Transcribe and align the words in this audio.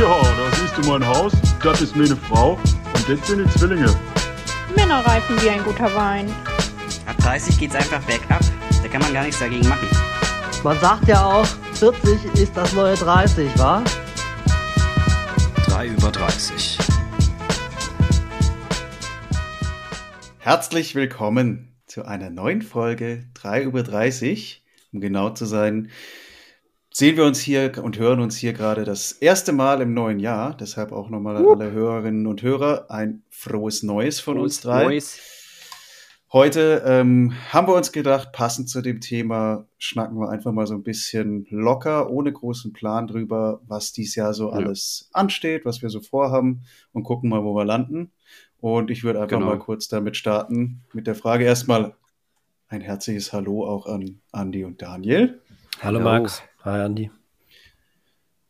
Ja, 0.00 0.22
da 0.22 0.56
siehst 0.56 0.78
du 0.78 0.90
mein 0.90 1.06
Haus, 1.06 1.30
das 1.62 1.82
ist 1.82 1.94
meine 1.94 2.16
Frau 2.16 2.52
und 2.54 3.06
das 3.06 3.28
sind 3.28 3.44
die 3.44 3.58
Zwillinge. 3.58 3.94
Männer 4.74 5.04
reifen 5.04 5.38
wie 5.42 5.50
ein 5.50 5.62
guter 5.62 5.94
Wein. 5.94 6.26
Ab 7.04 7.18
30 7.18 7.58
geht's 7.58 7.74
einfach 7.74 8.02
bergab. 8.04 8.40
Da 8.82 8.88
kann 8.88 9.02
man 9.02 9.12
gar 9.12 9.24
nichts 9.24 9.40
dagegen 9.40 9.68
machen. 9.68 9.86
Man 10.64 10.80
sagt 10.80 11.06
ja 11.06 11.22
auch, 11.22 11.44
40 11.74 12.32
ist 12.40 12.56
das 12.56 12.72
neue 12.72 12.94
30, 12.94 13.58
wa? 13.58 13.84
3 15.66 15.88
über 15.88 16.10
30. 16.10 16.78
Herzlich 20.38 20.94
willkommen 20.94 21.76
zu 21.86 22.06
einer 22.06 22.30
neuen 22.30 22.62
Folge 22.62 23.26
3 23.34 23.64
über 23.64 23.82
30. 23.82 24.64
Um 24.94 25.02
genau 25.02 25.28
zu 25.28 25.44
sein, 25.44 25.90
sehen 27.00 27.16
wir 27.16 27.24
uns 27.24 27.40
hier 27.40 27.82
und 27.82 27.98
hören 27.98 28.20
uns 28.20 28.36
hier 28.36 28.52
gerade 28.52 28.84
das 28.84 29.12
erste 29.12 29.52
Mal 29.52 29.80
im 29.80 29.94
neuen 29.94 30.20
Jahr. 30.20 30.54
Deshalb 30.54 30.92
auch 30.92 31.08
nochmal 31.08 31.42
uh. 31.42 31.54
alle 31.54 31.70
Hörerinnen 31.72 32.26
und 32.26 32.42
Hörer 32.42 32.90
ein 32.90 33.22
frohes 33.30 33.82
Neues 33.82 34.20
von 34.20 34.36
frohes 34.36 34.44
uns 34.44 34.60
drei. 34.60 34.84
Neues. 34.84 35.18
Heute 36.30 36.82
ähm, 36.84 37.32
haben 37.48 37.68
wir 37.68 37.74
uns 37.74 37.92
gedacht, 37.92 38.32
passend 38.32 38.68
zu 38.68 38.82
dem 38.82 39.00
Thema 39.00 39.66
schnacken 39.78 40.18
wir 40.18 40.28
einfach 40.28 40.52
mal 40.52 40.66
so 40.66 40.74
ein 40.74 40.82
bisschen 40.82 41.46
locker, 41.48 42.10
ohne 42.10 42.34
großen 42.34 42.74
Plan 42.74 43.06
drüber, 43.06 43.62
was 43.66 43.94
dieses 43.94 44.16
Jahr 44.16 44.34
so 44.34 44.50
ja. 44.50 44.56
alles 44.56 45.08
ansteht, 45.14 45.64
was 45.64 45.80
wir 45.80 45.88
so 45.88 46.00
vorhaben 46.00 46.64
und 46.92 47.04
gucken 47.04 47.30
mal, 47.30 47.42
wo 47.42 47.54
wir 47.54 47.64
landen. 47.64 48.12
Und 48.60 48.90
ich 48.90 49.04
würde 49.04 49.22
einfach 49.22 49.38
genau. 49.38 49.46
mal 49.46 49.58
kurz 49.58 49.88
damit 49.88 50.18
starten 50.18 50.82
mit 50.92 51.06
der 51.06 51.14
Frage 51.14 51.46
erstmal 51.46 51.94
ein 52.68 52.82
herzliches 52.82 53.32
Hallo 53.32 53.66
auch 53.66 53.86
an 53.86 54.20
Andi 54.32 54.66
und 54.66 54.82
Daniel. 54.82 55.40
Hallo, 55.80 55.98
Hallo. 55.98 56.00
Max. 56.00 56.42
Hi 56.62 56.82
Andi. 56.82 57.10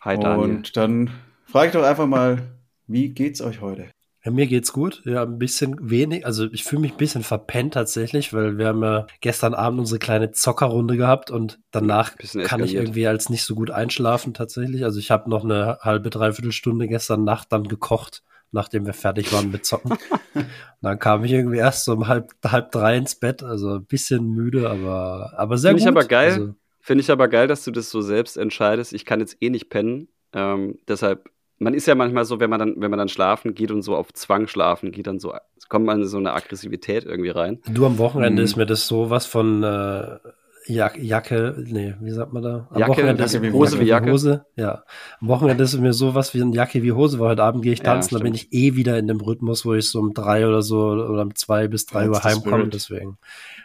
Hi 0.01 0.19
Daniel. 0.19 0.51
Und 0.51 0.77
dann 0.77 1.11
frage 1.45 1.69
ich 1.69 1.73
doch 1.75 1.85
einfach 1.85 2.09
mal, 2.09 2.57
wie 2.89 3.11
geht's 3.11 3.41
euch 3.41 3.61
heute? 3.61 3.89
Ja, 4.25 4.33
mir 4.33 4.49
geht's 4.49 4.73
gut. 4.73 5.03
Ja, 5.05 5.23
ein 5.23 5.39
bisschen 5.39 5.77
wenig. 5.91 6.27
Also 6.27 6.47
ich 6.51 6.65
fühle 6.65 6.83
mich 6.83 6.93
ein 6.93 6.97
bisschen 6.99 7.23
verpennt 7.23 7.75
tatsächlich, 7.75 8.35
weil 8.35 8.59
wir 8.59 8.67
haben 8.67 8.83
ja 8.83 9.07
gestern 9.21 9.55
Abend 9.55 9.79
unsere 9.79 10.01
kleine 10.01 10.33
Zockerrunde 10.33 10.97
gehabt 10.97 11.31
und 11.31 11.61
danach 11.71 12.17
kann 12.45 12.65
ich 12.65 12.75
irgendwie 12.75 13.07
als 13.07 13.31
nicht 13.31 13.45
so 13.45 13.55
gut 13.55 13.71
einschlafen 13.71 14.35
tatsächlich. 14.35 14.83
Also 14.85 14.99
ich 14.99 15.13
habe 15.13 15.31
noch 15.31 15.45
eine 15.45 15.79
halbe, 15.81 16.11
dreiviertel 16.11 16.53
Stunde 16.53 16.89
gestern 16.89 17.23
Nacht 17.23 17.53
dann 17.53 17.69
gekocht, 17.69 18.25
nachdem 18.51 18.87
wir 18.87 18.93
fertig 18.93 19.33
waren 19.33 19.53
mit 19.53 19.65
Zocken. 19.65 19.97
dann 20.83 20.99
kam 20.99 21.23
ich 21.23 21.31
irgendwie 21.31 21.59
erst 21.59 21.85
so 21.85 21.93
um 21.93 22.09
halb, 22.09 22.33
halb 22.45 22.73
drei 22.73 22.97
ins 22.97 23.15
Bett. 23.15 23.45
Also 23.45 23.77
ein 23.77 23.87
bisschen 23.87 24.27
müde, 24.27 24.69
aber, 24.69 25.33
aber 25.37 25.57
sehr 25.57 25.71
Find 25.71 25.81
gut. 25.81 25.87
Finde 25.87 26.01
ich 26.01 26.05
aber 26.05 26.09
geil. 26.09 26.33
Also, 26.33 26.55
Finde 26.81 27.03
ich 27.03 27.11
aber 27.11 27.29
geil, 27.29 27.47
dass 27.47 27.65
du 27.65 27.71
das 27.71 27.91
so 27.91 28.01
selbst 28.01 28.37
entscheidest. 28.37 28.93
Ich 28.93 29.05
kann 29.05 29.21
jetzt 29.21 29.37
eh 29.41 29.51
nicht 29.51 29.69
pennen. 29.69 30.09
Ähm, 30.33 30.79
deshalb, 30.89 31.29
man 31.59 31.75
ist 31.75 31.87
ja 31.87 31.95
manchmal 31.95 32.25
so, 32.25 32.41
wenn 32.41 32.51
man 32.51 32.59
dann, 32.59 32.75
wenn 32.79 32.91
man 32.91 32.99
dann 32.99 33.09
schlafen 33.09 33.55
geht 33.55 33.71
und 33.71 33.83
so 33.83 33.95
auf 33.95 34.13
Zwang 34.15 34.49
schlafen 34.49 34.91
geht, 34.91 35.07
dann 35.07 35.19
so, 35.19 35.35
kommt 35.69 35.85
man 35.85 36.01
in 36.01 36.09
so 36.09 36.19
eine 36.19 36.33
Aggressivität 36.33 37.05
irgendwie 37.05 37.31
rein. 37.31 37.61
Du 37.69 37.85
am 37.85 37.99
Wochenende 37.99 38.43
mhm. 38.43 38.45
ist 38.45 38.57
mir 38.57 38.67
das 38.67 38.87
sowas 38.87 39.27
von 39.27 39.63
äh, 39.63 40.19
Jacke, 40.67 41.57
nee, 41.67 41.95
wie 42.01 42.11
sagt 42.11 42.33
man 42.33 42.43
da? 42.43 42.69
Am 42.71 42.79
Jacke, 42.79 42.93
Wochenende 42.93 43.23
Jacke 43.25 43.37
ist 43.37 43.43
wie 43.43 43.53
Hose 43.53 43.81
wie 43.81 43.85
Jacke. 43.85 44.11
Hose, 44.11 44.47
ja. 44.57 44.85
Am 45.21 45.29
Wochenende 45.29 45.65
ist 45.65 45.79
mir 45.79 45.93
sowas 45.93 46.33
wie 46.35 46.43
eine 46.43 46.55
Jacke 46.55 46.83
wie 46.83 46.93
Hose, 46.93 47.19
weil 47.19 47.31
heute 47.31 47.43
Abend 47.43 47.63
gehe 47.63 47.73
ich 47.73 47.83
tanzen, 47.83 48.15
ja, 48.15 48.19
da 48.19 48.25
bin 48.25 48.35
ich 48.35 48.53
eh 48.53 48.77
wieder 48.77 48.99
in 48.99 49.07
dem 49.07 49.21
Rhythmus, 49.21 49.65
wo 49.65 49.75
ich 49.75 49.89
so 49.89 49.99
um 49.99 50.15
drei 50.15 50.47
oder 50.47 50.63
so 50.63 50.79
oder 50.79 51.23
um 51.23 51.35
zwei 51.35 51.69
bis 51.69 51.87
drei 51.87 52.09
Uhr 52.09 52.23
heimkomme, 52.23 52.69
deswegen. 52.69 53.19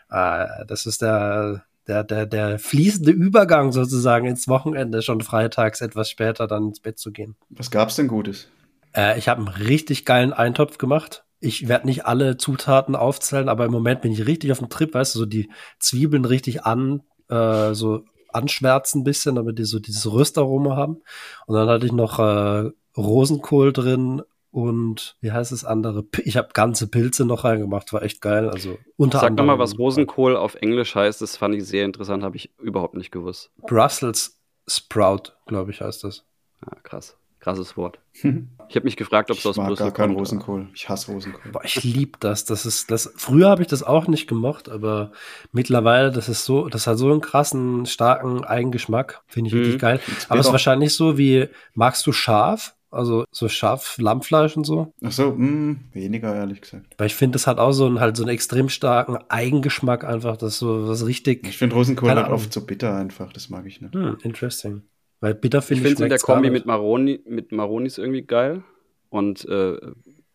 Äh, 0.10 0.46
das 0.68 0.86
ist 0.86 1.02
der 1.02 1.64
der, 1.88 2.04
der, 2.04 2.26
der 2.26 2.60
fließende 2.60 3.12
Übergang 3.12 3.72
sozusagen 3.72 4.28
ins 4.28 4.48
Wochenende, 4.48 5.02
schon 5.02 5.22
freitags 5.22 5.82
etwas 5.82 6.10
später 6.10 6.48
dann 6.48 6.68
ins 6.70 6.80
Bett 6.80 6.98
zu 6.98 7.12
gehen. 7.12 7.36
Was 7.50 7.72
gab's 7.72 7.96
denn 7.96 8.08
Gutes? 8.08 8.48
Äh, 8.96 9.18
ich 9.20 9.28
habe 9.28 9.40
einen 9.40 9.68
richtig 9.68 10.06
geilen 10.06 10.34
Eintopf 10.34 10.78
gemacht. 10.78 11.24
Ich 11.40 11.68
werde 11.68 11.86
nicht 11.86 12.06
alle 12.06 12.38
Zutaten 12.38 12.96
aufzählen, 12.96 13.50
aber 13.50 13.66
im 13.66 13.72
Moment 13.72 14.02
bin 14.02 14.12
ich 14.12 14.26
richtig 14.26 14.52
auf 14.52 14.60
dem 14.60 14.70
Trip, 14.70 14.94
weißt 14.94 15.16
du, 15.16 15.20
so 15.20 15.26
die 15.26 15.50
Zwiebeln 15.80 16.26
richtig 16.26 16.64
an, 16.64 17.04
äh, 17.30 17.74
so 17.74 18.04
anschwärzen 18.32 19.02
ein 19.02 19.04
bisschen, 19.04 19.36
damit 19.36 19.60
die 19.60 19.66
so 19.66 19.80
dieses 19.80 20.12
Röstaroma 20.12 20.76
haben. 20.76 21.02
Und 21.46 21.56
dann 21.56 21.70
hatte 21.70 21.86
ich 21.86 21.92
noch 21.92 22.20
äh, 22.20 22.72
Rosenkohl 22.98 23.74
drin, 23.74 24.22
und 24.56 25.18
wie 25.20 25.34
heißt 25.34 25.52
es 25.52 25.66
andere? 25.66 26.06
Ich 26.24 26.38
habe 26.38 26.48
ganze 26.54 26.88
Pilze 26.88 27.26
noch 27.26 27.44
reingemacht, 27.44 27.92
war 27.92 28.04
echt 28.04 28.22
geil. 28.22 28.50
Also 28.50 28.78
unter 28.96 29.20
Sag 29.20 29.34
nochmal, 29.34 29.60
was 29.60 29.78
Rosenkohl 29.78 30.38
auf 30.38 30.56
Englisch 30.56 30.96
heißt. 30.96 31.22
Das 31.22 31.36
fand 31.36 31.56
ich 31.56 31.66
sehr 31.66 31.84
interessant, 31.84 32.24
habe 32.24 32.38
ich 32.38 32.58
überhaupt 32.58 32.96
nicht 32.96 33.12
gewusst. 33.12 33.52
Brussels 33.58 34.40
Sprout, 34.66 35.34
glaube 35.46 35.72
ich, 35.72 35.82
heißt 35.82 36.06
das. 36.06 36.24
Ah, 36.62 36.78
krass. 36.84 37.18
Krasses 37.42 37.76
Wort. 37.76 38.00
Ich 38.68 38.76
habe 38.76 38.86
mich 38.86 38.98
gefragt, 38.98 39.30
ob 39.30 39.38
es 39.38 39.46
aus 39.46 39.58
Brüssel 39.58 39.84
gar 39.84 39.92
keinen 39.92 40.16
Rosenkohl. 40.16 40.70
Ich 40.74 40.90
hasse 40.90 41.12
Rosenkohl. 41.12 41.52
Boah, 41.52 41.64
ich 41.64 41.84
liebe 41.84 42.18
das. 42.20 42.46
Das 42.46 42.66
ist 42.66 42.90
das. 42.90 43.14
Früher 43.16 43.48
habe 43.48 43.62
ich 43.62 43.68
das 43.68 43.84
auch 43.84 44.08
nicht 44.08 44.28
gemocht, 44.28 44.70
aber 44.70 45.12
mittlerweile, 45.52 46.12
das 46.12 46.30
ist 46.30 46.46
so, 46.46 46.68
das 46.68 46.88
hat 46.88 46.98
so 46.98 47.12
einen 47.12 47.22
krassen, 47.22 47.86
starken 47.86 48.44
Eigengeschmack. 48.44 49.22
Finde 49.28 49.50
ich 49.50 49.54
mhm. 49.54 49.60
richtig 49.60 49.80
geil. 49.80 50.00
Aber 50.30 50.40
es 50.40 50.48
ist 50.48 50.52
wahrscheinlich 50.52 50.96
so 50.96 51.20
wie, 51.20 51.50
magst 51.76 52.08
du 52.08 52.12
scharf? 52.12 52.75
Also 52.92 53.26
so 53.32 53.50
scharf 53.50 53.98
Lammfleisch 54.00 54.56
und 54.56 54.66
so. 54.66 54.94
Ach 55.04 55.12
so, 55.12 55.32
mh, 55.32 55.38
hm, 55.38 55.80
weniger 55.92 56.34
ehrlich 56.34 56.62
gesagt. 56.62 56.96
Weil 56.98 57.08
ich 57.08 57.16
finde, 57.16 57.34
das 57.34 57.48
hat 57.48 57.58
auch 57.58 57.74
so 57.74 57.86
einen 57.86 58.00
halt 58.00 58.16
so 58.16 58.24
einen 58.24 58.34
extrem 58.34 58.70
starken 58.70 59.18
Eigengeschmack 59.28 60.06
einfach, 60.06 60.38
das 60.38 60.60
so 60.60 60.88
was 60.88 61.06
richtig. 61.06 61.48
Ich 61.48 61.58
finde 61.58 61.76
Rosenkohl 61.76 62.10
halt 62.10 62.30
oft 62.30 62.54
so 62.54 62.62
bitter 62.62 62.96
einfach, 62.96 63.34
das 63.34 63.50
mag 63.50 63.66
ich 63.66 63.82
nicht. 63.82 63.94
Hm, 63.94 64.18
interesting. 64.24 64.84
Weil 65.20 65.34
bitter 65.36 65.62
finde 65.62 65.82
ich. 65.82 65.92
Ich 65.92 65.98
finde 65.98 66.04
in 66.04 66.10
der 66.10 66.20
Kombi 66.20 66.50
mit 66.50 66.66
Maroni, 66.66 67.20
mit 67.28 67.52
Maronis 67.52 67.98
irgendwie 67.98 68.22
geil 68.22 68.64
und 69.10 69.44
äh, 69.46 69.78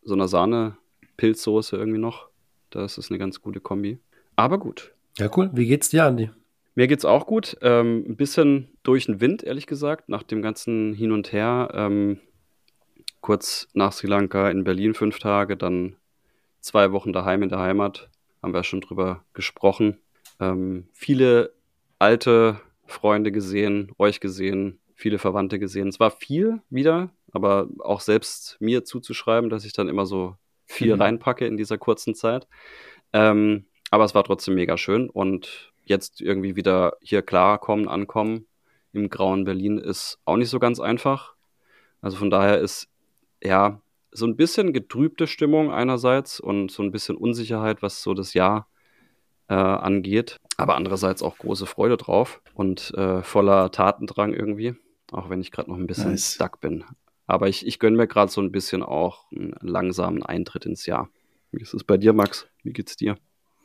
so 0.03 0.15
einer 0.15 0.29
Sahne-Pilzsoße 0.29 1.77
irgendwie 1.77 2.01
noch. 2.01 2.29
Das 2.71 2.99
ist 2.99 3.11
eine 3.11 3.19
ganz 3.19 3.41
gute 3.41 3.61
Kombi. 3.61 3.99
Aber 4.37 4.59
gut. 4.59 4.93
Ja, 5.19 5.31
cool. 5.37 5.51
Wie 5.53 5.67
geht's 5.67 5.91
dir, 5.91 6.05
Andi? 6.05 6.31
Mir 6.75 6.87
geht's 6.87 7.05
auch 7.05 7.27
gut. 7.27 7.57
Ähm, 7.63 8.05
ein 8.09 8.17
bisschen 8.17 8.69
durch 8.83 9.07
den 9.07 9.21
Wind, 9.21 9.43
ehrlich 9.43 9.67
gesagt, 9.67 10.09
nach 10.09 10.23
dem 10.23 10.41
ganzen 10.41 10.95
Hin 10.95 11.13
und 11.13 11.33
Her. 11.33 11.71
Ähm, 11.75 12.19
kurz 13.21 13.69
nach 13.75 13.93
Sri 13.93 14.07
Lanka 14.07 14.51
in 14.51 14.65
Berlin 14.65 14.95
fünf 14.95 15.19
Tage, 15.19 15.57
dann 15.57 15.97
zwei 16.61 16.93
Wochen 16.93 17.13
daheim 17.13 17.43
in 17.43 17.49
der 17.49 17.61
Heimat. 17.61 18.09
Haben 18.43 18.55
wir 18.55 18.65
schon 18.65 18.81
drüber 18.81 19.25
gesprochen. 19.35 19.99
Ähm, 20.39 20.89
viele 20.93 21.53
alte 21.99 22.61
Freunde 22.87 23.33
gesehen, 23.33 23.93
euch 23.99 24.21
gesehen, 24.21 24.81
viele 24.95 25.19
Verwandte 25.19 25.59
gesehen. 25.59 25.89
Es 25.89 26.01
war 26.01 26.11
viel 26.11 26.61
wieder, 26.71 27.11
aber 27.33 27.69
auch 27.81 28.01
selbst 28.01 28.57
mir 28.61 28.85
zuzuschreiben, 28.85 29.51
dass 29.51 29.65
ich 29.65 29.73
dann 29.73 29.89
immer 29.89 30.07
so 30.07 30.37
viel 30.67 30.95
mhm. 30.95 31.03
reinpacke 31.03 31.47
in 31.47 31.57
dieser 31.57 31.79
kurzen 31.79 32.15
Zeit. 32.15 32.47
Ähm, 33.13 33.67
aber 33.91 34.05
es 34.05 34.15
war 34.15 34.25
trotzdem 34.25 34.55
mega 34.55 34.77
schön 34.77 35.11
und 35.11 35.73
jetzt 35.85 36.21
irgendwie 36.21 36.57
wieder 36.57 36.97
hier 37.03 37.23
klarkommen, 37.23 37.89
ankommen 37.89 38.47
im 38.93 39.09
grauen 39.09 39.45
Berlin 39.45 39.79
ist 39.79 40.19
auch 40.25 40.37
nicht 40.37 40.51
so 40.51 40.59
ganz 40.59 40.81
einfach. 40.81 41.35
Also 42.01 42.17
von 42.17 42.31
daher 42.31 42.59
ist 42.59 42.89
ja, 43.43 43.81
so 44.13 44.27
ein 44.27 44.37
bisschen 44.37 44.73
getrübte 44.73 45.27
Stimmung 45.27 45.71
einerseits 45.71 46.41
und 46.41 46.71
so 46.71 46.83
ein 46.83 46.91
bisschen 46.91 47.17
Unsicherheit, 47.17 47.83
was 47.83 48.03
so 48.03 48.15
das 48.15 48.35
Jahr 48.35 48.69
äh, 49.49 49.55
angeht, 49.55 50.37
aber 50.57 50.77
andererseits 50.77 51.23
auch 51.23 51.39
große 51.39 51.67
Freude 51.67 51.97
drauf 51.97 52.41
und 52.55 52.93
äh, 52.95 53.23
voller 53.23 53.71
Tatendrang 53.71 54.33
irgendwie, 54.33 54.75
auch 55.13 55.31
wenn 55.31 55.41
ich 55.41 55.51
gerade 55.51 55.71
noch 55.71 55.77
ein 55.77 55.87
bisschen 55.87 56.11
nice. 56.11 56.35
stuck 56.35 56.61
bin. 56.61 56.85
Aber 57.27 57.49
ich, 57.49 57.67
ich 57.67 57.79
gönne 57.79 57.97
mir 57.97 58.09
gerade 58.09 58.31
so 58.31 58.41
ein 58.41 58.53
bisschen 58.53 58.83
auch 58.83 59.31
einen 59.31 59.55
langsamen 59.61 60.23
Eintritt 60.23 60.67
ins 60.67 60.87
Jahr. 60.87 61.09
Wie 61.53 61.63
ist 61.63 61.75
es 61.75 61.85
bei 61.85 61.97
dir, 61.97 62.13
Max? 62.13 62.49
Wie 62.63 62.73
geht's 62.73 62.97
dir? 62.97 63.17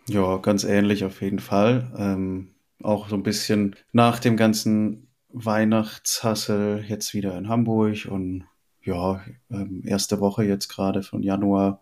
Ja, 0.08 0.38
ganz 0.38 0.64
ähnlich 0.64 1.04
auf 1.04 1.22
jeden 1.22 1.40
Fall. 1.40 1.92
Ähm, 1.98 2.56
auch 2.84 3.10
so 3.10 3.16
ein 3.16 3.24
bisschen 3.24 3.76
nach 3.92 4.20
dem 4.20 4.38
ganzen 4.38 5.08
Weihnachtshassel 5.30 6.86
jetzt 6.88 7.14
wieder 7.14 7.38
in 7.38 7.50
Hamburg 7.50 8.08
und 8.10 8.46
ja, 8.86 9.24
ähm, 9.52 9.82
erste 9.86 10.20
Woche 10.20 10.44
jetzt 10.44 10.70
gerade 10.70 11.04
von 11.04 11.24
Januar 11.24 11.82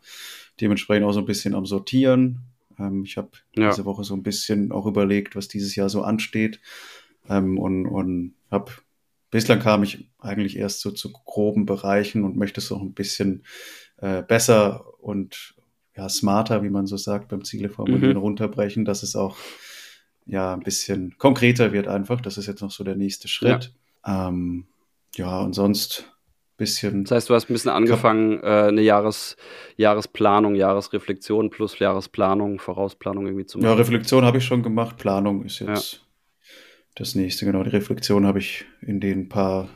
dementsprechend 0.59 1.05
auch 1.05 1.11
so 1.11 1.19
ein 1.19 1.25
bisschen 1.25 1.53
am 1.53 1.65
Sortieren. 1.65 2.39
Ähm, 2.79 3.03
ich 3.03 3.17
habe 3.17 3.31
ja. 3.55 3.69
diese 3.69 3.85
Woche 3.85 4.03
so 4.03 4.15
ein 4.15 4.23
bisschen 4.23 4.71
auch 4.71 4.85
überlegt, 4.85 5.35
was 5.35 5.47
dieses 5.47 5.75
Jahr 5.75 5.89
so 5.89 6.01
ansteht. 6.01 6.59
Ähm, 7.29 7.57
und 7.57 7.85
und 7.85 8.33
habe 8.49 8.71
bislang 9.31 9.59
kam 9.59 9.83
ich 9.83 10.09
eigentlich 10.19 10.57
erst 10.57 10.81
so 10.81 10.91
zu 10.91 11.11
groben 11.11 11.65
Bereichen 11.65 12.23
und 12.23 12.37
möchte 12.37 12.61
es 12.61 12.71
auch 12.71 12.81
ein 12.81 12.93
bisschen 12.93 13.43
äh, 13.97 14.23
besser 14.23 14.85
und 14.99 15.55
ja, 15.95 16.09
smarter, 16.09 16.63
wie 16.63 16.69
man 16.69 16.87
so 16.87 16.97
sagt, 16.97 17.29
beim 17.29 17.43
Ziele 17.43 17.69
formulieren, 17.69 18.13
mhm. 18.13 18.23
runterbrechen, 18.23 18.85
dass 18.85 19.03
es 19.03 19.15
auch 19.15 19.37
ja 20.25 20.53
ein 20.53 20.61
bisschen 20.61 21.17
konkreter 21.17 21.73
wird 21.73 21.87
einfach. 21.87 22.21
Das 22.21 22.37
ist 22.37 22.47
jetzt 22.47 22.61
noch 22.61 22.71
so 22.71 22.83
der 22.83 22.95
nächste 22.95 23.27
Schritt. 23.27 23.73
Ja, 24.05 24.29
ähm, 24.29 24.65
ja 25.15 25.39
und 25.41 25.53
sonst 25.53 26.12
bisschen. 26.57 27.03
Das 27.03 27.11
heißt, 27.11 27.29
du 27.29 27.33
hast 27.33 27.49
ein 27.49 27.53
bisschen 27.53 27.71
angefangen, 27.71 28.39
äh, 28.43 28.67
eine 28.67 28.81
Jahres, 28.81 29.35
Jahresplanung, 29.77 30.55
Jahresreflexion 30.55 31.49
plus 31.49 31.79
Jahresplanung, 31.79 32.59
Vorausplanung 32.59 33.25
irgendwie 33.25 33.45
zu 33.45 33.57
machen. 33.57 33.69
Ja, 33.69 33.75
Reflexion 33.75 34.23
habe 34.23 34.37
ich 34.37 34.45
schon 34.45 34.63
gemacht, 34.63 34.97
Planung 34.97 35.43
ist 35.45 35.59
jetzt 35.59 35.93
ja. 35.93 35.99
das 36.95 37.15
nächste. 37.15 37.45
Genau, 37.45 37.63
die 37.63 37.71
Reflexion 37.71 38.25
habe 38.25 38.39
ich 38.39 38.65
in 38.81 38.99
den 38.99 39.29
paar 39.29 39.69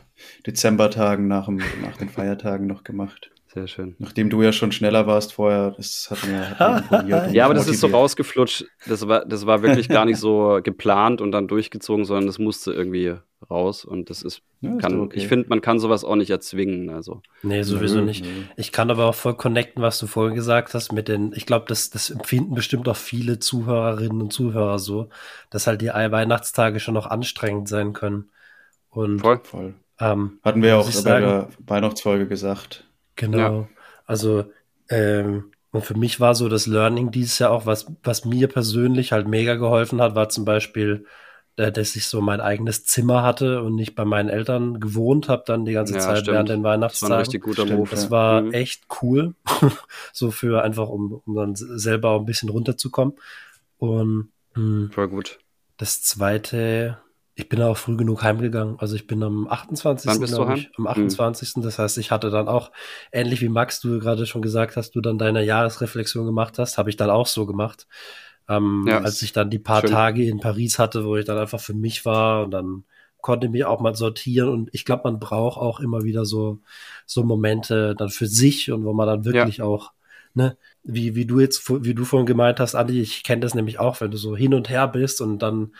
Dezembertagen 0.46 1.28
nach, 1.28 1.46
dem, 1.46 1.60
nach 1.82 1.96
den 1.96 2.08
Feiertagen 2.08 2.66
noch 2.66 2.84
gemacht. 2.84 3.30
Sehr 3.52 3.66
schön. 3.66 3.96
Nachdem 3.98 4.28
du 4.28 4.42
ja 4.42 4.52
schon 4.52 4.72
schneller 4.72 5.06
warst 5.06 5.32
vorher, 5.32 5.70
das 5.70 6.08
hat 6.10 6.28
mir, 6.28 6.58
hat 6.58 7.06
mir 7.06 7.32
Ja, 7.32 7.46
aber 7.46 7.54
das 7.54 7.66
ist 7.66 7.80
so 7.80 7.86
rausgeflutscht. 7.86 8.66
Das 8.86 9.08
war, 9.08 9.24
das 9.24 9.46
war 9.46 9.62
wirklich 9.62 9.88
gar 9.88 10.04
nicht 10.04 10.18
so 10.18 10.60
geplant 10.62 11.20
und 11.20 11.32
dann 11.32 11.48
durchgezogen, 11.48 12.04
sondern 12.04 12.26
das 12.26 12.38
musste 12.38 12.72
irgendwie 12.72 13.16
raus. 13.48 13.84
Und 13.84 14.10
das 14.10 14.22
ist, 14.22 14.42
ja, 14.60 14.76
kann, 14.76 15.00
okay. 15.00 15.18
ich 15.18 15.28
finde, 15.28 15.48
man 15.48 15.60
kann 15.60 15.78
sowas 15.78 16.04
auch 16.04 16.16
nicht 16.16 16.30
erzwingen. 16.30 16.90
Also. 16.90 17.22
Nee, 17.42 17.62
sowieso 17.62 18.00
nicht. 18.00 18.24
Ich 18.56 18.72
kann 18.72 18.90
aber 18.90 19.06
auch 19.06 19.14
voll 19.14 19.36
connecten, 19.36 19.82
was 19.82 19.98
du 19.98 20.06
vorhin 20.06 20.34
gesagt 20.34 20.74
hast, 20.74 20.92
mit 20.92 21.08
den, 21.08 21.32
ich 21.34 21.46
glaube, 21.46 21.66
das, 21.68 21.90
das 21.90 22.10
empfinden 22.10 22.54
bestimmt 22.54 22.88
auch 22.88 22.96
viele 22.96 23.38
Zuhörerinnen 23.38 24.20
und 24.22 24.32
Zuhörer 24.32 24.78
so, 24.78 25.08
dass 25.50 25.66
halt 25.66 25.80
die 25.80 25.88
Weihnachtstage 25.88 26.80
schon 26.80 26.94
noch 26.94 27.06
anstrengend 27.06 27.68
sein 27.68 27.92
können. 27.92 28.30
Und 28.90 29.20
voll. 29.20 29.40
voll. 29.44 29.74
Ähm, 30.00 30.38
Hatten 30.44 30.62
wir 30.62 30.70
ja 30.70 30.76
auch 30.76 30.86
bei 30.86 30.90
sagen, 30.92 31.26
der 31.26 31.48
Weihnachtsfolge 31.66 32.26
gesagt. 32.26 32.84
Genau. 33.16 33.38
Ja. 33.38 33.68
Also, 34.06 34.44
ähm, 34.88 35.50
und 35.70 35.84
für 35.84 35.96
mich 35.96 36.18
war 36.18 36.34
so 36.34 36.48
das 36.48 36.66
Learning 36.66 37.10
dieses 37.10 37.38
Jahr 37.38 37.50
auch, 37.50 37.66
was, 37.66 37.92
was 38.02 38.24
mir 38.24 38.48
persönlich 38.48 39.12
halt 39.12 39.28
mega 39.28 39.56
geholfen 39.56 40.00
hat, 40.00 40.14
war 40.14 40.28
zum 40.28 40.44
Beispiel, 40.44 41.04
dass 41.58 41.96
ich 41.96 42.06
so 42.06 42.20
mein 42.20 42.40
eigenes 42.40 42.84
Zimmer 42.84 43.22
hatte 43.22 43.62
und 43.62 43.74
nicht 43.74 43.96
bei 43.96 44.04
meinen 44.04 44.28
Eltern 44.28 44.78
gewohnt 44.78 45.28
habe, 45.28 45.42
dann 45.44 45.64
die 45.64 45.72
ganze 45.72 45.94
ja, 45.94 46.00
Zeit 46.00 46.18
stimmt. 46.18 46.34
während 46.34 46.48
den 46.50 46.62
Weihnachtstagen. 46.62 47.08
Das 47.08 47.10
war 47.10 47.16
ein 47.18 47.22
richtig 47.22 47.42
guter 47.42 47.66
Move. 47.66 47.90
Das 47.90 48.10
war 48.10 48.42
mhm. 48.42 48.52
echt 48.52 48.84
cool. 49.02 49.34
so 50.12 50.30
für 50.30 50.62
einfach, 50.62 50.88
um, 50.88 51.20
um 51.26 51.34
dann 51.34 51.56
selber 51.56 52.10
auch 52.10 52.20
ein 52.20 52.26
bisschen 52.26 52.48
runterzukommen. 52.48 53.14
Und 53.78 54.28
mh, 54.54 54.62
hm, 54.62 54.90
voll 54.92 55.08
gut. 55.08 55.40
Das 55.78 56.00
zweite, 56.02 56.98
ich 57.34 57.48
bin 57.48 57.60
auch 57.60 57.76
früh 57.76 57.96
genug 57.96 58.22
heimgegangen. 58.22 58.76
Also 58.78 58.94
ich 58.94 59.08
bin 59.08 59.20
am 59.24 59.48
28. 59.48 60.08
Wann 60.08 60.20
bist 60.20 60.38
du 60.38 60.46
heim? 60.46 60.58
Ich, 60.58 60.70
am 60.78 60.86
28. 60.86 61.54
Hm. 61.54 61.62
Das 61.62 61.80
heißt, 61.80 61.98
ich 61.98 62.12
hatte 62.12 62.30
dann 62.30 62.46
auch, 62.46 62.70
ähnlich 63.10 63.40
wie 63.40 63.48
Max, 63.48 63.80
du 63.80 63.98
gerade 63.98 64.26
schon 64.26 64.42
gesagt 64.42 64.76
hast, 64.76 64.92
du 64.94 65.00
dann 65.00 65.18
deine 65.18 65.44
Jahresreflexion 65.44 66.24
gemacht 66.24 66.60
hast, 66.60 66.78
habe 66.78 66.88
ich 66.88 66.96
dann 66.96 67.10
auch 67.10 67.26
so 67.26 67.46
gemacht. 67.46 67.88
Ähm, 68.48 68.86
ja, 68.88 69.00
als 69.00 69.20
ich 69.22 69.32
dann 69.32 69.50
die 69.50 69.58
paar 69.58 69.82
schön. 69.82 69.90
Tage 69.90 70.26
in 70.26 70.40
Paris 70.40 70.78
hatte, 70.78 71.04
wo 71.04 71.16
ich 71.16 71.24
dann 71.24 71.38
einfach 71.38 71.60
für 71.60 71.74
mich 71.74 72.04
war 72.04 72.44
und 72.44 72.50
dann 72.50 72.84
konnte 73.20 73.46
ich 73.46 73.52
mich 73.52 73.64
auch 73.64 73.80
mal 73.80 73.94
sortieren 73.94 74.48
und 74.48 74.70
ich 74.72 74.84
glaube, 74.84 75.02
man 75.04 75.18
braucht 75.18 75.58
auch 75.58 75.80
immer 75.80 76.02
wieder 76.04 76.24
so, 76.24 76.60
so 77.04 77.24
Momente 77.24 77.94
dann 77.96 78.08
für 78.08 78.26
sich 78.26 78.70
und 78.70 78.84
wo 78.84 78.92
man 78.92 79.06
dann 79.06 79.24
wirklich 79.24 79.58
ja. 79.58 79.64
auch, 79.64 79.92
ne, 80.34 80.56
wie, 80.82 81.14
wie 81.14 81.26
du 81.26 81.40
jetzt, 81.40 81.68
wie 81.68 81.94
du 81.94 82.04
vorhin 82.04 82.26
gemeint 82.26 82.60
hast, 82.60 82.74
Andi, 82.74 83.00
ich 83.00 83.24
kenne 83.24 83.40
das 83.40 83.54
nämlich 83.54 83.78
auch, 83.78 84.00
wenn 84.00 84.10
du 84.10 84.16
so 84.16 84.36
hin 84.36 84.54
und 84.54 84.70
her 84.70 84.88
bist 84.88 85.20
und 85.20 85.40
dann 85.40 85.72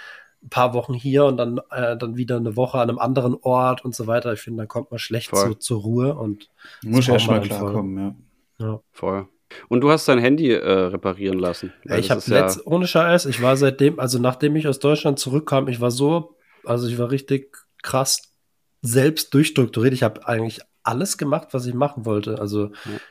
ein 0.43 0.51
paar 0.51 0.75
Wochen 0.75 0.95
hier 0.95 1.25
und 1.25 1.37
dann, 1.37 1.59
äh, 1.71 1.97
dann 1.97 2.17
wieder 2.17 2.37
eine 2.37 2.57
Woche 2.57 2.79
an 2.79 2.89
einem 2.89 2.99
anderen 2.99 3.37
Ort 3.41 3.85
und 3.85 3.95
so 3.95 4.07
weiter. 4.07 4.33
Ich 4.33 4.41
finde, 4.41 4.63
da 4.63 4.67
kommt 4.67 4.91
man 4.91 4.99
schlecht 4.99 5.35
zu, 5.35 5.55
zur 5.55 5.81
Ruhe 5.81 6.15
und 6.15 6.51
muss 6.85 7.09
erst 7.09 7.27
mal 7.27 7.41
klarkommen, 7.41 8.17
ja. 8.59 8.67
ja. 8.67 8.81
Voll. 8.93 9.29
Und 9.69 9.81
du 9.81 9.91
hast 9.91 10.07
dein 10.09 10.19
Handy 10.19 10.53
äh, 10.53 10.71
reparieren 10.71 11.39
lassen. 11.39 11.73
Ich 11.97 12.11
habe 12.11 12.23
ja 12.27 12.51
ohne 12.65 12.87
Scheiß, 12.87 13.27
ich 13.27 13.41
war 13.43 13.57
seitdem, 13.57 13.99
also 13.99 14.19
nachdem 14.19 14.57
ich 14.57 14.69
aus 14.69 14.79
Deutschland 14.79 15.19
zurückkam, 15.19 15.69
ich 15.69 15.81
war 15.81 15.91
so, 15.91 16.37
also 16.65 16.87
ich 16.87 16.99
war 16.99 17.11
richtig 17.11 17.57
krass 17.83 18.35
selbst 18.83 19.33
durchstrukturiert. 19.35 19.95
Ich 19.95 20.03
habe 20.03 20.27
eigentlich 20.27 20.61
alles 20.83 21.19
gemacht, 21.19 21.49
was 21.53 21.67
ich 21.67 21.75
machen 21.75 22.05
wollte. 22.05 22.39
Also 22.39 22.71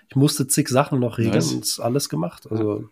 ich 0.10 0.16
musste 0.16 0.48
zig 0.48 0.68
Sachen 0.69 1.00
noch 1.00 1.18
regeln 1.18 1.36
nice. 1.36 1.54
und 1.54 1.80
alles 1.84 2.10
gemacht. 2.10 2.48
Also. 2.50 2.89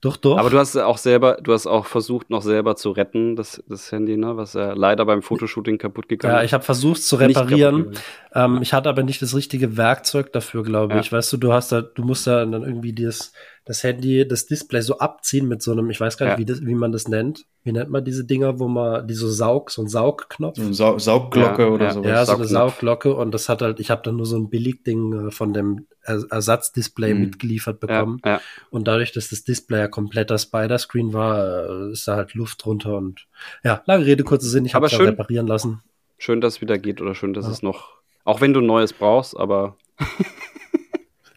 Doch, 0.00 0.16
doch. 0.16 0.38
Aber 0.38 0.48
du 0.48 0.58
hast 0.58 0.76
auch 0.76 0.98
selber, 0.98 1.38
du 1.42 1.52
hast 1.52 1.66
auch 1.66 1.86
versucht, 1.86 2.30
noch 2.30 2.42
selber 2.42 2.76
zu 2.76 2.92
retten, 2.92 3.34
das, 3.34 3.62
das 3.66 3.90
Handy, 3.90 4.16
ne? 4.16 4.36
was 4.36 4.52
ja 4.52 4.72
leider 4.72 5.04
beim 5.04 5.22
Fotoshooting 5.22 5.76
kaputt 5.76 6.08
gegangen 6.08 6.34
ist. 6.34 6.38
Ja, 6.38 6.44
ich 6.44 6.52
habe 6.52 6.62
versucht 6.62 7.02
zu 7.02 7.16
reparieren. 7.16 7.94
Ähm, 8.32 8.60
ich 8.62 8.72
hatte 8.72 8.88
aber 8.88 9.02
nicht 9.02 9.20
das 9.22 9.34
richtige 9.34 9.76
Werkzeug 9.76 10.32
dafür, 10.32 10.62
glaube 10.62 10.94
ja. 10.94 11.00
ich. 11.00 11.10
Weißt 11.10 11.32
du, 11.32 11.36
du 11.36 11.52
hast 11.52 11.72
da, 11.72 11.80
du 11.80 12.04
musst 12.04 12.28
da 12.28 12.46
dann 12.46 12.62
irgendwie 12.62 12.92
das, 12.92 13.32
das 13.68 13.84
Handy, 13.84 14.26
das 14.26 14.46
Display 14.46 14.80
so 14.80 14.98
abziehen 14.98 15.46
mit 15.46 15.60
so 15.60 15.72
einem, 15.72 15.90
ich 15.90 16.00
weiß 16.00 16.16
gar 16.16 16.24
nicht, 16.24 16.32
ja. 16.32 16.38
wie, 16.38 16.46
das, 16.46 16.64
wie 16.64 16.74
man 16.74 16.90
das 16.90 17.06
nennt. 17.06 17.44
Wie 17.64 17.72
nennt 17.72 17.90
man 17.90 18.02
diese 18.02 18.24
Dinger, 18.24 18.58
wo 18.58 18.66
man, 18.66 19.06
die 19.06 19.12
so 19.12 19.28
Saug, 19.28 19.70
so 19.70 19.82
ein 19.82 19.88
Saugknopf? 19.88 20.56
So 20.56 20.62
eine 20.62 20.72
Sau 20.72 20.98
Saugglocke 20.98 21.64
ja, 21.64 21.68
oder 21.68 21.84
ja. 21.84 21.92
sowas. 21.92 22.08
Ja, 22.08 22.24
so 22.24 22.32
eine 22.32 22.46
Saugglocke 22.46 23.14
und 23.14 23.30
das 23.32 23.50
hat 23.50 23.60
halt, 23.60 23.78
ich 23.78 23.90
habe 23.90 24.00
dann 24.02 24.16
nur 24.16 24.24
so 24.24 24.38
ein 24.38 24.48
Billigding 24.48 25.28
äh, 25.28 25.30
von 25.30 25.52
dem 25.52 25.86
er 26.00 26.24
Ersatzdisplay 26.30 27.12
mhm. 27.12 27.20
mitgeliefert 27.20 27.78
bekommen. 27.78 28.22
Ja, 28.24 28.40
und 28.70 28.88
dadurch, 28.88 29.12
dass 29.12 29.28
das 29.28 29.44
Display 29.44 29.80
ja 29.80 29.88
kompletter 29.88 30.38
Spider-Screen 30.38 31.12
war, 31.12 31.68
äh, 31.68 31.92
ist 31.92 32.08
da 32.08 32.16
halt 32.16 32.32
Luft 32.32 32.64
drunter 32.64 32.96
und 32.96 33.26
ja, 33.64 33.82
lange 33.84 34.06
Rede, 34.06 34.24
kurzer 34.24 34.48
Sinn, 34.48 34.64
ich 34.64 34.74
habe 34.74 34.86
es 34.86 34.98
reparieren 34.98 35.46
lassen. 35.46 35.82
Schön, 36.16 36.40
dass 36.40 36.54
es 36.54 36.60
wieder 36.62 36.78
geht 36.78 37.02
oder 37.02 37.14
schön, 37.14 37.34
dass 37.34 37.46
es 37.46 37.60
noch, 37.60 37.98
auch 38.24 38.40
wenn 38.40 38.54
du 38.54 38.60
ein 38.60 38.66
neues 38.66 38.94
brauchst, 38.94 39.36
aber 39.36 39.76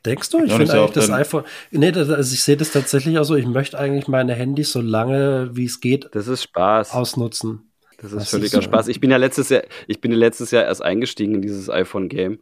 Denkst 0.05 0.29
du? 0.29 0.43
Ich 0.43 0.51
finde 0.51 0.73
eigentlich 0.73 0.91
das 0.91 1.11
iPhone. 1.11 1.43
Nee, 1.69 1.91
das, 1.91 2.09
also 2.09 2.33
ich 2.33 2.41
sehe 2.41 2.57
das 2.57 2.71
tatsächlich 2.71 3.19
auch 3.19 3.23
so. 3.23 3.35
Ich 3.35 3.45
möchte 3.45 3.77
eigentlich 3.77 4.07
meine 4.07 4.33
Handys 4.33 4.71
so 4.71 4.81
lange 4.81 5.49
wie 5.53 5.65
es 5.65 5.79
geht. 5.79 6.09
Das 6.13 6.27
ist 6.27 6.43
Spaß. 6.43 6.93
Ausnutzen. 6.93 7.71
Das 7.97 8.11
ist 8.11 8.21
das 8.21 8.29
völliger 8.31 8.45
ist 8.45 8.51
so. 8.53 8.61
Spaß. 8.61 8.87
Ich 8.87 8.99
bin 8.99 9.11
ja 9.11 9.17
letztes 9.17 9.49
Jahr, 9.49 9.61
ich 9.87 10.01
bin 10.01 10.11
ja 10.11 10.17
letztes 10.17 10.49
Jahr 10.51 10.63
erst 10.63 10.81
eingestiegen 10.81 11.35
in 11.35 11.41
dieses 11.41 11.69
iPhone-Game. 11.69 12.39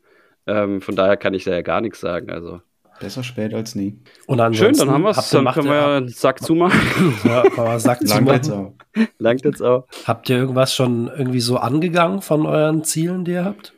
Ähm, 0.47 0.81
von 0.81 0.95
daher 0.95 1.17
kann 1.17 1.33
ich 1.33 1.43
da 1.43 1.51
ja 1.51 1.61
gar 1.61 1.81
nichts 1.81 1.99
sagen. 1.99 2.29
Also. 2.29 2.61
Besser 3.01 3.23
spät 3.23 3.53
als 3.53 3.75
nie. 3.75 3.99
Und 4.25 4.37
Schön, 4.55 4.75
dann 4.75 4.89
haben 4.89 5.03
wir 5.03 5.11
es. 5.11 5.29
Dann 5.29 5.45
können 5.45 5.67
wir 5.67 5.75
ja 5.75 5.97
einen 5.97 6.09
Sack 6.09 6.41
zumachen. 6.41 6.79
ja, 7.25 7.79
Sack 7.79 8.01
Langt 8.01 8.09
zumachen. 8.09 8.35
jetzt 8.35 8.51
auch. 8.51 8.73
Langt 9.17 9.45
jetzt 9.45 9.61
auch. 9.61 9.87
Habt 10.05 10.29
ihr 10.29 10.37
irgendwas 10.37 10.73
schon 10.73 11.07
irgendwie 11.07 11.39
so 11.39 11.57
angegangen 11.57 12.21
von 12.21 12.45
euren 12.45 12.83
Zielen, 12.83 13.25
die 13.25 13.31
ihr 13.31 13.45
habt? 13.45 13.73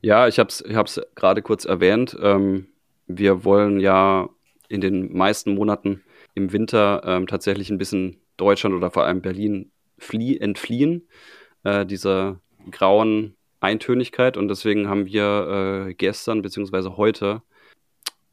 Ja, 0.00 0.26
ich 0.26 0.38
habe 0.38 0.48
es 0.48 0.62
ich 0.66 1.00
gerade 1.14 1.42
kurz 1.42 1.64
erwähnt. 1.64 2.16
Ähm, 2.20 2.66
wir 3.06 3.44
wollen 3.44 3.80
ja 3.80 4.28
in 4.68 4.80
den 4.80 5.16
meisten 5.16 5.54
Monaten 5.54 6.02
im 6.34 6.52
Winter 6.52 7.02
ähm, 7.04 7.26
tatsächlich 7.26 7.70
ein 7.70 7.78
bisschen 7.78 8.20
Deutschland 8.36 8.74
oder 8.74 8.90
vor 8.90 9.04
allem 9.04 9.22
Berlin 9.22 9.70
flie 9.98 10.38
entfliehen, 10.38 11.08
äh, 11.64 11.86
dieser 11.86 12.40
grauen 12.70 13.36
Eintönigkeit. 13.60 14.36
Und 14.36 14.48
deswegen 14.48 14.88
haben 14.88 15.06
wir 15.06 15.86
äh, 15.88 15.94
gestern 15.94 16.42
bzw. 16.42 16.96
heute 16.96 17.42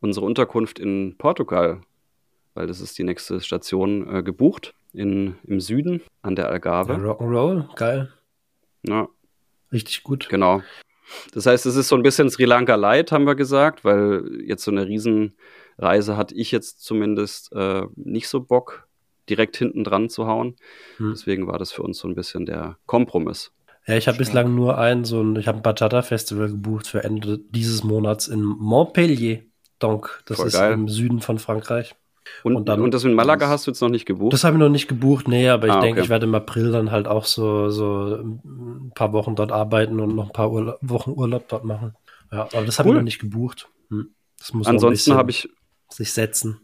unsere 0.01 0.25
Unterkunft 0.25 0.79
in 0.79 1.15
Portugal, 1.17 1.81
weil 2.55 2.67
das 2.67 2.81
ist 2.81 2.97
die 2.97 3.03
nächste 3.03 3.39
Station, 3.39 4.13
äh, 4.13 4.23
gebucht 4.23 4.73
in, 4.91 5.35
im 5.45 5.59
Süden 5.59 6.01
an 6.21 6.35
der 6.35 6.49
Algarve. 6.49 6.93
Rock'n'Roll, 6.95 7.73
geil. 7.75 8.11
Ja. 8.85 9.07
Richtig 9.71 10.03
gut. 10.03 10.27
Genau. 10.29 10.61
Das 11.33 11.45
heißt, 11.45 11.65
es 11.65 11.75
ist 11.75 11.87
so 11.87 11.95
ein 11.95 12.03
bisschen 12.03 12.29
Sri 12.29 12.45
Lanka 12.45 12.75
Light, 12.75 13.11
haben 13.11 13.25
wir 13.25 13.35
gesagt, 13.35 13.83
weil 13.83 14.41
jetzt 14.45 14.63
so 14.63 14.71
eine 14.71 14.87
Riesenreise 14.87 16.17
hatte 16.17 16.35
ich 16.35 16.51
jetzt 16.51 16.83
zumindest 16.83 17.51
äh, 17.53 17.83
nicht 17.95 18.27
so 18.27 18.41
Bock, 18.41 18.87
direkt 19.29 19.57
hinten 19.57 19.83
dran 19.83 20.09
zu 20.09 20.27
hauen. 20.27 20.55
Hm. 20.97 21.11
Deswegen 21.11 21.47
war 21.47 21.57
das 21.57 21.71
für 21.71 21.83
uns 21.83 21.97
so 21.97 22.07
ein 22.07 22.15
bisschen 22.15 22.45
der 22.45 22.77
Kompromiss. 22.85 23.51
Ja, 23.85 23.95
ich 23.97 24.07
habe 24.07 24.17
bislang 24.17 24.55
nur 24.55 24.77
ein, 24.77 25.03
so 25.03 25.21
ein, 25.21 25.35
ich 25.35 25.47
habe 25.47 25.59
ein 25.59 25.61
Bachata-Festival 25.61 26.49
gebucht 26.49 26.87
für 26.87 27.03
Ende 27.03 27.37
dieses 27.37 27.83
Monats 27.83 28.27
in 28.27 28.41
Montpellier. 28.41 29.43
Donc, 29.79 30.23
das 30.25 30.37
Voll 30.37 30.47
ist 30.47 30.53
geil. 30.53 30.73
im 30.73 30.87
Süden 30.87 31.19
von 31.19 31.37
Frankreich. 31.39 31.95
Und, 32.43 32.55
und, 32.55 32.69
dann, 32.69 32.81
und 32.81 32.93
das 32.93 33.03
in 33.03 33.13
Malaga 33.13 33.47
hast 33.47 33.67
du 33.67 33.71
jetzt 33.71 33.81
noch 33.81 33.89
nicht 33.89 34.05
gebucht? 34.05 34.33
Das 34.33 34.43
habe 34.43 34.55
ich 34.55 34.59
noch 34.59 34.69
nicht 34.69 34.87
gebucht, 34.87 35.27
nee, 35.27 35.49
aber 35.49 35.67
ich 35.67 35.73
ah, 35.73 35.81
denke, 35.81 35.99
okay. 35.99 36.05
ich 36.05 36.09
werde 36.09 36.25
im 36.25 36.35
April 36.35 36.71
dann 36.71 36.91
halt 36.91 37.07
auch 37.07 37.25
so, 37.25 37.69
so 37.69 38.15
ein 38.15 38.91
paar 38.95 39.13
Wochen 39.13 39.35
dort 39.35 39.51
arbeiten 39.51 39.99
und 39.99 40.15
noch 40.15 40.27
ein 40.27 40.33
paar 40.33 40.51
Urla 40.51 40.77
Wochen 40.81 41.11
Urlaub 41.11 41.47
dort 41.47 41.65
machen. 41.65 41.95
Ja, 42.31 42.47
aber 42.53 42.65
das 42.65 42.79
habe 42.79 42.89
ich 42.89 42.95
noch 42.95 43.01
nicht 43.01 43.19
gebucht. 43.19 43.69
Hm. 43.89 44.09
Das 44.37 44.53
muss 44.53 44.67
ansonsten 44.67 45.13
habe 45.13 45.31
ich 45.31 45.49
sich 45.89 46.11
setzen. 46.11 46.59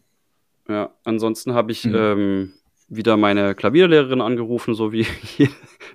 Ja, 0.67 0.91
ansonsten 1.03 1.53
habe 1.53 1.71
ich 1.71 1.85
mhm. 1.85 1.95
ähm, 1.95 2.53
wieder 2.89 3.17
meine 3.17 3.55
Klavierlehrerin 3.55 4.21
angerufen, 4.21 4.73
so 4.73 4.91
wie 4.91 5.05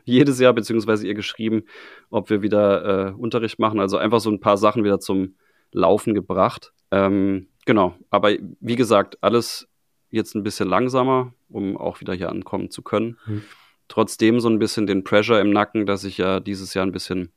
jedes 0.04 0.40
Jahr, 0.40 0.52
beziehungsweise 0.52 1.06
ihr 1.06 1.14
geschrieben, 1.14 1.64
ob 2.10 2.30
wir 2.30 2.42
wieder 2.42 3.08
äh, 3.08 3.12
Unterricht 3.12 3.58
machen. 3.58 3.80
Also 3.80 3.96
einfach 3.98 4.20
so 4.20 4.30
ein 4.30 4.40
paar 4.40 4.56
Sachen 4.56 4.84
wieder 4.84 5.00
zum 5.00 5.34
Laufen 5.72 6.14
gebracht. 6.14 6.72
Ähm, 6.90 7.48
Genau, 7.66 7.94
aber 8.10 8.32
wie 8.60 8.76
gesagt, 8.76 9.18
alles 9.22 9.68
jetzt 10.10 10.34
ein 10.34 10.42
bisschen 10.42 10.68
langsamer, 10.68 11.32
um 11.48 11.76
auch 11.76 12.00
wieder 12.00 12.14
hier 12.14 12.30
ankommen 12.30 12.70
zu 12.70 12.82
können. 12.82 13.18
Mhm. 13.26 13.42
Trotzdem 13.88 14.40
so 14.40 14.48
ein 14.48 14.58
bisschen 14.58 14.86
den 14.86 15.04
Pressure 15.04 15.40
im 15.40 15.50
Nacken, 15.50 15.86
dass 15.86 16.04
ich 16.04 16.18
ja 16.18 16.40
dieses 16.40 16.74
Jahr 16.74 16.86
ein 16.86 16.92
bisschen 16.92 17.32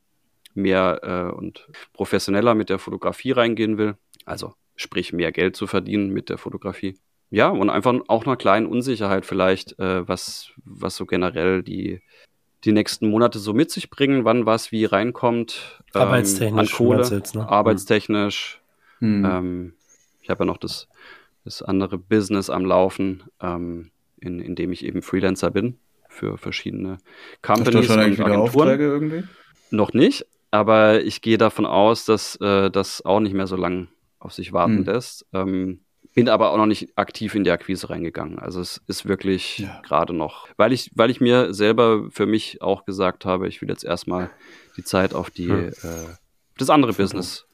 mehr 0.53 0.99
äh, 1.03 1.35
und 1.35 1.67
professioneller 1.93 2.55
mit 2.55 2.69
der 2.69 2.79
Fotografie 2.79 3.31
reingehen 3.31 3.77
will. 3.77 3.95
Also 4.25 4.53
sprich 4.75 5.13
mehr 5.13 5.31
Geld 5.31 5.55
zu 5.55 5.67
verdienen 5.67 6.09
mit 6.09 6.29
der 6.29 6.37
Fotografie. 6.37 6.97
Ja, 7.29 7.49
und 7.49 7.69
einfach 7.69 7.93
auch 8.07 8.25
einer 8.25 8.37
kleinen 8.37 8.67
Unsicherheit 8.67 9.25
vielleicht, 9.25 9.77
äh, 9.79 10.07
was, 10.07 10.51
was 10.63 10.95
so 10.95 11.05
generell 11.05 11.61
die, 11.61 12.01
die 12.63 12.71
nächsten 12.71 13.09
Monate 13.09 13.39
so 13.39 13.53
mit 13.53 13.69
sich 13.69 13.89
bringen, 13.89 14.23
wann 14.23 14.45
was 14.45 14.71
wie 14.71 14.85
reinkommt. 14.85 15.81
Ähm, 15.93 16.01
arbeitstechnisch. 16.01 16.71
An 16.71 16.77
Kohle, 16.77 17.03
jetzt, 17.03 17.35
ne? 17.35 17.47
Arbeitstechnisch. 17.47 18.61
Mhm. 18.99 19.25
Ähm, 19.25 19.73
ich 20.27 20.29
habe 20.29 20.43
ja 20.43 20.45
noch 20.47 20.57
das, 20.57 20.89
das 21.45 21.61
andere 21.61 21.97
Business 21.97 22.49
am 22.49 22.65
Laufen, 22.65 23.23
ähm, 23.41 23.91
in, 24.19 24.41
in 24.41 24.55
dem 24.55 24.73
ich 24.73 24.83
eben 24.83 25.01
Freelancer 25.01 25.51
bin 25.51 25.77
für 26.09 26.37
verschiedene 26.37 26.97
Companies. 27.41 27.75
Hast 27.75 27.83
du 27.83 27.93
schon 27.93 27.99
eigentlich 28.01 28.19
wieder 28.19 28.37
Aufträge 28.37 28.83
irgendwie? 28.83 29.23
Noch 29.71 29.93
nicht, 29.93 30.25
aber 30.51 31.01
ich 31.01 31.21
gehe 31.21 31.37
davon 31.37 31.65
aus, 31.65 32.03
dass 32.03 32.35
äh, 32.41 32.69
das 32.69 33.05
auch 33.05 33.21
nicht 33.21 33.33
mehr 33.33 33.47
so 33.47 33.55
lange 33.55 33.87
auf 34.19 34.33
sich 34.33 34.51
warten 34.51 34.79
hm. 34.79 34.83
lässt. 34.83 35.25
Ähm, 35.31 35.79
bin 36.13 36.27
aber 36.27 36.51
auch 36.51 36.57
noch 36.57 36.65
nicht 36.65 36.97
aktiv 36.97 37.33
in 37.33 37.45
die 37.45 37.51
Akquise 37.51 37.89
reingegangen. 37.89 38.37
Also 38.37 38.59
es 38.59 38.81
ist 38.87 39.07
wirklich 39.07 39.59
ja. 39.59 39.81
gerade 39.81 40.11
noch, 40.11 40.49
weil 40.57 40.73
ich, 40.73 40.91
weil 40.93 41.09
ich 41.09 41.21
mir 41.21 41.53
selber 41.53 42.09
für 42.11 42.25
mich 42.25 42.61
auch 42.61 42.83
gesagt 42.83 43.23
habe, 43.23 43.47
ich 43.47 43.61
will 43.61 43.69
jetzt 43.69 43.85
erstmal 43.85 44.29
die 44.75 44.83
Zeit 44.83 45.13
auf 45.13 45.29
die 45.29 45.47
hm. 45.47 45.69
äh, 45.69 46.17
das 46.57 46.69
andere 46.69 46.91
Business 46.91 47.45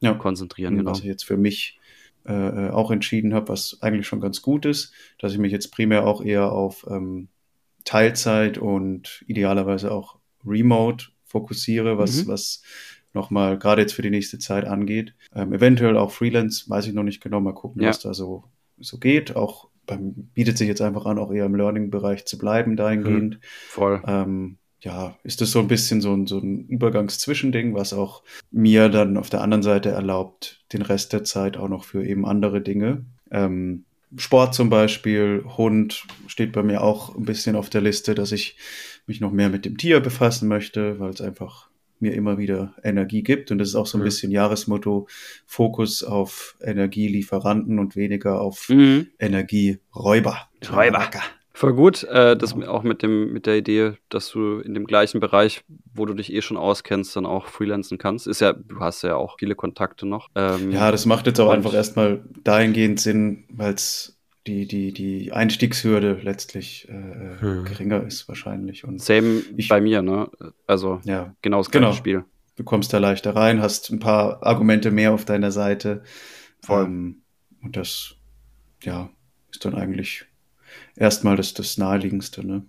ja. 0.00 0.14
konzentrieren. 0.14 0.78
Genau. 0.78 0.92
Was 0.92 1.00
ich 1.00 1.04
jetzt 1.04 1.24
für 1.24 1.36
mich 1.36 1.78
äh, 2.26 2.70
auch 2.70 2.90
entschieden 2.90 3.34
habe, 3.34 3.48
was 3.48 3.78
eigentlich 3.80 4.06
schon 4.06 4.20
ganz 4.20 4.42
gut 4.42 4.66
ist, 4.66 4.92
dass 5.18 5.32
ich 5.32 5.38
mich 5.38 5.52
jetzt 5.52 5.70
primär 5.70 6.06
auch 6.06 6.22
eher 6.22 6.52
auf 6.52 6.86
ähm, 6.88 7.28
Teilzeit 7.84 8.58
und 8.58 9.24
idealerweise 9.26 9.92
auch 9.92 10.18
Remote 10.44 11.06
fokussiere, 11.24 11.98
was, 11.98 12.24
mhm. 12.24 12.28
was 12.28 12.62
nochmal 13.12 13.58
gerade 13.58 13.82
jetzt 13.82 13.94
für 13.94 14.02
die 14.02 14.10
nächste 14.10 14.38
Zeit 14.38 14.64
angeht. 14.64 15.14
Ähm, 15.34 15.52
eventuell 15.52 15.96
auch 15.96 16.12
Freelance, 16.12 16.68
weiß 16.68 16.86
ich 16.86 16.94
noch 16.94 17.02
nicht 17.02 17.22
genau, 17.22 17.40
mal 17.40 17.54
gucken, 17.54 17.82
ja. 17.82 17.88
was 17.88 18.00
da 18.00 18.14
so, 18.14 18.44
so 18.78 18.98
geht. 18.98 19.36
Auch 19.36 19.68
beim, 19.86 20.12
bietet 20.34 20.58
sich 20.58 20.68
jetzt 20.68 20.82
einfach 20.82 21.06
an, 21.06 21.18
auch 21.18 21.32
eher 21.32 21.46
im 21.46 21.54
Learning-Bereich 21.54 22.26
zu 22.26 22.38
bleiben, 22.38 22.76
dahingehend. 22.76 23.34
Hm, 23.34 23.40
voll. 23.68 24.02
Ähm, 24.06 24.58
ja, 24.80 25.16
ist 25.22 25.40
das 25.40 25.50
so 25.50 25.58
ein 25.58 25.68
bisschen 25.68 26.00
so 26.00 26.12
ein, 26.12 26.26
so 26.26 26.38
ein 26.38 26.66
Übergangszwischending, 26.68 27.74
was 27.74 27.92
auch 27.92 28.22
mir 28.50 28.88
dann 28.88 29.16
auf 29.16 29.30
der 29.30 29.40
anderen 29.40 29.62
Seite 29.62 29.90
erlaubt, 29.90 30.64
den 30.72 30.82
Rest 30.82 31.12
der 31.12 31.24
Zeit 31.24 31.56
auch 31.56 31.68
noch 31.68 31.84
für 31.84 32.04
eben 32.04 32.26
andere 32.26 32.60
Dinge. 32.60 33.04
Ähm, 33.30 33.84
Sport 34.16 34.54
zum 34.54 34.70
Beispiel, 34.70 35.44
Hund 35.56 36.06
steht 36.26 36.52
bei 36.52 36.62
mir 36.62 36.82
auch 36.82 37.16
ein 37.16 37.24
bisschen 37.24 37.56
auf 37.56 37.70
der 37.70 37.80
Liste, 37.80 38.14
dass 38.14 38.32
ich 38.32 38.56
mich 39.06 39.20
noch 39.20 39.32
mehr 39.32 39.48
mit 39.48 39.64
dem 39.64 39.76
Tier 39.76 40.00
befassen 40.00 40.48
möchte, 40.48 41.00
weil 41.00 41.10
es 41.10 41.20
einfach 41.20 41.68
mir 41.98 42.14
immer 42.14 42.38
wieder 42.38 42.74
Energie 42.82 43.22
gibt. 43.22 43.50
Und 43.50 43.58
das 43.58 43.68
ist 43.68 43.74
auch 43.74 43.86
so 43.86 43.98
ein 43.98 44.02
mhm. 44.02 44.06
bisschen 44.06 44.30
Jahresmotto, 44.30 45.08
Fokus 45.46 46.02
auf 46.02 46.56
Energielieferanten 46.60 47.78
und 47.78 47.96
weniger 47.96 48.40
auf 48.40 48.68
mhm. 48.68 49.08
Energieräuber. 49.18 50.48
Räuber. 50.70 51.10
Voll 51.56 51.72
gut, 51.72 52.04
äh, 52.04 52.36
das 52.36 52.52
auch 52.52 52.82
mit 52.82 53.02
dem 53.02 53.32
mit 53.32 53.46
der 53.46 53.56
Idee, 53.56 53.94
dass 54.10 54.28
du 54.28 54.58
in 54.58 54.74
dem 54.74 54.86
gleichen 54.86 55.20
Bereich, 55.20 55.64
wo 55.94 56.04
du 56.04 56.12
dich 56.12 56.30
eh 56.30 56.42
schon 56.42 56.58
auskennst, 56.58 57.16
dann 57.16 57.24
auch 57.24 57.46
freelancen 57.46 57.96
kannst. 57.96 58.26
Ist 58.26 58.42
ja, 58.42 58.52
du 58.52 58.78
hast 58.80 59.00
ja 59.00 59.16
auch 59.16 59.38
viele 59.38 59.54
Kontakte 59.54 60.04
noch. 60.04 60.28
Ähm, 60.34 60.70
ja, 60.70 60.90
das 60.90 61.06
macht 61.06 61.26
jetzt 61.26 61.40
auch 61.40 61.48
einfach 61.48 61.72
erstmal 61.72 62.22
dahingehend 62.44 63.00
Sinn, 63.00 63.44
weil 63.48 63.72
es 63.72 64.18
die, 64.46 64.66
die, 64.68 64.92
die 64.92 65.32
Einstiegshürde 65.32 66.20
letztlich 66.22 66.90
äh, 66.90 67.40
hm. 67.40 67.64
geringer 67.64 68.06
ist 68.06 68.28
wahrscheinlich. 68.28 68.84
Und 68.84 69.00
Same 69.00 69.40
ich, 69.56 69.68
bei 69.68 69.80
mir, 69.80 70.02
ne? 70.02 70.28
Also 70.66 71.00
ja, 71.04 71.34
genau 71.40 71.56
das 71.56 71.70
gleiche 71.70 71.86
genau. 71.86 71.96
Spiel. 71.96 72.24
Du 72.56 72.64
kommst 72.64 72.92
da 72.92 72.98
leichter 72.98 73.34
rein, 73.34 73.62
hast 73.62 73.90
ein 73.90 73.98
paar 73.98 74.42
Argumente 74.42 74.90
mehr 74.90 75.14
auf 75.14 75.24
deiner 75.24 75.52
Seite. 75.52 76.02
Ähm, 76.68 77.22
und 77.62 77.78
das, 77.78 78.16
ja, 78.82 79.08
ist 79.50 79.64
dann 79.64 79.74
eigentlich 79.74 80.26
erstmal 80.96 81.36
das, 81.36 81.54
das 81.54 81.78
Naheliegendste, 81.78 82.46
ne? 82.46 82.62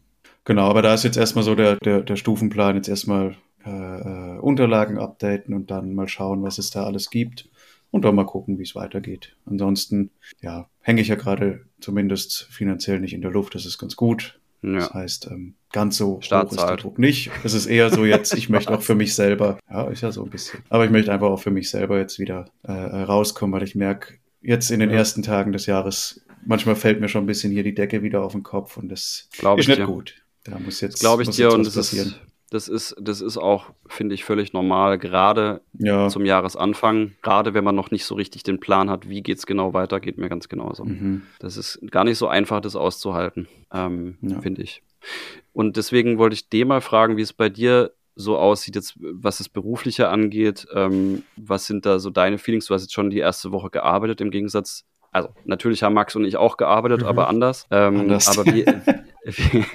Genau, 0.46 0.70
aber 0.70 0.82
da 0.82 0.94
ist 0.94 1.04
jetzt 1.04 1.18
erstmal 1.18 1.44
so 1.44 1.56
der, 1.56 1.76
der, 1.76 2.02
der 2.02 2.16
Stufenplan, 2.16 2.76
jetzt 2.76 2.88
erstmal 2.88 3.36
äh, 3.66 3.70
äh 3.70 4.40
Unterlagen 4.40 4.98
updaten 4.98 5.54
und 5.54 5.72
dann 5.72 5.94
mal 5.94 6.08
schauen, 6.08 6.42
was 6.44 6.58
es 6.58 6.70
da 6.70 6.86
alles 6.86 7.10
gibt 7.10 7.50
und 7.92 8.06
dann 8.06 8.16
mal 8.16 8.26
gucken, 8.26 8.58
wie 8.58 8.64
es 8.64 8.76
weitergeht. 8.76 9.36
Ansonsten, 9.46 10.12
ja, 10.42 10.70
hänge 10.82 11.02
ich 11.02 11.10
ja 11.10 11.16
gerade 11.16 11.66
zumindest 11.80 12.44
finanziell 12.50 13.00
nicht 13.00 13.14
in 13.14 13.22
der 13.22 13.32
Luft. 13.32 13.56
Das 13.56 13.66
ist 13.66 13.78
ganz 13.78 13.96
gut. 13.96 14.40
Ja. 14.62 14.76
Das 14.76 14.94
heißt, 14.94 15.28
ähm, 15.32 15.56
ganz 15.72 15.98
so 15.98 16.16
hoch 16.16 16.22
ist 16.22 16.32
der 16.32 16.78
Druck 16.78 16.98
nicht. 16.98 17.30
Es 17.44 17.54
ist 17.54 17.68
eher 17.68 17.90
so 17.90 18.06
jetzt, 18.06 18.34
ich 18.34 18.50
möchte 18.50 18.74
auch 18.74 18.82
für 18.82 18.96
mich 18.96 19.14
selber, 19.14 19.60
ja, 19.70 19.88
ist 19.90 20.02
ja 20.02 20.12
so 20.12 20.24
ein 20.24 20.30
bisschen. 20.30 20.62
Aber 20.70 20.86
ich 20.86 20.92
möchte 20.92 21.12
einfach 21.12 21.28
auch 21.28 21.40
für 21.40 21.52
mich 21.52 21.70
selber 21.70 21.98
jetzt 22.00 22.20
wieder 22.20 22.50
äh, 22.64 22.72
rauskommen, 22.72 23.54
weil 23.54 23.64
ich 23.64 23.76
merke, 23.76 24.16
jetzt 24.42 24.72
in 24.72 24.80
den 24.80 24.90
ja. 24.90 24.98
ersten 24.98 25.22
Tagen 25.22 25.52
des 25.52 25.68
Jahres, 25.68 26.26
manchmal 26.48 26.75
fällt 26.75 27.00
mir 27.00 27.10
schon 27.10 27.24
ein 27.24 27.27
bisschen 27.27 27.51
hier 27.51 27.63
die 27.63 27.75
Decke 27.75 28.01
wieder 28.01 28.24
auf 28.24 28.32
den 28.32 28.44
Kopf 28.44 28.77
und 28.77 28.89
das 28.89 29.30
Glaub 29.38 29.60
ist 29.60 29.68
nicht 29.68 29.80
dir. 29.80 29.86
gut. 29.86 30.16
Da 30.44 30.58
muss 30.60 30.82
jetzt, 30.82 31.00
Glaube 31.00 31.24
ich 31.24 31.30
dir 31.30 31.51
und 31.51 31.66
das 31.66 31.75
passieren. 31.75 32.08
ist 32.08 32.22
das 32.50 32.70
ist, 32.70 32.96
das 33.00 33.20
ist 33.20 33.38
auch, 33.38 33.72
finde 33.88 34.16
ich, 34.16 34.24
völlig 34.24 34.54
normal, 34.54 34.98
gerade 34.98 35.62
ja. 35.74 36.08
zum 36.08 36.25
Jahresanfang, 36.25 37.13
gerade 37.22 37.54
wenn 37.54 37.63
man 37.63 37.75
noch 37.75 37.92
nicht 37.92 38.06
so 38.06 38.16
richtig 38.16 38.44
den 38.44 38.60
Plan 38.60 38.89
hat, 38.89 39.10
wie 39.10 39.22
geht 39.22 39.39
es 39.39 39.46
genau 39.46 39.74
weiter, 39.74 40.00
geht 40.00 40.18
mir 40.18 40.30
ganz 40.30 40.48
genauso. 40.48 40.86
Mhm. 40.86 41.24
Das 41.39 41.58
ist 41.58 41.80
gar 41.92 42.06
nicht 42.06 42.18
so 42.18 42.27
einfach, 42.27 42.62
das 42.62 42.77
auszuhalten, 42.77 43.50
ähm, 43.74 44.18
ja. 44.22 44.39
finde 44.39 44.62
ich. 44.62 44.82
Und 45.51 45.75
deswegen 45.75 46.18
wollte 46.18 46.36
ich 46.36 46.48
dir 46.48 46.66
mal 46.66 46.80
fragen, 46.80 47.18
wie 47.18 47.22
es 47.22 47.34
bei 47.34 47.50
dir 47.50 47.92
so 48.16 48.38
aussieht, 48.38 48.75
jetzt, 48.75 48.96
was 48.98 49.39
das 49.39 49.50
Berufliche 49.50 50.08
angeht. 50.10 50.68
Ähm, 50.74 51.24
was 51.36 51.68
sind 51.68 51.86
da 51.86 52.00
so 52.00 52.10
deine 52.10 52.38
Feelings? 52.38 52.66
Du 52.66 52.74
hast 52.74 52.82
jetzt 52.82 52.94
schon 52.94 53.10
die 53.10 53.20
erste 53.20 53.51
Woche 53.51 53.70
gearbeitet, 53.70 54.22
im 54.22 54.32
Gegensatz 54.32 54.86
also 55.17 55.29
natürlich 55.45 55.81
haben 55.81 55.93
Max 55.93 56.15
und 56.15 56.25
ich 56.25 56.38
auch 56.38 56.57
gearbeitet, 56.57 57.01
mhm. 57.01 57.07
aber 57.07 57.27
anders. 57.27 57.65
Ähm, 57.71 58.01
anders. 58.01 58.38
Aber 58.38 58.45
wie, 58.45 58.65
wie, 59.25 59.65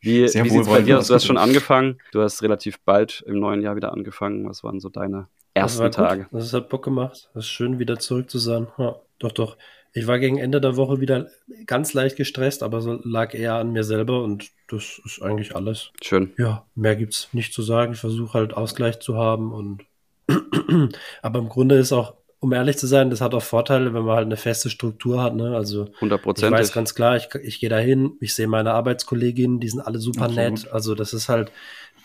wie, 0.00 0.22
wie 0.22 0.28
sieht 0.28 0.60
es 0.60 0.68
bei 0.68 0.82
dir 0.82 0.98
aus? 0.98 1.08
Du 1.08 1.14
hast 1.14 1.26
schon 1.26 1.38
angefangen. 1.38 1.98
Du 2.12 2.22
hast 2.22 2.42
relativ 2.42 2.80
bald 2.84 3.24
im 3.26 3.40
neuen 3.40 3.62
Jahr 3.62 3.74
wieder 3.74 3.92
angefangen. 3.92 4.48
Was 4.48 4.62
waren 4.62 4.78
so 4.78 4.88
deine 4.88 5.26
ersten 5.54 5.82
das 5.82 5.96
Tage? 5.96 6.24
Gut. 6.24 6.40
Das 6.40 6.52
hat 6.52 6.68
Bock 6.68 6.84
gemacht. 6.84 7.30
Das 7.34 7.44
ist 7.44 7.50
schön, 7.50 7.80
wieder 7.80 7.98
zurück 7.98 8.30
zu 8.30 8.38
sein. 8.38 8.68
Ja, 8.78 8.96
doch, 9.18 9.32
doch. 9.32 9.56
Ich 9.92 10.06
war 10.06 10.18
gegen 10.18 10.38
Ende 10.38 10.60
der 10.60 10.76
Woche 10.76 11.00
wieder 11.00 11.28
ganz 11.66 11.94
leicht 11.94 12.16
gestresst, 12.16 12.62
aber 12.62 12.80
so 12.80 13.00
lag 13.04 13.34
eher 13.34 13.54
an 13.54 13.72
mir 13.72 13.84
selber 13.84 14.22
und 14.22 14.50
das 14.68 15.00
ist 15.04 15.20
eigentlich 15.22 15.54
alles. 15.54 15.90
Schön. 16.02 16.32
Ja, 16.36 16.66
mehr 16.74 16.96
gibt 16.96 17.14
es 17.14 17.28
nicht 17.32 17.52
zu 17.52 17.62
sagen. 17.62 17.92
Ich 17.92 18.00
versuche 18.00 18.38
halt 18.38 18.54
Ausgleich 18.54 18.98
zu 19.00 19.16
haben 19.16 19.52
und 19.52 19.84
aber 21.22 21.38
im 21.38 21.48
Grunde 21.48 21.76
ist 21.76 21.92
auch 21.92 22.14
um 22.44 22.52
ehrlich 22.52 22.76
zu 22.76 22.86
sein, 22.86 23.08
das 23.08 23.22
hat 23.22 23.32
auch 23.32 23.42
Vorteile, 23.42 23.94
wenn 23.94 24.04
man 24.04 24.16
halt 24.16 24.26
eine 24.26 24.36
feste 24.36 24.68
Struktur 24.68 25.22
hat. 25.22 25.34
Ne? 25.34 25.56
Also 25.56 25.84
100%. 25.98 26.44
ich 26.44 26.52
weiß 26.52 26.72
ganz 26.74 26.94
klar, 26.94 27.16
ich, 27.16 27.34
ich 27.42 27.58
gehe 27.58 27.70
da 27.70 27.78
hin, 27.78 28.18
ich 28.20 28.34
sehe 28.34 28.46
meine 28.46 28.74
Arbeitskolleginnen, 28.74 29.60
die 29.60 29.68
sind 29.70 29.80
alle 29.80 29.98
super 29.98 30.26
Absolut. 30.26 30.52
nett. 30.52 30.70
Also 30.70 30.94
das 30.94 31.14
ist 31.14 31.30
halt, 31.30 31.50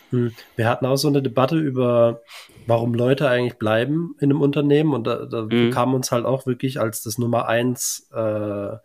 hm, 0.08 0.32
wir 0.56 0.66
hatten 0.66 0.86
auch 0.86 0.96
so 0.96 1.08
eine 1.08 1.20
Debatte 1.20 1.58
über, 1.58 2.22
warum 2.66 2.94
Leute 2.94 3.28
eigentlich 3.28 3.58
bleiben 3.58 4.14
in 4.18 4.30
einem 4.30 4.40
Unternehmen 4.40 4.94
und 4.94 5.06
da, 5.06 5.26
da 5.26 5.42
mhm. 5.42 5.72
kam 5.72 5.92
uns 5.92 6.10
halt 6.10 6.24
auch 6.24 6.46
wirklich 6.46 6.80
als 6.80 7.02
das 7.02 7.18
Nummer 7.18 7.46
eins, 7.46 8.08
äh, 8.14 8.76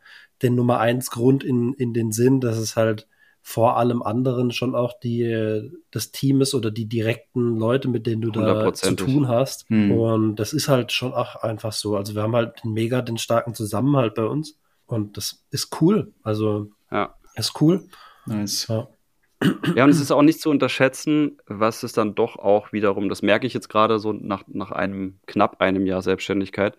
den 0.41 0.55
Nummer 0.55 0.81
eins 0.81 1.09
Grund 1.09 1.45
in, 1.45 1.71
in 1.71 1.93
den 1.93 2.11
Sinn, 2.11 2.41
dass 2.41 2.57
es 2.57 2.75
halt 2.75 3.07
vor 3.47 3.77
allem 3.77 4.01
anderen 4.01 4.49
schon 4.49 4.73
auch 4.73 4.99
die, 4.99 5.69
das 5.91 6.11
Team 6.11 6.41
ist 6.41 6.55
oder 6.55 6.71
die 6.71 6.87
direkten 6.87 7.57
Leute, 7.57 7.87
mit 7.87 8.07
denen 8.07 8.23
du 8.23 8.31
da 8.31 8.73
zu 8.73 8.95
tun 8.95 9.27
hast. 9.27 9.69
Hm. 9.69 9.91
Und 9.91 10.35
das 10.37 10.51
ist 10.51 10.67
halt 10.67 10.91
schon 10.91 11.13
auch 11.13 11.35
einfach 11.35 11.71
so. 11.71 11.95
Also 11.95 12.15
wir 12.15 12.23
haben 12.23 12.35
halt 12.35 12.65
mega 12.65 13.03
den 13.03 13.19
starken 13.19 13.53
Zusammenhalt 13.53 14.15
bei 14.15 14.25
uns 14.25 14.57
und 14.87 15.15
das 15.15 15.45
ist 15.51 15.79
cool. 15.79 16.11
Also 16.23 16.71
ja. 16.91 17.13
ist 17.35 17.61
cool. 17.61 17.87
Nice. 18.25 18.65
Ja. 18.67 18.87
Ja, 19.75 19.83
und 19.83 19.91
es 19.91 20.01
ist 20.01 20.11
auch 20.11 20.23
nicht 20.23 20.41
zu 20.41 20.49
unterschätzen, 20.49 21.37
was 21.45 21.83
es 21.83 21.93
dann 21.93 22.15
doch 22.15 22.37
auch 22.37 22.73
wiederum, 22.73 23.09
das 23.09 23.21
merke 23.21 23.45
ich 23.45 23.53
jetzt 23.53 23.69
gerade 23.69 23.99
so 23.99 24.11
nach, 24.11 24.43
nach 24.47 24.71
einem 24.71 25.19
knapp 25.27 25.61
einem 25.61 25.85
Jahr 25.85 26.01
Selbstständigkeit, 26.01 26.77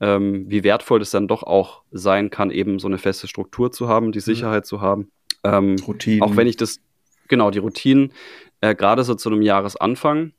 ähm, 0.00 0.44
wie 0.50 0.64
wertvoll 0.64 1.00
es 1.00 1.12
dann 1.12 1.28
doch 1.28 1.44
auch 1.44 1.82
sein 1.92 2.28
kann, 2.28 2.50
eben 2.50 2.78
so 2.78 2.88
eine 2.88 2.98
feste 2.98 3.26
Struktur 3.26 3.72
zu 3.72 3.88
haben, 3.88 4.12
die 4.12 4.18
mhm. 4.18 4.24
Sicherheit 4.24 4.64
mhm. 4.64 4.68
zu 4.68 4.80
haben 4.82 5.10
ähm, 5.44 5.76
Routinen. 5.86 6.22
Auch 6.22 6.36
wenn 6.36 6.46
ich 6.46 6.56
das, 6.56 6.80
genau, 7.28 7.50
die 7.50 7.58
Routinen, 7.58 8.12
äh, 8.60 8.74
gerade 8.74 9.04
so 9.04 9.14
zu 9.14 9.30
einem 9.30 9.42
Jahresanfang, 9.42 10.32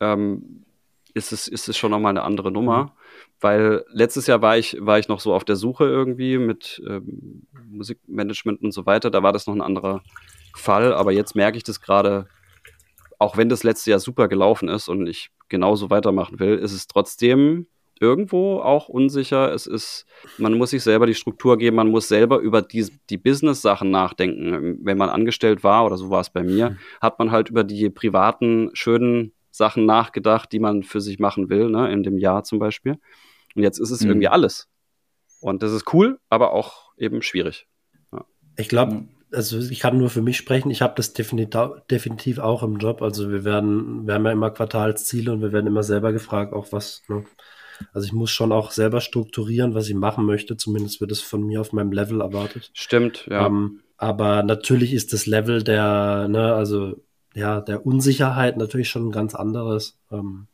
ähm, 0.00 0.64
ist 1.14 1.32
es, 1.32 1.48
ist 1.48 1.68
es 1.68 1.76
schon 1.76 1.90
nochmal 1.90 2.10
eine 2.10 2.22
andere 2.22 2.50
Nummer. 2.50 2.84
Mhm. 2.84 2.90
Weil 3.40 3.84
letztes 3.88 4.26
Jahr 4.26 4.40
war 4.40 4.56
ich, 4.56 4.76
war 4.80 4.98
ich 4.98 5.08
noch 5.08 5.20
so 5.20 5.34
auf 5.34 5.44
der 5.44 5.56
Suche 5.56 5.84
irgendwie 5.84 6.38
mit 6.38 6.80
ähm, 6.86 7.46
Musikmanagement 7.70 8.62
und 8.62 8.72
so 8.72 8.86
weiter. 8.86 9.10
Da 9.10 9.22
war 9.22 9.32
das 9.32 9.46
noch 9.46 9.54
ein 9.54 9.60
anderer 9.60 10.02
Fall. 10.54 10.94
Aber 10.94 11.12
jetzt 11.12 11.34
merke 11.34 11.56
ich 11.56 11.64
das 11.64 11.80
gerade, 11.80 12.28
auch 13.18 13.36
wenn 13.36 13.48
das 13.48 13.64
letzte 13.64 13.90
Jahr 13.90 13.98
super 13.98 14.28
gelaufen 14.28 14.68
ist 14.68 14.88
und 14.88 15.06
ich 15.06 15.30
genauso 15.48 15.90
weitermachen 15.90 16.38
will, 16.38 16.56
ist 16.56 16.72
es 16.72 16.86
trotzdem 16.86 17.66
irgendwo 18.02 18.58
auch 18.58 18.88
unsicher. 18.88 19.52
Es 19.52 19.66
ist, 19.66 20.06
man 20.36 20.54
muss 20.54 20.70
sich 20.70 20.82
selber 20.82 21.06
die 21.06 21.14
Struktur 21.14 21.56
geben, 21.56 21.76
man 21.76 21.88
muss 21.88 22.08
selber 22.08 22.38
über 22.38 22.60
die, 22.60 22.86
die 23.08 23.16
Business-Sachen 23.16 23.90
nachdenken. 23.90 24.78
Wenn 24.82 24.98
man 24.98 25.08
angestellt 25.08 25.62
war, 25.62 25.86
oder 25.86 25.96
so 25.96 26.10
war 26.10 26.20
es 26.20 26.30
bei 26.30 26.42
mir, 26.42 26.70
mhm. 26.70 26.78
hat 27.00 27.18
man 27.18 27.30
halt 27.30 27.48
über 27.48 27.62
die 27.64 27.88
privaten, 27.88 28.70
schönen 28.74 29.32
Sachen 29.52 29.86
nachgedacht, 29.86 30.50
die 30.50 30.58
man 30.58 30.82
für 30.82 31.00
sich 31.00 31.18
machen 31.20 31.48
will, 31.48 31.70
ne, 31.70 31.92
in 31.92 32.02
dem 32.02 32.18
Jahr 32.18 32.42
zum 32.42 32.58
Beispiel. 32.58 32.98
Und 33.54 33.62
jetzt 33.62 33.78
ist 33.78 33.90
es 33.90 34.02
mhm. 34.02 34.10
irgendwie 34.10 34.28
alles. 34.28 34.68
Und 35.40 35.62
das 35.62 35.72
ist 35.72 35.92
cool, 35.92 36.18
aber 36.28 36.52
auch 36.52 36.92
eben 36.96 37.22
schwierig. 37.22 37.68
Ja. 38.12 38.24
Ich 38.56 38.68
glaube, 38.68 39.04
also 39.32 39.58
ich 39.58 39.80
kann 39.80 39.98
nur 39.98 40.10
für 40.10 40.22
mich 40.22 40.36
sprechen, 40.36 40.70
ich 40.70 40.82
habe 40.82 40.94
das 40.96 41.12
definitiv, 41.12 42.38
auch 42.38 42.62
im 42.62 42.78
Job. 42.78 43.02
Also 43.02 43.30
wir 43.30 43.44
werden, 43.44 44.06
wir 44.06 44.14
haben 44.14 44.24
ja 44.24 44.32
immer 44.32 44.50
Quartalsziele 44.50 45.32
und 45.32 45.40
wir 45.40 45.52
werden 45.52 45.66
immer 45.66 45.82
selber 45.82 46.12
gefragt, 46.12 46.52
auch 46.52 46.72
was, 46.72 47.02
ne, 47.08 47.24
also 47.92 48.06
ich 48.06 48.12
muss 48.12 48.30
schon 48.30 48.52
auch 48.52 48.70
selber 48.70 49.00
strukturieren, 49.00 49.74
was 49.74 49.88
ich 49.88 49.94
machen 49.94 50.24
möchte. 50.24 50.56
Zumindest 50.56 51.00
wird 51.00 51.12
es 51.12 51.20
von 51.20 51.44
mir 51.44 51.60
auf 51.60 51.72
meinem 51.72 51.92
Level 51.92 52.20
erwartet. 52.20 52.70
Stimmt, 52.72 53.26
ja. 53.30 53.46
Ähm, 53.46 53.80
Aber 53.96 54.42
natürlich 54.42 54.92
ist 54.92 55.12
das 55.12 55.26
Level 55.26 55.62
der, 55.62 56.28
ne, 56.28 56.54
also 56.54 56.96
ja, 57.34 57.60
der 57.60 57.86
Unsicherheit 57.86 58.56
natürlich 58.56 58.90
schon 58.90 59.08
ein 59.08 59.12
ganz 59.12 59.34
anderes. 59.34 59.98
Ähm, 60.10 60.46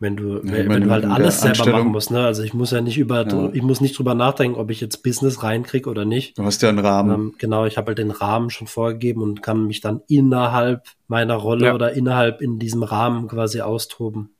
wenn 0.00 0.16
du, 0.16 0.36
ja, 0.36 0.52
wenn, 0.52 0.68
wenn, 0.68 0.82
du 0.84 0.90
halt 0.90 1.04
alles 1.04 1.40
selber 1.40 1.72
machen 1.72 1.88
musst, 1.88 2.12
ne? 2.12 2.24
Also 2.24 2.44
ich 2.44 2.54
muss 2.54 2.70
ja 2.70 2.80
nicht 2.80 2.98
über, 2.98 3.26
ja. 3.26 3.50
ich 3.52 3.62
muss 3.62 3.80
nicht 3.80 3.98
drüber 3.98 4.14
nachdenken, 4.14 4.56
ob 4.56 4.70
ich 4.70 4.80
jetzt 4.80 5.02
Business 5.02 5.42
reinkriege 5.42 5.90
oder 5.90 6.04
nicht. 6.04 6.38
Du 6.38 6.44
hast 6.44 6.62
ja 6.62 6.68
einen 6.68 6.78
Rahmen. 6.78 7.14
Ähm, 7.14 7.34
genau, 7.38 7.66
ich 7.66 7.76
habe 7.76 7.88
halt 7.88 7.98
den 7.98 8.12
Rahmen 8.12 8.50
schon 8.50 8.68
vorgegeben 8.68 9.22
und 9.22 9.42
kann 9.42 9.66
mich 9.66 9.80
dann 9.80 10.02
innerhalb 10.06 10.84
meiner 11.08 11.34
Rolle 11.34 11.66
ja. 11.66 11.74
oder 11.74 11.92
innerhalb 11.94 12.40
in 12.40 12.60
diesem 12.60 12.84
Rahmen 12.84 13.26
quasi 13.26 13.60
austoben. 13.60 14.30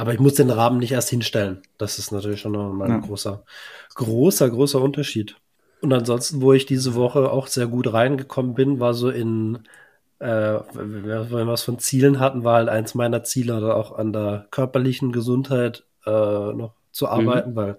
Ja. 0.00 0.02
Aber 0.02 0.14
ich 0.14 0.20
muss 0.20 0.34
den 0.34 0.50
Rahmen 0.50 0.78
nicht 0.78 0.92
erst 0.92 1.10
hinstellen. 1.10 1.62
Das 1.76 1.98
ist 1.98 2.10
natürlich 2.10 2.40
schon 2.40 2.52
nochmal 2.52 2.90
ein 2.90 3.02
großer, 3.02 3.42
großer, 3.94 4.48
großer 4.48 4.80
Unterschied. 4.80 5.36
Und 5.82 5.92
ansonsten, 5.92 6.40
wo 6.40 6.52
ich 6.52 6.64
diese 6.64 6.94
Woche 6.94 7.30
auch 7.30 7.46
sehr 7.46 7.66
gut 7.66 7.92
reingekommen 7.92 8.54
bin, 8.54 8.80
war 8.80 8.94
so 8.94 9.10
in 9.10 9.60
äh, 10.18 10.60
wenn 10.74 11.04
wir 11.06 11.46
was 11.46 11.62
von 11.62 11.78
Zielen 11.78 12.20
hatten, 12.20 12.44
war 12.44 12.56
halt 12.56 12.68
eins 12.68 12.94
meiner 12.94 13.24
Ziele 13.24 13.56
oder 13.56 13.76
auch 13.76 13.98
an 13.98 14.12
der 14.12 14.46
körperlichen 14.50 15.12
Gesundheit 15.12 15.84
äh, 16.06 16.10
noch 16.10 16.74
zu 16.92 17.06
mhm. 17.06 17.10
arbeiten, 17.10 17.50
mhm. 17.50 17.56
weil 17.56 17.78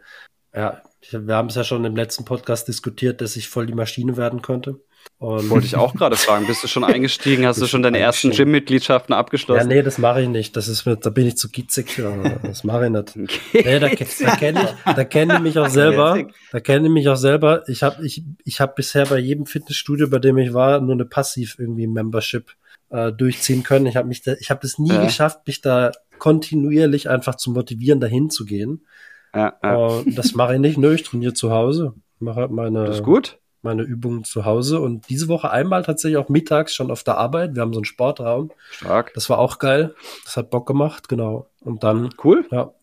ja, 0.53 0.81
wir 1.11 1.35
haben 1.35 1.49
es 1.49 1.55
ja 1.55 1.63
schon 1.63 1.85
im 1.85 1.95
letzten 1.95 2.25
Podcast 2.25 2.67
diskutiert, 2.67 3.21
dass 3.21 3.35
ich 3.35 3.47
voll 3.47 3.67
die 3.67 3.73
Maschine 3.73 4.17
werden 4.17 4.41
könnte. 4.41 4.79
Und 5.21 5.51
Wollte 5.51 5.67
ich 5.67 5.75
auch 5.75 5.93
gerade 5.93 6.15
fragen, 6.15 6.47
bist 6.47 6.63
du 6.63 6.67
schon 6.67 6.83
eingestiegen? 6.83 7.45
Hast 7.45 7.61
du 7.61 7.67
schon 7.67 7.83
deine 7.83 7.99
ersten 7.99 8.31
Gym-Mitgliedschaften 8.31 9.13
abgeschlossen? 9.13 9.69
Ja, 9.69 9.75
nee, 9.75 9.83
das 9.83 9.99
mache 9.99 10.23
ich 10.23 10.27
nicht. 10.27 10.57
Das 10.57 10.67
ist, 10.67 10.87
da 10.87 11.09
bin 11.11 11.27
ich 11.27 11.37
zu 11.37 11.49
gitzig. 11.51 12.01
Das 12.41 12.63
mache 12.63 12.85
ich 12.85 12.91
nicht. 12.91 13.15
Nee, 13.53 13.79
da, 13.79 13.87
da 13.87 14.35
kenne 14.35 14.63
ich, 14.63 14.95
da 14.95 15.03
kenne 15.03 15.35
ich 15.35 15.39
mich 15.41 15.59
auch 15.59 15.69
selber. 15.69 16.25
Da 16.51 16.59
kenne 16.59 16.87
ich 16.87 16.91
mich 16.91 17.07
auch 17.07 17.17
selber. 17.17 17.61
Ich 17.67 17.83
habe 17.83 18.03
ich, 18.03 18.23
ich 18.45 18.59
hab 18.61 18.75
bisher 18.75 19.05
bei 19.05 19.19
jedem 19.19 19.45
Fitnessstudio, 19.45 20.09
bei 20.09 20.17
dem 20.17 20.39
ich 20.39 20.55
war, 20.55 20.81
nur 20.81 20.93
eine 20.93 21.05
passiv 21.05 21.57
irgendwie 21.59 21.85
Membership 21.85 22.55
äh, 22.89 23.11
durchziehen 23.11 23.61
können. 23.61 23.85
Ich 23.85 23.97
habe 23.97 24.07
mich 24.07 24.23
da, 24.23 24.33
ich 24.39 24.49
habe 24.49 24.65
es 24.65 24.79
nie 24.79 24.89
ja. 24.89 25.05
geschafft, 25.05 25.45
mich 25.45 25.61
da 25.61 25.91
kontinuierlich 26.17 27.11
einfach 27.11 27.35
zu 27.35 27.51
motivieren, 27.51 27.99
dahin 27.99 28.31
zu 28.31 28.43
gehen. 28.43 28.87
Ja, 29.35 29.53
ja. 29.61 29.99
Äh, 29.99 30.13
das 30.15 30.33
mache 30.33 30.55
ich 30.55 30.59
nicht. 30.59 30.79
Nö, 30.79 30.95
ich 30.95 31.03
trainiere 31.03 31.35
zu 31.35 31.51
Hause. 31.51 31.93
Mache 32.17 32.39
halt 32.39 32.51
meine. 32.51 32.85
Das 32.85 32.97
ist 32.97 33.03
gut 33.03 33.37
meine 33.61 33.83
Übungen 33.83 34.23
zu 34.23 34.45
Hause 34.45 34.79
und 34.79 35.09
diese 35.09 35.27
Woche 35.27 35.51
einmal 35.51 35.83
tatsächlich 35.83 36.17
auch 36.17 36.29
mittags 36.29 36.73
schon 36.73 36.91
auf 36.91 37.03
der 37.03 37.17
Arbeit. 37.17 37.55
Wir 37.55 37.61
haben 37.61 37.73
so 37.73 37.79
einen 37.79 37.85
Sportraum. 37.85 38.51
Stark. 38.71 39.13
Das 39.13 39.29
war 39.29 39.39
auch 39.39 39.59
geil. 39.59 39.95
Das 40.25 40.37
hat 40.37 40.49
Bock 40.49 40.67
gemacht, 40.67 41.09
genau. 41.09 41.47
Und 41.61 41.83
dann, 41.83 42.09
cool. 42.23 42.45
Ja, 42.51 42.73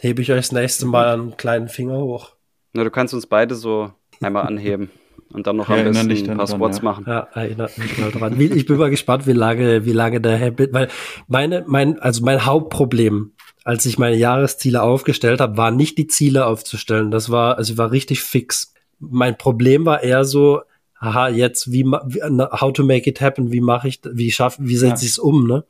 hebe 0.00 0.22
ich 0.22 0.30
euch 0.30 0.38
das 0.38 0.52
nächste 0.52 0.86
Mal 0.86 1.14
einen 1.14 1.36
kleinen 1.36 1.68
Finger 1.68 1.98
hoch. 1.98 2.36
Na, 2.72 2.84
du 2.84 2.90
kannst 2.90 3.14
uns 3.14 3.26
beide 3.26 3.54
so 3.54 3.92
einmal 4.20 4.46
anheben. 4.46 4.90
Und 5.32 5.46
dann 5.46 5.56
noch 5.56 5.70
am 5.70 5.82
besten 5.82 6.30
ein 6.30 6.36
paar 6.36 6.46
Spots 6.46 6.78
ja. 6.78 6.84
machen. 6.84 7.04
Ja, 7.06 7.20
erinnert 7.32 7.78
mich 7.78 7.96
mal 7.98 8.10
dran. 8.10 8.38
Ich 8.38 8.66
bin 8.66 8.76
mal 8.76 8.90
gespannt, 8.90 9.26
wie 9.26 9.32
lange, 9.32 9.86
wie 9.86 9.92
lange 9.92 10.20
der 10.20 10.38
Habit, 10.38 10.74
weil 10.74 10.88
meine, 11.26 11.64
mein, 11.66 11.98
also 12.00 12.22
mein 12.22 12.44
Hauptproblem, 12.44 13.32
als 13.64 13.86
ich 13.86 13.98
meine 13.98 14.16
Jahresziele 14.16 14.82
aufgestellt 14.82 15.40
habe, 15.40 15.56
war 15.56 15.70
nicht 15.70 15.96
die 15.96 16.06
Ziele 16.06 16.44
aufzustellen. 16.46 17.10
Das 17.10 17.30
war, 17.30 17.56
also 17.56 17.72
ich 17.72 17.78
war 17.78 17.92
richtig 17.92 18.22
fix 18.22 18.71
mein 19.10 19.36
Problem 19.36 19.84
war 19.84 20.02
eher 20.02 20.24
so, 20.24 20.62
aha, 21.02 21.28
jetzt 21.28 21.72
wie, 21.72 21.84
how 21.84 22.72
to 22.72 22.84
make 22.84 23.08
it 23.08 23.20
happen, 23.20 23.52
wie 23.52 23.60
mache 23.60 23.88
ich, 23.88 24.00
wie 24.04 24.30
schaffe, 24.30 24.62
wie 24.62 24.76
setze 24.76 25.02
ja. 25.02 25.06
ich 25.06 25.12
es 25.12 25.18
um, 25.18 25.46
ne? 25.46 25.64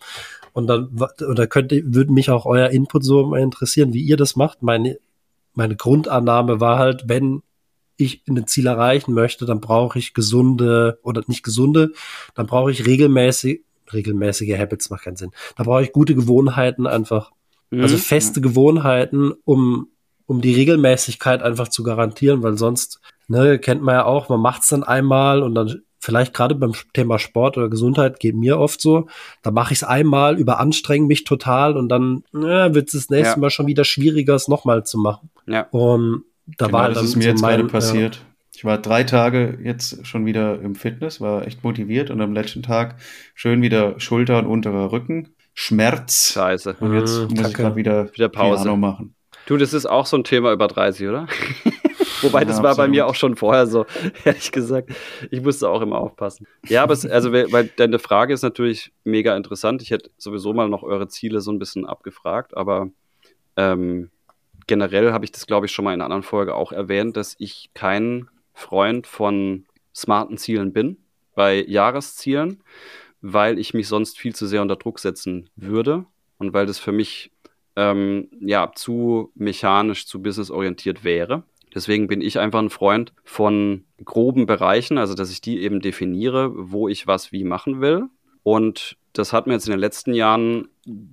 Und 0.53 0.67
dann, 0.67 0.91
oder 1.27 1.47
könnte, 1.47 1.83
würde 1.87 2.13
mich 2.13 2.29
auch 2.29 2.45
euer 2.45 2.69
Input 2.69 3.05
so 3.05 3.25
mal 3.25 3.41
interessieren, 3.41 3.95
wie 3.95 4.03
ihr 4.03 4.19
das 4.19 4.37
macht. 4.37 4.63
Meine, 4.63 4.99
meine 5.55 5.77
Grundannahme 5.77 6.61
war 6.61 6.79
halt, 6.79 7.05
wenn 7.09 7.43
ich 7.97 8.23
ein 8.29 8.47
Ziel 8.47 8.67
erreichen 8.67 9.15
möchte, 9.15 9.47
dann 9.47 9.61
brauche 9.61 9.99
ich 9.99 10.13
gesunde 10.13 10.99
oder 11.03 11.23
nicht 11.27 11.43
gesunde, 11.43 11.93
dann 12.35 12.47
brauche 12.47 12.71
ich 12.71 12.85
regelmäßig, 12.85 13.63
regelmäßige 13.93 14.59
Habits 14.59 14.91
macht 14.91 15.05
keinen 15.05 15.17
Sinn. 15.17 15.31
Da 15.57 15.65
brauche 15.65 15.83
ich 15.83 15.93
gute 15.93 16.15
Gewohnheiten 16.15 16.87
einfach. 16.87 17.31
Also 17.71 17.77
mhm. 17.77 17.83
Also 17.83 17.97
feste 17.97 18.41
Gewohnheiten, 18.43 19.33
um, 19.45 19.89
um 20.27 20.43
die 20.43 20.55
Regelmäßigkeit 20.55 21.43
einfach 21.43 21.69
zu 21.69 21.83
garantieren, 21.83 22.43
weil 22.43 22.59
sonst 22.59 23.01
ne, 23.29 23.59
kennt 23.59 23.83
man 23.83 23.95
ja 23.95 24.05
auch, 24.05 24.29
man 24.29 24.41
macht 24.41 24.63
es 24.63 24.69
dann 24.69 24.83
einmal 24.83 25.43
und 25.43 25.55
dann 25.55 25.83
vielleicht 26.03 26.35
gerade 26.35 26.55
beim 26.55 26.73
Thema 26.93 27.19
Sport 27.19 27.57
oder 27.57 27.69
Gesundheit 27.69 28.19
geht 28.19 28.35
mir 28.35 28.59
oft 28.59 28.81
so, 28.81 29.07
da 29.43 29.51
mache 29.51 29.73
ich 29.73 29.79
es 29.79 29.85
einmal, 29.85 30.39
überanstrenge 30.39 31.07
mich 31.07 31.25
total 31.25 31.77
und 31.77 31.89
dann 31.89 32.25
ja, 32.33 32.75
wird 32.75 32.89
es 32.89 32.93
das 32.93 33.11
nächste 33.11 33.37
ja. 33.37 33.41
Mal 33.41 33.51
schon 33.51 33.69
wieder 33.69 33.85
schwieriger, 33.85 34.35
es 34.35 34.49
nochmal 34.49 34.85
zu 34.85 34.99
machen. 34.99 35.31
Ja. 35.47 35.69
Und 35.71 36.25
da 36.59 36.67
genau, 36.67 36.79
war 36.79 36.89
das 36.91 37.05
ist 37.05 37.17
mir 37.17 37.23
so 37.23 37.29
jetzt 37.29 37.43
mein, 37.43 37.61
gerade 37.61 37.71
passiert. 37.71 38.17
Ja. 38.17 38.23
Ich 38.55 38.65
war 38.65 38.79
drei 38.79 39.05
Tage 39.05 39.59
jetzt 39.63 40.07
schon 40.07 40.27
wieder 40.27 40.61
im 40.61 40.75
Fitness, 40.75 41.21
war 41.21 41.47
echt 41.47 41.65
motiviert 41.65 42.11
und 42.11 42.21
am 42.21 42.33
letzten 42.33 42.63
Tag 42.63 42.97
schön 43.35 43.63
wieder 43.63 43.99
Schulter 43.99 44.39
und 44.39 44.47
unterer 44.47 44.93
Rücken, 44.93 45.31
Schmerz. 45.55 46.33
Scheiße. 46.33 46.77
Und 46.81 46.95
jetzt 46.95 47.19
mmh, 47.19 47.29
muss 47.35 47.49
ich 47.49 47.55
gerade 47.55 47.77
wieder, 47.77 48.13
wieder 48.15 48.29
Pause 48.29 48.65
Piano 48.65 48.77
machen. 48.77 49.15
Du, 49.47 49.57
das 49.57 49.73
ist 49.73 49.87
auch 49.87 50.07
so 50.07 50.17
ein 50.17 50.25
Thema 50.25 50.53
über 50.53 50.69
30, 50.69 51.09
oder? 51.09 51.27
Wobei, 52.23 52.45
das 52.45 52.59
ja, 52.59 52.63
war 52.63 52.77
bei 52.77 52.89
mir 52.89 53.07
auch 53.07 53.15
schon 53.15 53.37
vorher 53.37 53.67
so, 53.67 53.87
ehrlich 54.25 54.53
gesagt. 54.53 54.91
Ich 55.31 55.43
musste 55.43 55.69
auch 55.69 55.81
immer 55.81 55.99
aufpassen. 55.99 56.47
Ja, 56.67 56.83
aber 56.83 56.95
es, 56.95 57.07
also, 57.07 57.33
weil 57.33 57.71
deine 57.77 57.99
Frage 57.99 58.35
ist 58.35 58.43
natürlich 58.43 58.93
mega 59.05 59.37
interessant. 59.37 59.83
Ich 59.83 59.91
hätte 59.91 60.11
sowieso 60.17 60.53
mal 60.53 60.69
noch 60.69 60.83
eure 60.83 61.09
Ziele 61.09 61.41
so 61.41 61.51
ein 61.51 61.59
bisschen 61.59 61.87
abgefragt, 61.87 62.57
aber 62.57 62.91
ähm, 63.57 64.11
generell 64.67 65.13
habe 65.13 65.25
ich 65.25 65.33
das, 65.33 65.47
glaube 65.47 65.67
ich, 65.67 65.73
schon 65.73 65.85
mal 65.85 65.93
in 65.93 66.01
einer 66.01 66.07
anderen 66.07 66.23
Folge 66.23 66.55
auch 66.55 66.73
erwähnt, 66.73 67.17
dass 67.17 67.35
ich 67.39 67.71
kein 67.75 68.29
Freund 68.55 69.07
von 69.07 69.67
smarten 69.95 70.39
Zielen 70.39 70.73
bin, 70.73 70.99
bei 71.35 71.65
Jahreszielen, 71.67 72.63
weil 73.21 73.59
ich 73.59 73.75
mich 73.75 73.89
sonst 73.89 74.19
viel 74.19 74.35
zu 74.35 74.47
sehr 74.47 74.63
unter 74.63 74.77
Druck 74.77 74.99
setzen 74.99 75.49
würde 75.57 76.07
und 76.39 76.53
weil 76.53 76.67
das 76.67 76.79
für 76.79 76.93
mich 76.93 77.31
ähm, 77.77 78.29
ja 78.41 78.73
zu 78.75 79.31
mechanisch, 79.35 80.07
zu 80.07 80.21
businessorientiert 80.21 81.05
wäre. 81.05 81.45
Deswegen 81.75 82.07
bin 82.07 82.21
ich 82.21 82.39
einfach 82.39 82.59
ein 82.59 82.71
Freund 82.71 83.13
von 83.25 83.85
groben 84.05 84.47
Bereichen, 84.47 84.99
also 84.99 85.15
dass 85.15 85.31
ich 85.31 85.41
die 85.41 85.63
eben 85.63 85.81
definiere, 85.81 86.53
wo 86.55 86.89
ich 86.89 87.07
was 87.07 87.33
wie 87.33 87.45
machen 87.45 87.81
will. 87.81 88.05
Und 88.43 88.97
das 89.13 89.33
hat 89.33 89.47
mir 89.47 89.53
jetzt 89.55 89.67
in 89.67 89.73
den 89.73 89.81
letzten 89.81 90.15
Jahren 90.15 90.69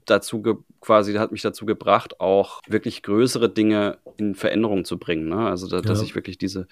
dazu 0.06 0.41
quasi 0.82 1.13
hat 1.15 1.32
mich 1.32 1.41
dazu 1.41 1.65
gebracht, 1.65 2.19
auch 2.22 2.62
wirklich 2.67 3.04
größere 3.04 3.50
Dinge 3.50 3.98
in 4.17 4.36
Veränderung 4.36 4.86
zu 4.86 4.98
bringen. 4.98 5.30
Ne? 5.30 5.48
Also 5.48 5.67
da, 5.67 5.82
dass 5.82 6.02
ich 6.02 6.15
wirklich 6.15 6.38
diese 6.38 6.67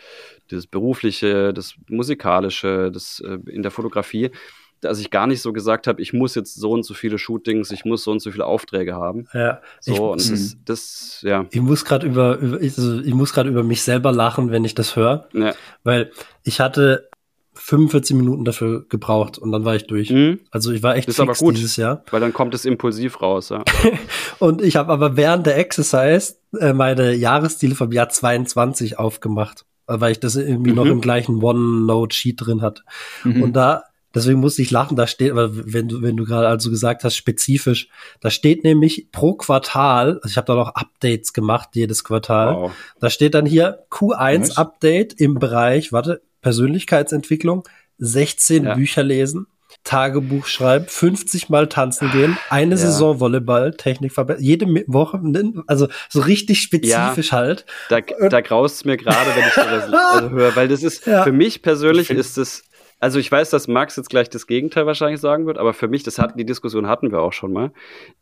dieses 0.49 0.67
berufliche, 0.67 1.53
das 1.53 1.75
musikalische, 1.89 2.91
das 2.91 3.19
äh, 3.19 3.37
in 3.49 3.61
der 3.61 3.71
Fotografie 3.71 4.31
dass 4.81 4.99
ich 4.99 5.09
gar 5.09 5.27
nicht 5.27 5.41
so 5.41 5.53
gesagt 5.53 5.87
habe, 5.87 6.01
ich 6.01 6.13
muss 6.13 6.35
jetzt 6.35 6.55
so 6.55 6.71
und 6.71 6.83
so 6.83 6.93
viele 6.93 7.17
Shootings, 7.17 7.71
ich 7.71 7.85
muss 7.85 8.03
so 8.03 8.11
und 8.11 8.21
so 8.21 8.31
viele 8.31 8.45
Aufträge 8.45 8.95
haben. 8.95 9.27
Ja. 9.33 9.61
So 9.79 9.93
ich, 9.93 9.99
und 9.99 10.31
das, 10.31 10.57
das, 10.65 11.19
ja. 11.23 11.45
Ich 11.51 11.61
muss 11.61 11.85
gerade 11.85 12.05
über, 12.05 12.37
über 12.37 12.61
ich, 12.61 12.77
also 12.77 12.99
ich 12.99 13.13
muss 13.13 13.33
gerade 13.33 13.49
über 13.49 13.63
mich 13.63 13.81
selber 13.81 14.11
lachen, 14.11 14.51
wenn 14.51 14.65
ich 14.65 14.75
das 14.75 14.95
höre, 14.95 15.27
ja. 15.33 15.53
weil 15.83 16.11
ich 16.43 16.59
hatte 16.59 17.09
45 17.55 18.15
Minuten 18.15 18.45
dafür 18.45 18.85
gebraucht 18.87 19.37
und 19.37 19.51
dann 19.51 19.65
war 19.65 19.75
ich 19.75 19.87
durch. 19.87 20.11
Mhm. 20.11 20.39
Also 20.51 20.71
ich 20.71 20.83
war 20.83 20.95
echt 20.95 21.07
das 21.07 21.15
ist 21.15 21.19
aber 21.19 21.33
gut, 21.33 21.57
dieses 21.57 21.75
Jahr. 21.75 22.03
Weil 22.11 22.21
dann 22.21 22.33
kommt 22.33 22.53
es 22.53 22.65
impulsiv 22.65 23.21
raus, 23.21 23.49
ja. 23.49 23.63
und 24.39 24.61
ich 24.61 24.75
habe 24.75 24.91
aber 24.93 25.17
während 25.17 25.47
der 25.47 25.57
Exercise 25.57 26.35
äh, 26.59 26.73
meine 26.73 27.13
Jahresziele 27.13 27.75
vom 27.75 27.91
Jahr 27.91 28.09
22 28.09 28.99
aufgemacht, 28.99 29.65
weil 29.87 30.11
ich 30.11 30.19
das 30.19 30.35
irgendwie 30.35 30.69
mhm. 30.69 30.75
noch 30.75 30.85
im 30.85 31.01
gleichen 31.01 31.43
OneNote-Sheet 31.43 32.45
drin 32.45 32.61
hatte. 32.61 32.83
Mhm. 33.23 33.41
Und 33.41 33.53
da 33.53 33.83
Deswegen 34.15 34.39
musste 34.39 34.61
ich 34.61 34.71
lachen, 34.71 34.95
da 34.95 35.05
steht, 35.05 35.33
wenn 35.35 35.87
du, 35.89 36.01
wenn 36.01 36.17
du 36.17 36.25
gerade 36.25 36.47
also 36.47 36.69
gesagt 36.69 37.03
hast, 37.03 37.15
spezifisch, 37.15 37.89
da 38.21 38.29
steht 38.29 38.63
nämlich 38.63 39.09
pro 39.11 39.33
Quartal, 39.33 40.19
also 40.23 40.29
ich 40.29 40.37
habe 40.37 40.47
da 40.47 40.55
noch 40.55 40.75
Updates 40.75 41.33
gemacht, 41.33 41.69
jedes 41.73 42.03
Quartal, 42.03 42.55
wow. 42.55 42.71
da 42.99 43.09
steht 43.09 43.33
dann 43.33 43.45
hier 43.45 43.85
Q1 43.91 44.39
nice. 44.39 44.57
Update 44.57 45.13
im 45.13 45.35
Bereich, 45.35 45.91
warte, 45.91 46.21
Persönlichkeitsentwicklung, 46.41 47.67
16 47.97 48.63
ja. 48.63 48.75
Bücher 48.75 49.03
lesen, 49.03 49.47
Tagebuch 49.83 50.47
schreiben, 50.47 50.85
50 50.87 51.49
Mal 51.49 51.67
tanzen 51.67 52.09
gehen, 52.11 52.37
eine 52.49 52.75
ja. 52.75 52.77
Saison 52.77 53.19
Volleyball, 53.19 53.71
Technik 53.71 54.13
verbessern, 54.13 54.43
jede 54.43 54.65
Woche, 54.87 55.21
also 55.67 55.87
so 56.09 56.21
richtig 56.21 56.61
spezifisch 56.61 57.31
ja, 57.31 57.37
halt. 57.37 57.65
Da, 57.89 57.99
da 58.01 58.41
graust 58.41 58.77
es 58.77 58.85
mir 58.85 58.97
gerade, 58.97 59.29
wenn 59.35 59.47
ich 59.47 59.53
das 59.53 59.93
also 59.93 60.29
höre, 60.29 60.55
weil 60.55 60.67
das 60.67 60.83
ist, 60.83 61.03
für 61.03 61.31
mich 61.31 61.61
persönlich 61.61 62.09
ist 62.09 62.37
es 62.37 62.63
also 62.99 63.19
ich 63.19 63.31
weiß, 63.31 63.49
dass 63.49 63.67
Max 63.67 63.95
jetzt 63.95 64.09
gleich 64.09 64.29
das 64.29 64.47
Gegenteil 64.47 64.85
wahrscheinlich 64.85 65.21
sagen 65.21 65.45
wird, 65.45 65.57
aber 65.57 65.73
für 65.73 65.87
mich, 65.87 66.03
das 66.03 66.19
hatten 66.19 66.37
die 66.37 66.45
Diskussion 66.45 66.87
hatten 66.87 67.11
wir 67.11 67.21
auch 67.21 67.33
schon 67.33 67.53
mal. 67.53 67.71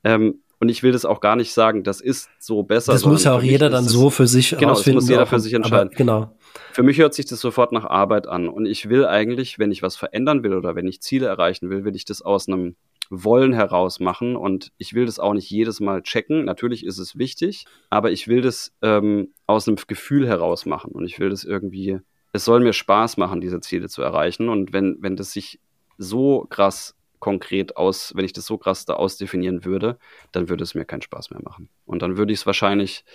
Ähm, 0.04 0.42
und 0.60 0.70
ich 0.70 0.84
will 0.84 0.92
das 0.92 1.06
auch 1.06 1.20
gar 1.20 1.36
nicht 1.36 1.54
sagen, 1.54 1.84
das 1.84 2.02
ist 2.02 2.30
so 2.40 2.64
besser. 2.64 2.94
Das 2.94 3.06
muss 3.06 3.26
ja 3.26 3.36
auch 3.36 3.44
jeder 3.44 3.70
dann 3.70 3.84
so 3.84 4.10
für 4.10 4.26
sich 4.26 4.52
genau, 4.52 4.70
rausfinden. 4.70 4.98
Das 4.98 5.04
muss 5.04 5.10
jeder 5.10 5.26
für 5.26 5.40
sich 5.40 5.54
entscheiden. 5.54 5.90
Aber, 5.90 5.96
genau. 5.96 6.36
Für 6.72 6.84
mich 6.84 6.98
hört 6.98 7.14
sich 7.14 7.26
das 7.26 7.42
sofort 7.42 7.72
nach 7.72 7.86
Arbeit 7.86 8.28
an. 8.28 8.48
Und 8.48 8.66
ich 8.66 8.88
will 8.88 9.06
eigentlich, 9.06 9.60
wenn 9.60 9.72
ich 9.72 9.82
was 9.82 9.96
verändern 9.98 10.44
will 10.44 10.54
oder 10.54 10.76
wenn 10.76 10.88
ich 10.88 11.02
Ziele 11.02 11.28
erreichen 11.28 11.70
will, 11.70 11.84
will 11.84 11.96
ich 11.96 12.06
das 12.06 12.22
aus 12.22 12.48
einem 12.48 12.76
Wollen 13.10 13.54
heraus 13.54 14.00
machen. 14.00 14.38
Und 14.38 14.72
ich 14.78 14.94
will 14.94 15.06
das 15.06 15.20
auch 15.20 15.34
nicht 15.34 15.50
jedes 15.50 15.82
Mal 15.82 16.02
checken. 16.02 16.46
Natürlich 16.46 16.86
ist 16.86 17.00
es 17.00 17.18
wichtig, 17.18 17.66
aber 17.90 18.12
ich 18.12 18.28
will 18.28 18.42
das 18.42 18.74
ähm, 18.82 19.34
aus 19.48 19.68
einem 19.68 19.78
Gefühl 19.88 20.26
heraus 20.28 20.66
machen. 20.66 20.92
Und 20.94 21.06
ich 21.06 21.20
will 21.20 21.30
das 21.30 21.44
irgendwie 21.44 22.00
es 22.36 22.46
soll 22.46 22.60
mir 22.60 22.74
Spaß 22.74 23.18
machen, 23.18 23.42
diese 23.42 23.62
Ziele 23.62 23.88
zu 23.88 24.02
erreichen. 24.02 24.50
Und 24.50 24.74
wenn, 24.74 24.98
wenn 25.00 25.16
das 25.16 25.32
sich 25.32 25.60
so 25.98 26.46
krass 26.50 26.96
konkret 27.20 27.78
aus, 27.78 28.14
wenn 28.16 28.26
ich 28.26 28.34
das 28.34 28.46
so 28.46 28.58
krass 28.58 28.86
da 28.86 28.94
ausdefinieren 28.94 29.66
würde, 29.66 29.98
dann 30.32 30.50
würde 30.50 30.64
es 30.64 30.76
mir 30.76 30.86
keinen 30.86 31.02
Spaß 31.02 31.32
mehr 31.32 31.42
machen. 31.42 31.70
Und 31.86 32.02
dann 32.02 32.18
würde 32.18 32.34
ich 32.34 32.40
es 32.40 32.46
wahrscheinlich 32.46 33.06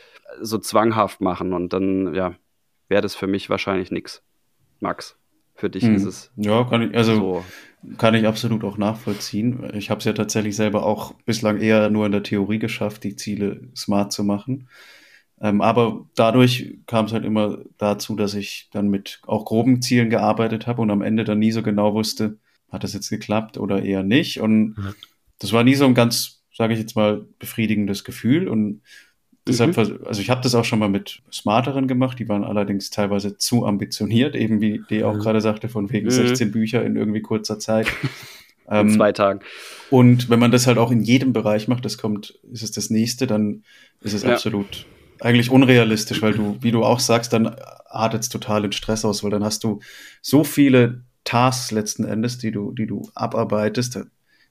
so 0.40 0.59
zwanghaft 0.59 1.20
machen 1.20 1.52
und 1.52 1.72
dann, 1.72 2.14
ja, 2.14 2.35
wäre 2.88 3.02
das 3.02 3.14
für 3.14 3.26
mich 3.26 3.50
wahrscheinlich 3.50 3.90
nichts. 3.90 4.22
Max, 4.80 5.16
für 5.54 5.68
dich 5.68 5.85
hm. 5.85 5.94
ist 5.94 6.04
es. 6.04 6.33
Ja, 6.37 6.64
kann 6.64 6.83
ich, 6.83 6.96
also 6.96 7.14
so. 7.14 7.44
kann 7.98 8.14
ich 8.14 8.26
absolut 8.26 8.64
auch 8.64 8.78
nachvollziehen. 8.78 9.70
Ich 9.74 9.90
habe 9.90 9.98
es 9.98 10.06
ja 10.06 10.14
tatsächlich 10.14 10.56
selber 10.56 10.85
auch 10.85 11.12
bislang 11.26 11.61
eher 11.61 11.90
nur 11.90 12.06
in 12.06 12.12
der 12.12 12.22
Theorie 12.22 12.59
geschafft, 12.59 13.04
die 13.04 13.16
Ziele 13.16 13.68
smart 13.76 14.12
zu 14.12 14.24
machen. 14.24 14.68
Ähm, 15.40 15.62
aber 15.62 16.07
dadurch 16.14 16.79
kam 16.87 17.07
es 17.07 17.12
halt 17.12 17.24
immer 17.24 17.59
dazu, 17.79 18.14
dass 18.14 18.35
ich 18.35 18.68
dann 18.72 18.88
mit 18.88 19.20
auch 19.26 19.46
groben 19.46 19.81
Zielen 19.81 20.11
gearbeitet 20.11 20.66
habe 20.66 20.83
und 20.83 20.90
am 20.90 21.03
Ende 21.03 21.24
dann 21.24 21.38
nie 21.38 21.53
so 21.53 21.62
genau 21.62 21.94
wusste, 21.94 22.37
hat 22.70 22.85
das 22.85 22.92
jetzt 22.92 23.09
geklappt 23.09 23.57
oder 23.57 23.83
eher 23.83 24.03
nicht. 24.03 24.40
Und 24.40 24.76
mhm. 24.76 24.94
das 25.38 25.53
war 25.53 25.64
nie 25.64 25.74
so 25.74 25.87
ein 25.87 25.94
ganz, 25.94 26.42
sage 26.55 26.74
ich 26.74 26.79
jetzt 26.79 26.94
mal, 26.94 27.26
befriedigendes 27.38 28.05
Gefühl. 28.05 28.48
Und 28.48 28.83
deshalb, 29.46 29.76
mhm. 29.76 30.00
also 30.05 30.20
ich 30.20 30.29
habe 30.29 30.42
das 30.42 30.55
auch 30.55 30.66
schon 30.66 30.79
mal 30.79 30.90
mit 30.90 31.22
Smarteren 31.33 31.88
gemacht, 31.88 32.18
die 32.18 32.29
waren 32.29 32.44
allerdings 32.44 32.90
teilweise 32.90 33.38
zu 33.38 33.64
ambitioniert, 33.64 34.37
eben 34.37 34.61
wie 34.61 34.83
die 34.90 35.05
auch 35.05 35.14
mhm. 35.14 35.20
gerade 35.20 35.40
sagte, 35.40 35.70
von 35.70 35.90
wegen 35.90 36.11
16 36.11 36.48
mhm. 36.48 36.53
Bücher 36.53 36.85
in 36.85 36.96
irgendwie 36.96 37.22
kurzer 37.22 37.59
Zeit. 37.59 37.87
in 38.70 38.76
ähm, 38.76 38.90
zwei 38.90 39.12
Tagen. 39.12 39.40
Und 39.88 40.29
wenn 40.29 40.38
man 40.38 40.53
das 40.53 40.66
halt 40.66 40.76
auch 40.76 40.90
in 40.90 41.00
jedem 41.00 41.33
Bereich 41.33 41.66
macht, 41.66 41.87
das 41.87 41.96
kommt, 41.96 42.38
ist 42.53 42.62
es 42.62 42.72
das 42.72 42.90
nächste, 42.90 43.26
dann 43.26 43.64
ist 44.03 44.12
es 44.12 44.22
ja. 44.22 44.33
absolut 44.33 44.87
eigentlich 45.20 45.50
unrealistisch, 45.50 46.22
weil 46.22 46.35
du, 46.35 46.56
wie 46.61 46.70
du 46.70 46.85
auch 46.85 47.00
sagst, 47.00 47.33
dann 47.33 47.54
artet 47.87 48.22
es 48.22 48.28
total 48.28 48.64
in 48.64 48.72
Stress 48.72 49.04
aus, 49.04 49.22
weil 49.22 49.30
dann 49.30 49.44
hast 49.44 49.64
du 49.64 49.80
so 50.22 50.44
viele 50.44 51.04
Tasks 51.24 51.70
letzten 51.70 52.04
Endes, 52.04 52.38
die 52.38 52.50
du, 52.50 52.72
die 52.72 52.87
du 52.87 53.11
abarbeitest, 53.14 53.96
da 53.96 54.04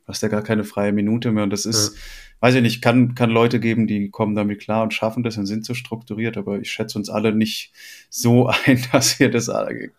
hast 0.07 0.23
ja 0.23 0.27
gar 0.27 0.43
keine 0.43 0.63
freie 0.63 0.91
Minute 0.91 1.31
mehr 1.31 1.43
und 1.43 1.51
das 1.51 1.65
ist, 1.65 1.95
ja. 1.95 2.01
weiß 2.41 2.55
ich 2.55 2.61
nicht, 2.61 2.81
kann, 2.81 3.15
kann 3.15 3.29
Leute 3.29 3.59
geben, 3.59 3.87
die 3.87 4.09
kommen 4.09 4.35
damit 4.35 4.59
klar 4.59 4.83
und 4.83 4.93
schaffen 4.93 5.23
das 5.23 5.37
und 5.37 5.45
sind 5.45 5.65
so 5.65 5.73
strukturiert, 5.73 6.35
aber 6.37 6.59
ich 6.59 6.71
schätze 6.71 6.97
uns 6.97 7.09
alle 7.09 7.33
nicht 7.33 7.71
so 8.09 8.47
ein, 8.65 8.83
dass 8.91 9.19
wir 9.19 9.29
das 9.29 9.51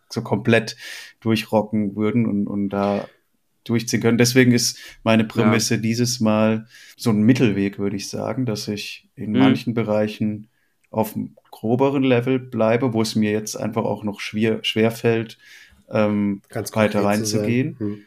so 0.08 0.22
komplett 0.22 0.76
durchrocken 1.20 1.96
würden 1.96 2.26
und, 2.26 2.46
und 2.46 2.68
da 2.70 3.08
durchziehen 3.64 4.00
können. 4.00 4.18
Deswegen 4.18 4.52
ist 4.52 4.78
meine 5.04 5.24
Prämisse 5.24 5.76
ja. 5.76 5.80
dieses 5.80 6.18
Mal 6.18 6.66
so 6.96 7.10
ein 7.10 7.22
Mittelweg, 7.22 7.78
würde 7.78 7.96
ich 7.96 8.08
sagen, 8.08 8.46
dass 8.46 8.68
ich 8.68 9.08
in 9.16 9.32
mhm. 9.32 9.38
manchen 9.38 9.74
Bereichen 9.74 10.48
auf 10.90 11.14
einem 11.14 11.36
groberen 11.50 12.02
Level 12.02 12.38
bleibe, 12.38 12.92
wo 12.92 13.02
es 13.02 13.14
mir 13.14 13.30
jetzt 13.32 13.56
einfach 13.56 13.84
auch 13.84 14.02
noch 14.02 14.20
schwer, 14.20 14.58
schwer 14.62 14.90
fällt, 14.90 15.38
ähm, 15.90 16.42
weiter 16.72 17.04
reinzugehen. 17.04 17.76
Hm. 17.78 17.98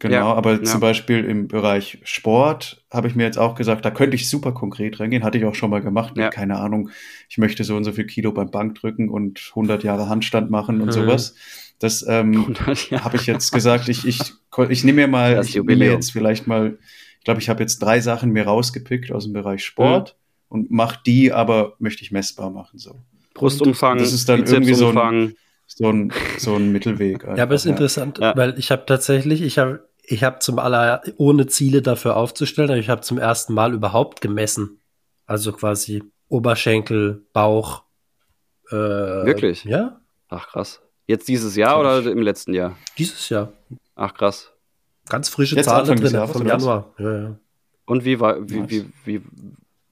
Genau, 0.00 0.14
ja, 0.14 0.34
aber 0.34 0.54
ja. 0.54 0.62
zum 0.62 0.80
Beispiel 0.80 1.26
im 1.26 1.46
Bereich 1.46 1.98
Sport 2.04 2.82
habe 2.90 3.06
ich 3.06 3.14
mir 3.14 3.24
jetzt 3.24 3.38
auch 3.38 3.54
gesagt, 3.54 3.84
da 3.84 3.90
könnte 3.90 4.14
ich 4.14 4.30
super 4.30 4.52
konkret 4.52 4.98
reingehen. 4.98 5.22
Hatte 5.22 5.36
ich 5.36 5.44
auch 5.44 5.54
schon 5.54 5.68
mal 5.68 5.82
gemacht. 5.82 6.16
Ja. 6.16 6.30
Keine 6.30 6.58
Ahnung, 6.58 6.88
ich 7.28 7.36
möchte 7.36 7.64
so 7.64 7.76
und 7.76 7.84
so 7.84 7.92
viel 7.92 8.06
Kilo 8.06 8.32
beim 8.32 8.50
Bankdrücken 8.50 9.10
und 9.10 9.48
100 9.50 9.84
Jahre 9.84 10.08
Handstand 10.08 10.50
machen 10.50 10.80
und 10.80 10.86
mhm. 10.86 10.92
sowas. 10.92 11.34
Das 11.80 12.02
ähm, 12.08 12.54
habe 12.92 13.16
ich 13.16 13.26
jetzt 13.26 13.52
gesagt. 13.52 13.90
Ich, 13.90 14.06
ich, 14.06 14.20
ich 14.70 14.84
nehme 14.84 15.02
mir 15.02 15.08
mal, 15.08 15.44
ich 15.44 15.54
nehme 15.54 15.76
mir 15.76 15.92
jetzt 15.92 16.12
vielleicht 16.12 16.46
mal, 16.46 16.78
ich 17.18 17.24
glaube, 17.24 17.40
ich 17.40 17.50
habe 17.50 17.62
jetzt 17.62 17.80
drei 17.80 18.00
Sachen 18.00 18.30
mir 18.30 18.44
rausgepickt 18.44 19.12
aus 19.12 19.24
dem 19.24 19.34
Bereich 19.34 19.62
Sport. 19.62 20.16
Und 20.50 20.70
mache 20.70 20.98
die, 21.06 21.32
aber 21.32 21.74
möchte 21.78 22.02
ich 22.02 22.10
messbar 22.10 22.50
machen. 22.50 22.78
So. 22.78 22.96
Brustumfang, 23.34 23.98
das 23.98 24.12
ist 24.12 24.28
dann 24.28 24.44
irgendwie 24.44 24.74
so 24.74 24.90
ein, 24.90 25.36
so 25.66 25.88
ein, 25.88 26.12
so 26.38 26.56
ein 26.56 26.72
Mittelweg. 26.72 27.22
Einfach. 27.24 27.38
Ja, 27.38 27.44
aber 27.44 27.54
es 27.54 27.62
ist 27.62 27.66
ja. 27.66 27.70
interessant, 27.70 28.18
ja. 28.18 28.36
weil 28.36 28.58
ich 28.58 28.70
habe 28.70 28.84
tatsächlich, 28.84 29.40
ich 29.40 29.58
habe 29.58 29.88
ich 30.02 30.24
habe 30.24 30.40
zum 30.40 30.58
aller, 30.58 31.02
ohne 31.16 31.46
Ziele 31.46 31.82
dafür 31.82 32.16
aufzustellen, 32.16 32.78
ich 32.78 32.88
habe 32.88 33.00
zum 33.02 33.18
ersten 33.18 33.54
Mal 33.54 33.72
überhaupt 33.72 34.20
gemessen. 34.20 34.80
Also 35.24 35.52
quasi 35.52 36.02
Oberschenkel, 36.28 37.24
Bauch. 37.32 37.84
Äh, 38.70 38.74
Wirklich? 38.74 39.64
Ja. 39.64 40.00
Ach 40.28 40.48
krass. 40.48 40.80
Jetzt 41.06 41.28
dieses 41.28 41.54
Jahr 41.54 41.78
oder 41.78 42.04
im 42.04 42.22
letzten 42.22 42.54
Jahr? 42.54 42.76
Dieses 42.98 43.28
Jahr. 43.28 43.52
Ach 43.94 44.14
krass. 44.14 44.52
Ganz 45.08 45.28
frische 45.28 45.60
Zahlen 45.62 45.96
drin 45.96 46.28
vom 46.28 46.46
Januar. 46.46 46.92
Ja, 46.98 47.18
ja. 47.18 47.38
Und 47.84 48.04
wie 48.04 48.20
war, 48.20 48.48
wie, 48.48 48.68
wie, 48.70 48.86
wie, 49.04 49.22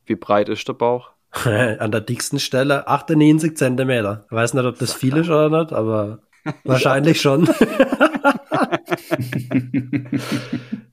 wie 0.08 0.16
breit 0.16 0.48
ist 0.48 0.66
der 0.68 0.74
Bauch? 0.74 1.10
An 1.44 1.90
der 1.90 2.00
dicksten 2.00 2.38
Stelle 2.40 2.88
98 2.88 3.56
Zentimeter. 3.56 4.24
Ich 4.26 4.32
weiß 4.32 4.54
nicht, 4.54 4.64
ob 4.64 4.78
das 4.78 4.94
viel 4.94 5.16
ist 5.16 5.28
oder 5.28 5.50
nicht, 5.62 5.72
aber 5.72 6.20
wahrscheinlich 6.64 7.20
schon. 7.20 7.48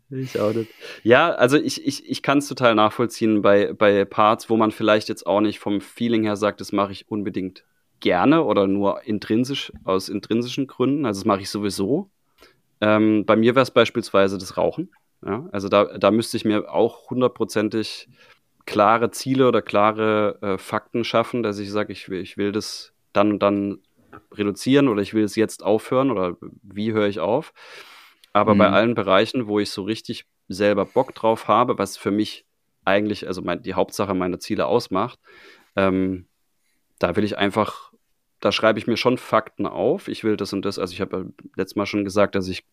ich 0.09 0.39
auch 0.39 0.53
nicht. 0.53 0.69
Ja, 1.03 1.31
also 1.31 1.57
ich, 1.57 1.85
ich, 1.85 2.09
ich 2.09 2.21
kann 2.21 2.39
es 2.39 2.47
total 2.47 2.75
nachvollziehen 2.75 3.41
bei, 3.41 3.73
bei 3.73 4.05
Parts, 4.05 4.49
wo 4.49 4.57
man 4.57 4.71
vielleicht 4.71 5.09
jetzt 5.09 5.25
auch 5.25 5.41
nicht 5.41 5.59
vom 5.59 5.81
Feeling 5.81 6.23
her 6.23 6.35
sagt, 6.35 6.61
das 6.61 6.71
mache 6.71 6.91
ich 6.91 7.09
unbedingt 7.09 7.63
gerne 8.01 8.43
oder 8.43 8.67
nur 8.67 9.03
intrinsisch, 9.03 9.71
aus 9.83 10.09
intrinsischen 10.09 10.67
Gründen. 10.67 11.05
Also 11.05 11.21
das 11.21 11.25
mache 11.25 11.41
ich 11.41 11.49
sowieso. 11.49 12.09
Ähm, 12.81 13.25
bei 13.25 13.35
mir 13.35 13.55
wäre 13.55 13.63
es 13.63 13.71
beispielsweise 13.71 14.37
das 14.37 14.57
Rauchen. 14.57 14.91
Ja, 15.25 15.47
also 15.51 15.69
da, 15.69 15.97
da 15.97 16.11
müsste 16.11 16.37
ich 16.37 16.45
mir 16.45 16.71
auch 16.71 17.09
hundertprozentig 17.09 18.09
klare 18.65 19.11
Ziele 19.11 19.47
oder 19.47 19.61
klare 19.61 20.37
äh, 20.41 20.57
Fakten 20.57 21.03
schaffen, 21.03 21.43
dass 21.43 21.59
ich 21.59 21.71
sage, 21.71 21.93
ich 21.93 22.09
will, 22.09 22.21
ich 22.21 22.37
will 22.37 22.51
das 22.51 22.93
dann 23.13 23.31
und 23.31 23.39
dann 23.39 23.79
reduzieren 24.31 24.87
oder 24.87 25.01
ich 25.01 25.13
will 25.13 25.23
es 25.23 25.35
jetzt 25.35 25.63
aufhören 25.63 26.11
oder 26.11 26.37
wie 26.63 26.93
höre 26.93 27.07
ich 27.07 27.19
auf. 27.19 27.53
Aber 28.33 28.53
mhm. 28.53 28.59
bei 28.59 28.69
allen 28.69 28.95
Bereichen, 28.95 29.47
wo 29.47 29.59
ich 29.59 29.71
so 29.71 29.83
richtig 29.83 30.25
selber 30.47 30.85
Bock 30.85 31.13
drauf 31.15 31.47
habe, 31.47 31.77
was 31.77 31.97
für 31.97 32.11
mich 32.11 32.45
eigentlich, 32.83 33.27
also 33.27 33.41
mein, 33.41 33.63
die 33.63 33.73
Hauptsache 33.73 34.13
meiner 34.13 34.39
Ziele 34.39 34.65
ausmacht, 34.65 35.19
ähm, 35.75 36.27
da 36.99 37.15
will 37.15 37.23
ich 37.23 37.37
einfach, 37.37 37.91
da 38.39 38.51
schreibe 38.51 38.79
ich 38.79 38.87
mir 38.87 38.97
schon 38.97 39.17
Fakten 39.17 39.65
auf. 39.65 40.07
Ich 40.07 40.23
will 40.23 40.37
das 40.37 40.53
und 40.53 40.63
das, 40.63 40.79
also 40.79 40.93
ich 40.93 41.01
habe 41.01 41.33
letztes 41.55 41.75
Mal 41.75 41.85
schon 41.85 42.05
gesagt, 42.05 42.35
dass 42.35 42.47
ich 42.47 42.63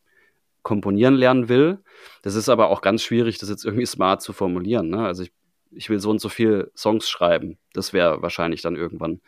komponieren 0.63 1.15
lernen 1.15 1.49
will. 1.49 1.79
Das 2.23 2.35
ist 2.35 2.49
aber 2.49 2.69
auch 2.69 2.83
ganz 2.83 3.03
schwierig, 3.03 3.39
das 3.39 3.49
jetzt 3.49 3.65
irgendwie 3.65 3.87
smart 3.87 4.23
zu 4.23 4.33
formulieren. 4.33 4.91
Ne? 4.91 5.05
Also 5.05 5.25
ich 5.25 5.33
ich 5.75 5.91
will 5.91 5.99
so 5.99 6.11
und 6.11 6.21
so 6.21 6.29
viele 6.29 6.71
Songs 6.77 7.09
schreiben. 7.09 7.59
Das 7.73 7.93
wäre 7.93 8.23
wahrscheinlich 8.23 8.63
dann 8.63 8.77
irgendwann 8.77 9.21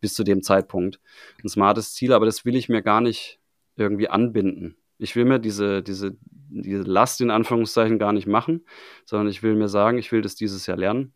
bis 0.00 0.14
zu 0.14 0.24
dem 0.24 0.42
Zeitpunkt 0.42 1.00
ein 1.42 1.48
smartes 1.48 1.94
Ziel, 1.94 2.12
aber 2.12 2.26
das 2.26 2.44
will 2.44 2.56
ich 2.56 2.68
mir 2.68 2.82
gar 2.82 3.00
nicht 3.00 3.38
irgendwie 3.76 4.08
anbinden. 4.08 4.76
Ich 4.98 5.16
will 5.16 5.24
mir 5.24 5.38
diese, 5.38 5.82
diese, 5.82 6.16
diese 6.22 6.82
Last 6.82 7.20
in 7.20 7.30
Anführungszeichen 7.30 7.98
gar 7.98 8.12
nicht 8.12 8.26
machen, 8.26 8.64
sondern 9.04 9.28
ich 9.28 9.42
will 9.42 9.54
mir 9.54 9.68
sagen, 9.68 9.98
ich 9.98 10.12
will 10.12 10.22
das 10.22 10.34
dieses 10.34 10.66
Jahr 10.66 10.76
lernen, 10.76 11.12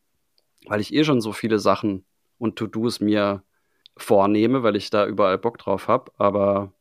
weil 0.67 0.81
ich 0.81 0.95
eh 0.95 1.05
schon 1.05 1.21
so 1.21 1.33
viele 1.33 1.59
Sachen 1.59 2.05
und 2.39 2.57
To-Dos 2.57 3.01
mir 3.01 3.43
vornehme, 3.97 4.63
weil 4.63 4.77
ich 4.77 4.91
da 4.91 5.07
überall 5.07 5.39
Bock 5.39 5.59
drauf 5.59 5.89
habe, 5.89 6.13
aber 6.17 6.73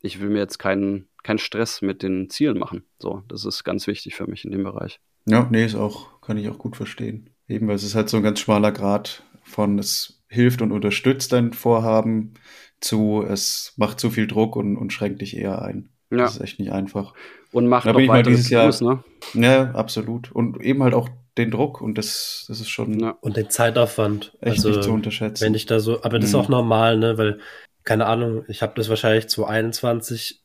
ich 0.00 0.20
will 0.20 0.30
mir 0.30 0.38
jetzt 0.38 0.58
keinen, 0.58 1.08
keinen 1.22 1.38
Stress 1.38 1.82
mit 1.82 2.02
den 2.02 2.30
Zielen 2.30 2.58
machen. 2.58 2.84
So, 2.98 3.22
das 3.28 3.44
ist 3.44 3.64
ganz 3.64 3.86
wichtig 3.86 4.14
für 4.14 4.26
mich 4.26 4.44
in 4.44 4.52
dem 4.52 4.62
Bereich. 4.62 5.00
Ja, 5.26 5.48
nee, 5.50 5.64
ist 5.64 5.74
auch, 5.74 6.20
kann 6.20 6.38
ich 6.38 6.48
auch 6.48 6.58
gut 6.58 6.76
verstehen. 6.76 7.30
Eben, 7.48 7.68
weil 7.68 7.76
es 7.76 7.84
ist 7.84 7.94
halt 7.94 8.08
so 8.08 8.16
ein 8.16 8.22
ganz 8.22 8.40
schmaler 8.40 8.72
Grad 8.72 9.22
von 9.42 9.78
es 9.78 10.22
hilft 10.28 10.62
und 10.62 10.72
unterstützt 10.72 11.32
dein 11.32 11.52
Vorhaben 11.52 12.34
zu 12.80 13.24
es 13.26 13.72
macht 13.76 14.00
zu 14.00 14.10
viel 14.10 14.26
Druck 14.26 14.56
und, 14.56 14.76
und 14.76 14.92
schränkt 14.92 15.22
dich 15.22 15.36
eher 15.36 15.62
ein. 15.62 15.90
Ja. 16.10 16.18
Das 16.18 16.36
ist 16.36 16.42
echt 16.42 16.58
nicht 16.58 16.72
einfach. 16.72 17.14
Und 17.52 17.68
macht 17.68 17.86
da 17.86 17.92
bin 17.92 18.02
ich 18.02 18.08
mal 18.08 18.22
dieses 18.22 18.50
Jahr, 18.50 18.72
ne? 18.82 19.02
Ja, 19.34 19.70
absolut. 19.72 20.30
Und 20.32 20.60
eben 20.60 20.82
halt 20.82 20.94
auch 20.94 21.08
den 21.38 21.50
Druck 21.50 21.80
und 21.80 21.98
das, 21.98 22.44
das 22.48 22.60
ist 22.60 22.68
schon. 22.68 23.00
Ja. 23.00 23.10
Und 23.20 23.36
den 23.36 23.50
Zeitaufwand. 23.50 24.36
Echt 24.40 24.56
also, 24.56 24.70
nicht 24.70 24.82
zu 24.82 24.92
unterschätzen. 24.92 25.44
Wenn 25.44 25.54
ich 25.54 25.66
da 25.66 25.80
so, 25.80 26.02
aber 26.02 26.18
das 26.18 26.30
mhm. 26.32 26.38
ist 26.38 26.44
auch 26.44 26.48
normal, 26.48 26.98
ne? 26.98 27.18
Weil, 27.18 27.38
keine 27.84 28.06
Ahnung, 28.06 28.44
ich 28.48 28.62
habe 28.62 28.74
das 28.76 28.88
wahrscheinlich 28.88 29.28
2021, 29.28 30.42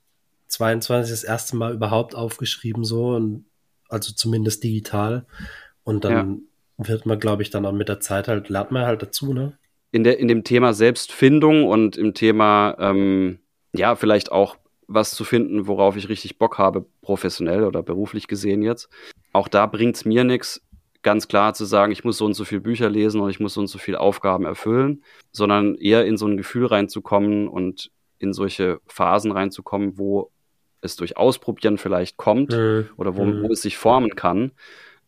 22 0.48 1.12
das 1.12 1.24
erste 1.24 1.56
Mal 1.56 1.74
überhaupt 1.74 2.16
aufgeschrieben, 2.16 2.84
so 2.84 3.16
und 3.16 3.46
also 3.90 4.14
zumindest 4.14 4.64
digital. 4.64 5.26
Und 5.84 6.06
dann 6.06 6.44
wird 6.88 7.06
man, 7.06 7.20
glaube 7.20 7.42
ich, 7.42 7.50
dann 7.50 7.66
auch 7.66 7.72
mit 7.72 7.90
der 7.90 8.00
Zeit 8.00 8.28
halt, 8.28 8.50
lernt 8.50 8.72
man 8.72 8.86
halt 8.86 9.02
dazu, 9.02 9.34
ne? 9.34 9.58
In, 9.92 10.04
der, 10.04 10.20
in 10.20 10.28
dem 10.28 10.44
Thema 10.44 10.74
Selbstfindung 10.74 11.66
und 11.66 11.98
im 11.98 12.14
Thema, 12.14 12.78
ähm, 12.80 13.40
ja, 13.74 13.96
vielleicht 13.96 14.32
auch 14.32 14.56
was 14.88 15.12
zu 15.12 15.24
finden, 15.24 15.68
worauf 15.68 15.98
ich 15.98 16.10
richtig 16.10 16.38
Bock 16.38 16.58
habe, 16.58 16.86
professionell 17.02 17.64
oder 17.66 17.84
beruflich 17.84 18.28
gesehen 18.28 18.62
jetzt. 18.62 18.90
Auch 19.34 19.48
da 19.48 19.66
bringt 19.66 19.96
es 19.96 20.06
mir 20.06 20.24
nichts, 20.24 20.62
ganz 21.02 21.28
klar 21.28 21.54
zu 21.54 21.66
sagen, 21.66 21.92
ich 21.92 22.04
muss 22.04 22.18
so 22.18 22.26
und 22.26 22.34
so 22.34 22.46
viele 22.46 22.62
Bücher 22.62 22.90
lesen 22.90 23.22
und 23.22 23.30
ich 23.30 23.40
muss 23.40 23.56
so 23.56 23.62
und 23.62 23.68
so 23.68 23.80
viele 23.80 24.00
Aufgaben 24.00 24.46
erfüllen, 24.46 25.04
sondern 25.32 25.76
eher 25.76 26.06
in 26.06 26.18
so 26.18 26.28
ein 26.28 26.38
Gefühl 26.38 26.68
reinzukommen 26.68 27.48
und 27.48 27.92
in 28.20 28.34
solche 28.34 28.80
Phasen 28.88 29.32
reinzukommen, 29.32 29.98
wo 29.98 30.32
es 30.82 30.96
durch 30.96 31.18
Ausprobieren 31.18 31.78
vielleicht 31.78 32.18
kommt 32.18 32.52
mhm. 32.52 32.90
oder 32.98 33.16
wo, 33.16 33.26
mhm. 33.26 33.44
wo, 33.44 33.52
es 33.52 33.62
sich 33.62 33.78
formen 33.78 34.16
kann. 34.16 34.52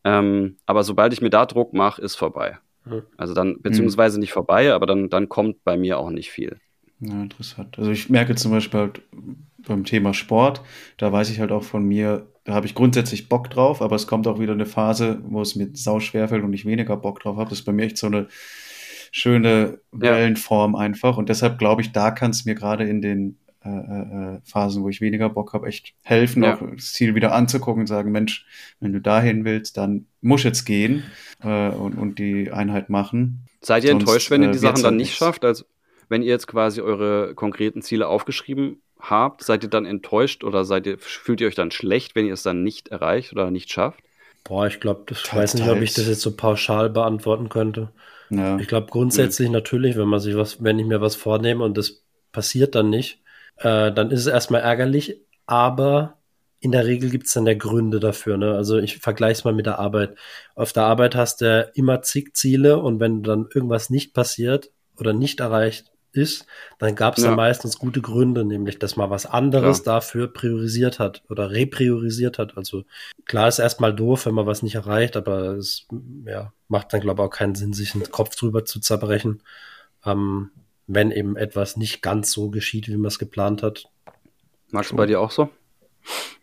Ähm, 0.04 0.58
aber 0.66 0.84
sobald 0.84 1.14
ich 1.14 1.22
mir 1.22 1.30
da 1.30 1.46
Druck 1.46 1.74
mache, 1.74 2.02
ist 2.02 2.16
vorbei. 2.16 2.58
Mhm. 2.86 3.04
Also 3.18 3.34
dann, 3.34 3.62
beziehungsweise 3.62 4.20
nicht 4.20 4.34
vorbei, 4.34 4.74
aber 4.74 4.86
dann, 4.86 5.10
dann 5.10 5.30
kommt 5.30 5.64
bei 5.64 5.78
mir 5.78 5.98
auch 5.98 6.10
nicht 6.10 6.32
viel. 6.32 6.60
Ja, 7.00 7.22
interessant. 7.22 7.78
Also 7.78 7.92
ich 7.92 8.10
merke 8.10 8.36
zum 8.36 8.52
Beispiel 8.52 8.80
halt 8.80 9.02
beim 9.66 9.84
Thema 9.86 10.14
Sport, 10.14 10.62
da 10.98 11.12
weiß 11.12 11.30
ich 11.30 11.40
halt 11.40 11.52
auch 11.52 11.64
von 11.64 11.86
mir, 11.86 12.28
da 12.44 12.54
habe 12.54 12.66
ich 12.66 12.76
grundsätzlich 12.76 13.30
Bock 13.30 13.50
drauf, 13.50 13.82
aber 13.82 13.96
es 13.96 14.08
kommt 14.08 14.28
auch 14.28 14.40
wieder 14.40 14.54
eine 14.54 14.66
Phase, 14.66 15.22
wo 15.26 15.42
es 15.42 15.56
mir 15.56 15.70
sau 15.74 16.00
schwer 16.00 16.28
fällt 16.28 16.44
und 16.44 16.54
ich 16.54 16.66
weniger 16.66 16.98
Bock 16.98 17.22
drauf 17.22 17.38
habe. 17.38 17.50
Das 17.50 17.60
ist 17.60 17.66
bei 17.66 17.72
mir 17.72 17.84
echt 17.86 17.98
so 17.98 18.08
eine 18.08 18.28
schöne 19.12 19.80
Wellenform 19.92 20.76
einfach. 20.76 21.18
Und 21.18 21.30
deshalb 21.30 21.60
glaube 21.60 21.82
ich, 21.82 21.92
da 21.92 22.12
kann 22.12 22.32
es 22.32 22.46
mir 22.46 22.56
gerade 22.56 22.84
in 22.84 23.02
den 23.02 23.38
äh, 23.66 23.70
äh, 23.70 24.40
Phasen, 24.44 24.84
wo 24.84 24.90
ich 24.90 25.02
weniger 25.02 25.30
Bock 25.30 25.54
habe, 25.54 25.68
echt 25.68 25.94
helfen, 26.02 26.44
ja. 26.44 26.56
auch 26.56 26.62
das 26.76 26.94
Ziel 26.94 27.16
wieder 27.16 27.34
anzugucken 27.34 27.82
und 27.82 27.88
sagen, 27.88 28.12
Mensch, 28.12 28.46
wenn 28.80 28.94
du 28.94 29.00
dahin 29.00 29.46
willst, 29.46 29.78
dann 29.78 30.08
muss 30.22 30.44
jetzt 30.44 30.66
gehen 30.66 31.04
äh, 31.42 31.70
und, 31.70 31.96
und 31.96 32.20
die 32.20 32.52
Einheit 32.52 32.90
machen. 32.90 33.46
Seid 33.62 33.84
ihr 33.84 33.92
Sonst, 33.92 34.04
enttäuscht, 34.04 34.32
wenn 34.32 34.44
ihr 34.44 34.52
die 34.52 34.58
äh, 34.58 34.62
Sachen 34.62 34.84
dann 34.84 34.98
nicht 34.98 35.16
schafft? 35.16 35.46
Also 35.46 35.64
wenn 36.10 36.22
ihr 36.22 36.30
jetzt 36.30 36.48
quasi 36.48 36.82
eure 36.82 37.34
konkreten 37.36 37.82
Ziele 37.82 38.08
aufgeschrieben 38.08 38.82
habt, 39.00 39.44
seid 39.44 39.64
ihr 39.64 39.70
dann 39.70 39.86
enttäuscht 39.86 40.44
oder 40.44 40.66
seid 40.66 40.86
ihr, 40.86 40.98
fühlt 41.00 41.42
ihr 41.42 41.48
euch 41.48 41.56
dann 41.56 41.72
schlecht, 41.72 42.16
wenn 42.16 42.26
ihr 42.26 42.34
es 42.34 42.44
dann 42.44 42.64
nicht 42.64 42.90
erreicht 42.90 43.32
oder 43.32 43.50
nicht 43.50 43.72
schafft? 43.72 44.02
Boah, 44.44 44.68
ich 44.68 44.82
glaube, 44.82 45.06
ich 45.10 45.34
weiß 45.34 45.54
nicht, 45.54 45.70
ob 45.70 45.82
ich 45.82 45.94
das 45.94 46.08
jetzt 46.08 46.22
so 46.22 46.36
pauschal 46.36 46.90
beantworten 46.90 47.48
könnte. 47.48 47.94
Ja. 48.30 48.60
Ich 48.60 48.68
glaube 48.68 48.88
grundsätzlich 48.90 49.48
mhm. 49.48 49.54
natürlich, 49.54 49.96
wenn 49.96 50.08
man 50.08 50.20
sich 50.20 50.36
was, 50.36 50.62
wenn 50.62 50.80
ich 50.80 50.86
mir 50.86 51.00
was 51.00 51.16
vornehme 51.16 51.64
und 51.64 51.78
das 51.78 52.04
passiert 52.34 52.76
dann 52.76 52.90
nicht, 52.90 53.23
äh, 53.64 53.92
dann 53.92 54.12
ist 54.12 54.22
es 54.22 54.28
erstmal 54.28 54.62
ärgerlich, 54.62 55.20
aber 55.46 56.18
in 56.60 56.72
der 56.72 56.86
Regel 56.86 57.10
gibt 57.10 57.28
es 57.28 57.34
dann 57.34 57.46
ja 57.46 57.54
Gründe 57.56 58.00
dafür. 58.00 58.38
Ne? 58.38 58.56
Also 58.56 58.78
ich 58.78 59.00
vergleiche 59.00 59.40
es 59.40 59.44
mal 59.44 59.54
mit 59.54 59.66
der 59.66 59.80
Arbeit. 59.80 60.16
Auf 60.56 60.72
der 60.72 60.84
Arbeit 60.84 61.16
hast 61.16 61.42
du 61.42 61.70
immer 61.74 62.02
zig 62.02 62.36
Ziele 62.36 62.78
und 62.80 63.00
wenn 63.00 63.24
dann 63.24 63.48
irgendwas 63.54 63.90
nicht 63.90 64.14
passiert 64.14 64.72
oder 64.98 65.14
nicht 65.14 65.40
erreicht 65.40 65.92
ist, 66.14 66.46
dann 66.78 66.96
gab 66.96 67.18
es 67.18 67.24
ja. 67.24 67.32
ja. 67.32 67.36
meistens 67.36 67.80
gute 67.80 68.02
Gründe, 68.02 68.46
nämlich 68.46 68.80
dass 68.80 68.96
man 68.96 69.10
was 69.10 69.26
anderes 69.26 69.84
klar. 69.84 69.96
dafür 69.96 70.32
priorisiert 70.32 71.00
hat 71.00 71.24
oder 71.30 71.52
repriorisiert 71.52 72.38
hat. 72.38 72.56
Also 72.56 72.84
klar 73.26 73.48
ist 73.48 73.60
erstmal 73.60 73.94
doof, 73.94 74.26
wenn 74.26 74.36
man 74.36 74.46
was 74.46 74.62
nicht 74.62 74.76
erreicht, 74.76 75.18
aber 75.18 75.56
es 75.56 75.88
ja, 76.26 76.54
macht 76.68 76.94
dann, 76.94 77.02
glaube 77.02 77.22
ich, 77.22 77.28
auch 77.28 77.32
keinen 77.32 77.56
Sinn, 77.56 77.74
sich 77.74 77.94
den 77.94 78.10
Kopf 78.12 78.36
drüber 78.36 78.64
zu 78.64 78.80
zerbrechen, 78.80 79.42
ähm, 80.06 80.52
wenn 80.88 81.12
eben 81.12 81.38
etwas 81.38 81.78
nicht 81.78 82.02
ganz 82.02 82.32
so 82.32 82.50
geschieht, 82.50 82.88
wie 82.88 82.98
man 82.98 83.08
es 83.08 83.20
geplant 83.20 83.64
hat. 83.64 83.86
Magst 84.72 84.92
du 84.92 84.96
bei 84.96 85.06
dir 85.06 85.22
auch 85.22 85.32
so? 85.32 85.50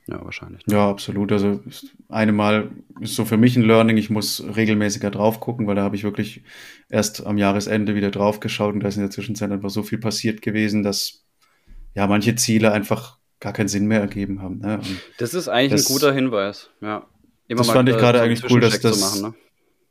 Ja, 0.06 0.24
wahrscheinlich. 0.24 0.62
Ja, 0.66 0.90
absolut. 0.90 1.30
Also 1.30 1.60
eine 2.08 2.32
Mal 2.32 2.70
ist 3.00 3.14
so 3.14 3.24
für 3.24 3.36
mich 3.36 3.56
ein 3.56 3.62
Learning, 3.62 3.96
ich 3.96 4.10
muss 4.10 4.42
regelmäßiger 4.56 5.10
drauf 5.10 5.40
gucken, 5.40 5.66
weil 5.66 5.76
da 5.76 5.82
habe 5.82 5.94
ich 5.94 6.02
wirklich 6.02 6.42
erst 6.88 7.24
am 7.26 7.38
Jahresende 7.38 7.94
wieder 7.94 8.10
drauf 8.10 8.40
geschaut 8.40 8.74
und 8.74 8.80
da 8.80 8.88
ist 8.88 8.96
in 8.96 9.02
der 9.02 9.10
Zwischenzeit 9.10 9.52
einfach 9.52 9.70
so 9.70 9.82
viel 9.82 9.98
passiert 9.98 10.42
gewesen, 10.42 10.82
dass 10.82 11.24
ja 11.94 12.06
manche 12.06 12.34
Ziele 12.34 12.72
einfach 12.72 13.18
gar 13.38 13.52
keinen 13.52 13.68
Sinn 13.68 13.86
mehr 13.86 14.00
ergeben 14.00 14.42
haben. 14.42 14.58
Ne? 14.58 14.80
das 15.18 15.34
ist 15.34 15.48
eigentlich 15.48 15.82
das, 15.82 15.90
ein 15.90 15.94
guter 15.94 16.12
Hinweis, 16.12 16.70
ja. 16.80 17.06
Immer 17.46 17.58
das 17.58 17.70
fand 17.70 17.88
ich 17.88 17.96
gerade 17.96 18.18
so 18.18 18.24
eigentlich 18.24 18.50
cool, 18.50 18.60
dass 18.60 18.80
das, 18.80 19.00
machen, 19.00 19.22
ne? 19.22 19.34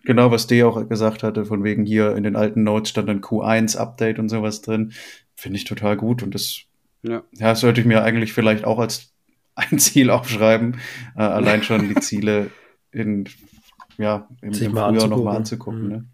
Genau, 0.04 0.32
was 0.32 0.48
D 0.48 0.64
auch 0.64 0.88
gesagt 0.88 1.24
hatte, 1.24 1.46
von 1.46 1.64
wegen 1.64 1.86
hier 1.86 2.16
in 2.16 2.24
den 2.24 2.36
alten 2.36 2.64
Notes 2.64 2.90
stand 2.90 3.10
dann 3.10 3.22
Q1-Update 3.22 4.20
und 4.20 4.30
sowas 4.30 4.62
drin, 4.62 4.94
finde 5.36 5.58
ich 5.58 5.66
total 5.66 5.98
gut 5.98 6.24
und 6.24 6.36
das, 6.36 6.62
ja. 7.04 7.24
ja, 7.34 7.50
das 7.50 7.62
sollte 7.62 7.82
ich 7.82 7.88
mir 7.88 8.04
eigentlich 8.04 8.34
vielleicht 8.34 8.66
auch 8.66 8.80
als 8.80 9.14
ein 9.56 9.80
Ziel 9.80 10.10
aufschreiben, 10.10 10.78
äh, 11.16 11.22
allein 11.22 11.64
schon 11.64 11.90
die 11.90 11.96
Ziele 11.96 12.52
in, 12.92 13.28
ja, 13.98 14.28
im, 14.42 14.54
im 14.54 14.54
Frühjahr 14.54 15.08
nochmal 15.08 15.38
anzugucken. 15.38 15.84
Mhm. 15.84 15.90
Ne? 15.90 16.06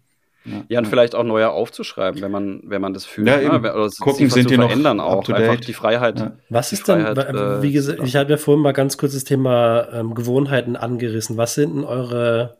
Ja, 0.46 0.64
ja, 0.68 0.78
und 0.78 0.84
ja. 0.84 0.90
vielleicht 0.90 1.16
auch 1.16 1.24
neue 1.24 1.50
aufzuschreiben, 1.50 2.22
wenn 2.22 2.30
man, 2.30 2.62
wenn 2.64 2.80
man 2.80 2.94
das 2.94 3.04
fühlt. 3.04 3.26
Ja, 3.26 3.38
ne? 3.38 3.42
eben. 3.42 3.58
Oder 3.58 3.90
Gucken, 3.98 4.30
sind 4.30 4.48
die 4.48 4.56
noch 4.56 4.68
verändern 4.68 5.00
auch. 5.00 5.28
Einfach 5.28 5.56
die 5.56 5.72
Freiheit. 5.72 6.20
Ja. 6.20 6.36
Was 6.50 6.72
ist 6.72 6.86
denn, 6.86 7.00
Freiheit, 7.00 7.62
wie 7.62 7.72
gesagt, 7.72 8.00
ich 8.04 8.14
hatte 8.14 8.30
ja 8.30 8.36
vorhin 8.36 8.62
mal 8.62 8.72
ganz 8.72 8.96
kurz 8.96 9.14
das 9.14 9.24
Thema 9.24 9.88
ähm, 9.92 10.14
Gewohnheiten 10.14 10.76
angerissen. 10.76 11.36
Was 11.36 11.54
sind 11.54 11.74
denn 11.74 11.84
eure 11.84 12.56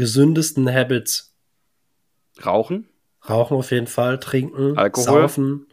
gesündesten 0.00 0.72
Habits? 0.72 1.36
Rauchen. 2.44 2.88
Rauchen 3.28 3.56
auf 3.56 3.70
jeden 3.70 3.86
Fall, 3.86 4.18
trinken, 4.18 4.76
Alkohol. 4.76 5.04
saufen. 5.04 5.66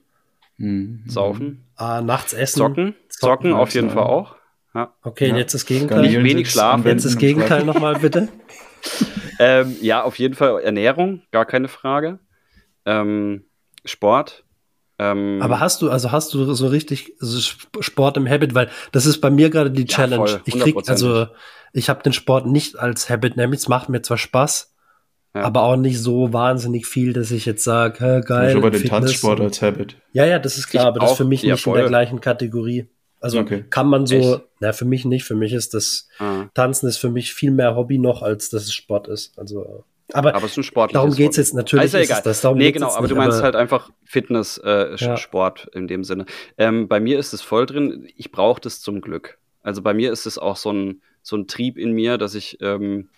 Mhm. 0.57 1.03
Saufen. 1.07 1.63
Ah, 1.75 2.01
nachts 2.01 2.33
essen. 2.33 2.59
Zocken. 2.59 2.95
Zocken, 3.09 3.53
auf 3.53 3.73
jeden 3.73 3.89
Fall 3.89 4.03
auch. 4.03 4.35
Ja. 4.75 4.93
Okay, 5.01 5.29
ja. 5.29 5.37
jetzt 5.37 5.53
das 5.53 5.65
Gegenteil. 5.65 6.01
Nicht 6.01 6.23
wenig 6.23 6.51
schlafen. 6.51 6.85
Jetzt 6.85 7.05
das 7.05 7.17
Gegenteil 7.17 7.63
nochmal, 7.63 7.99
bitte. 7.99 8.27
ähm, 9.39 9.75
ja, 9.81 10.03
auf 10.03 10.19
jeden 10.19 10.35
Fall 10.35 10.61
Ernährung, 10.61 11.21
gar 11.31 11.45
keine 11.45 11.67
Frage. 11.67 12.19
Ähm, 12.85 13.45
Sport. 13.85 14.43
Ähm, 14.99 15.39
Aber 15.41 15.59
hast 15.59 15.81
du, 15.81 15.89
also 15.89 16.11
hast 16.11 16.33
du 16.33 16.53
so 16.53 16.67
richtig 16.67 17.13
so 17.19 17.39
Sport 17.79 18.17
im 18.17 18.27
Habit, 18.27 18.55
weil 18.55 18.69
das 18.91 19.05
ist 19.05 19.21
bei 19.21 19.29
mir 19.29 19.49
gerade 19.49 19.71
die 19.71 19.85
Challenge. 19.85 20.25
Ja, 20.25 20.31
voll, 20.31 20.41
ich 20.45 20.59
krieg, 20.59 20.75
also 20.89 21.27
ich 21.77 21.89
habe 21.89 22.01
den 22.03 22.13
Sport 22.13 22.47
nicht 22.47 22.79
als 22.79 23.09
Habit, 23.09 23.37
nämlich 23.37 23.61
es 23.61 23.67
macht 23.67 23.89
mir 23.89 24.01
zwar 24.01 24.17
Spaß, 24.17 24.73
ja. 25.35 25.43
aber 25.43 25.63
auch 25.63 25.75
nicht 25.75 26.01
so 26.01 26.33
wahnsinnig 26.33 26.87
viel, 26.87 27.13
dass 27.13 27.31
ich 27.31 27.45
jetzt 27.45 27.63
sage, 27.63 28.21
geil. 28.21 28.49
Ich 28.49 28.55
habe 28.55 28.71
den 28.71 28.83
Tanzsport 28.83 29.39
als 29.39 29.61
Habit. 29.61 29.95
Ja, 30.11 30.25
ja, 30.25 30.39
das 30.39 30.57
ist 30.57 30.67
klar, 30.67 30.85
ich 30.85 30.87
aber 30.87 30.99
das 30.99 31.11
ist 31.11 31.17
für 31.17 31.25
mich 31.25 31.43
nicht 31.43 31.61
voll. 31.61 31.77
in 31.77 31.83
der 31.83 31.89
gleichen 31.89 32.19
Kategorie. 32.19 32.87
Also 33.19 33.39
okay. 33.39 33.65
kann 33.69 33.87
man 33.87 34.05
so, 34.05 34.15
Echt? 34.15 34.41
na, 34.59 34.73
für 34.73 34.85
mich 34.85 35.03
nicht. 35.05 35.23
Für 35.23 35.35
mich 35.35 35.53
ist 35.53 35.73
das 35.73 36.07
ah. 36.19 36.45
Tanzen 36.53 36.87
ist 36.87 36.97
für 36.97 37.09
mich 37.09 37.33
viel 37.33 37.51
mehr 37.51 37.75
Hobby 37.75 37.97
noch, 37.97 38.21
als 38.21 38.49
dass 38.49 38.63
es 38.63 38.73
Sport 38.73 39.07
ist. 39.07 39.37
Also, 39.37 39.83
aber, 40.13 40.35
aber 40.35 40.45
es 40.45 40.51
ist 40.51 40.57
ein 40.57 40.63
Sport. 40.63 40.93
Darum 40.93 41.13
geht 41.13 41.31
es 41.31 41.37
jetzt 41.37 41.53
natürlich. 41.55 41.81
Also 41.81 41.97
egal. 41.97 42.21
das, 42.23 42.41
darum 42.41 42.59
nee, 42.59 42.71
genau, 42.71 42.91
aber 42.91 43.01
nicht, 43.01 43.11
du 43.11 43.15
meinst 43.15 43.37
aber, 43.37 43.45
halt 43.45 43.55
einfach 43.55 43.89
Fitness, 44.05 44.59
äh, 44.63 44.95
ja. 44.95 45.17
Sport 45.17 45.67
in 45.73 45.87
dem 45.87 46.03
Sinne. 46.03 46.25
Ähm, 46.57 46.87
bei 46.87 46.99
mir 46.99 47.17
ist 47.17 47.33
es 47.33 47.41
voll 47.41 47.65
drin. 47.65 48.07
Ich 48.15 48.31
brauche 48.31 48.61
das 48.61 48.81
zum 48.81 49.01
Glück. 49.01 49.39
Also 49.63 49.81
bei 49.81 49.93
mir 49.93 50.11
ist 50.11 50.25
es 50.25 50.37
auch 50.37 50.55
so 50.55 50.71
ein, 50.71 51.01
so 51.27 51.35
ein 51.35 51.45
Trieb 51.45 51.77
in 51.77 51.91
mir, 51.91 52.17
dass 52.17 52.35
ich 52.35 52.57
ähm, 52.61 53.09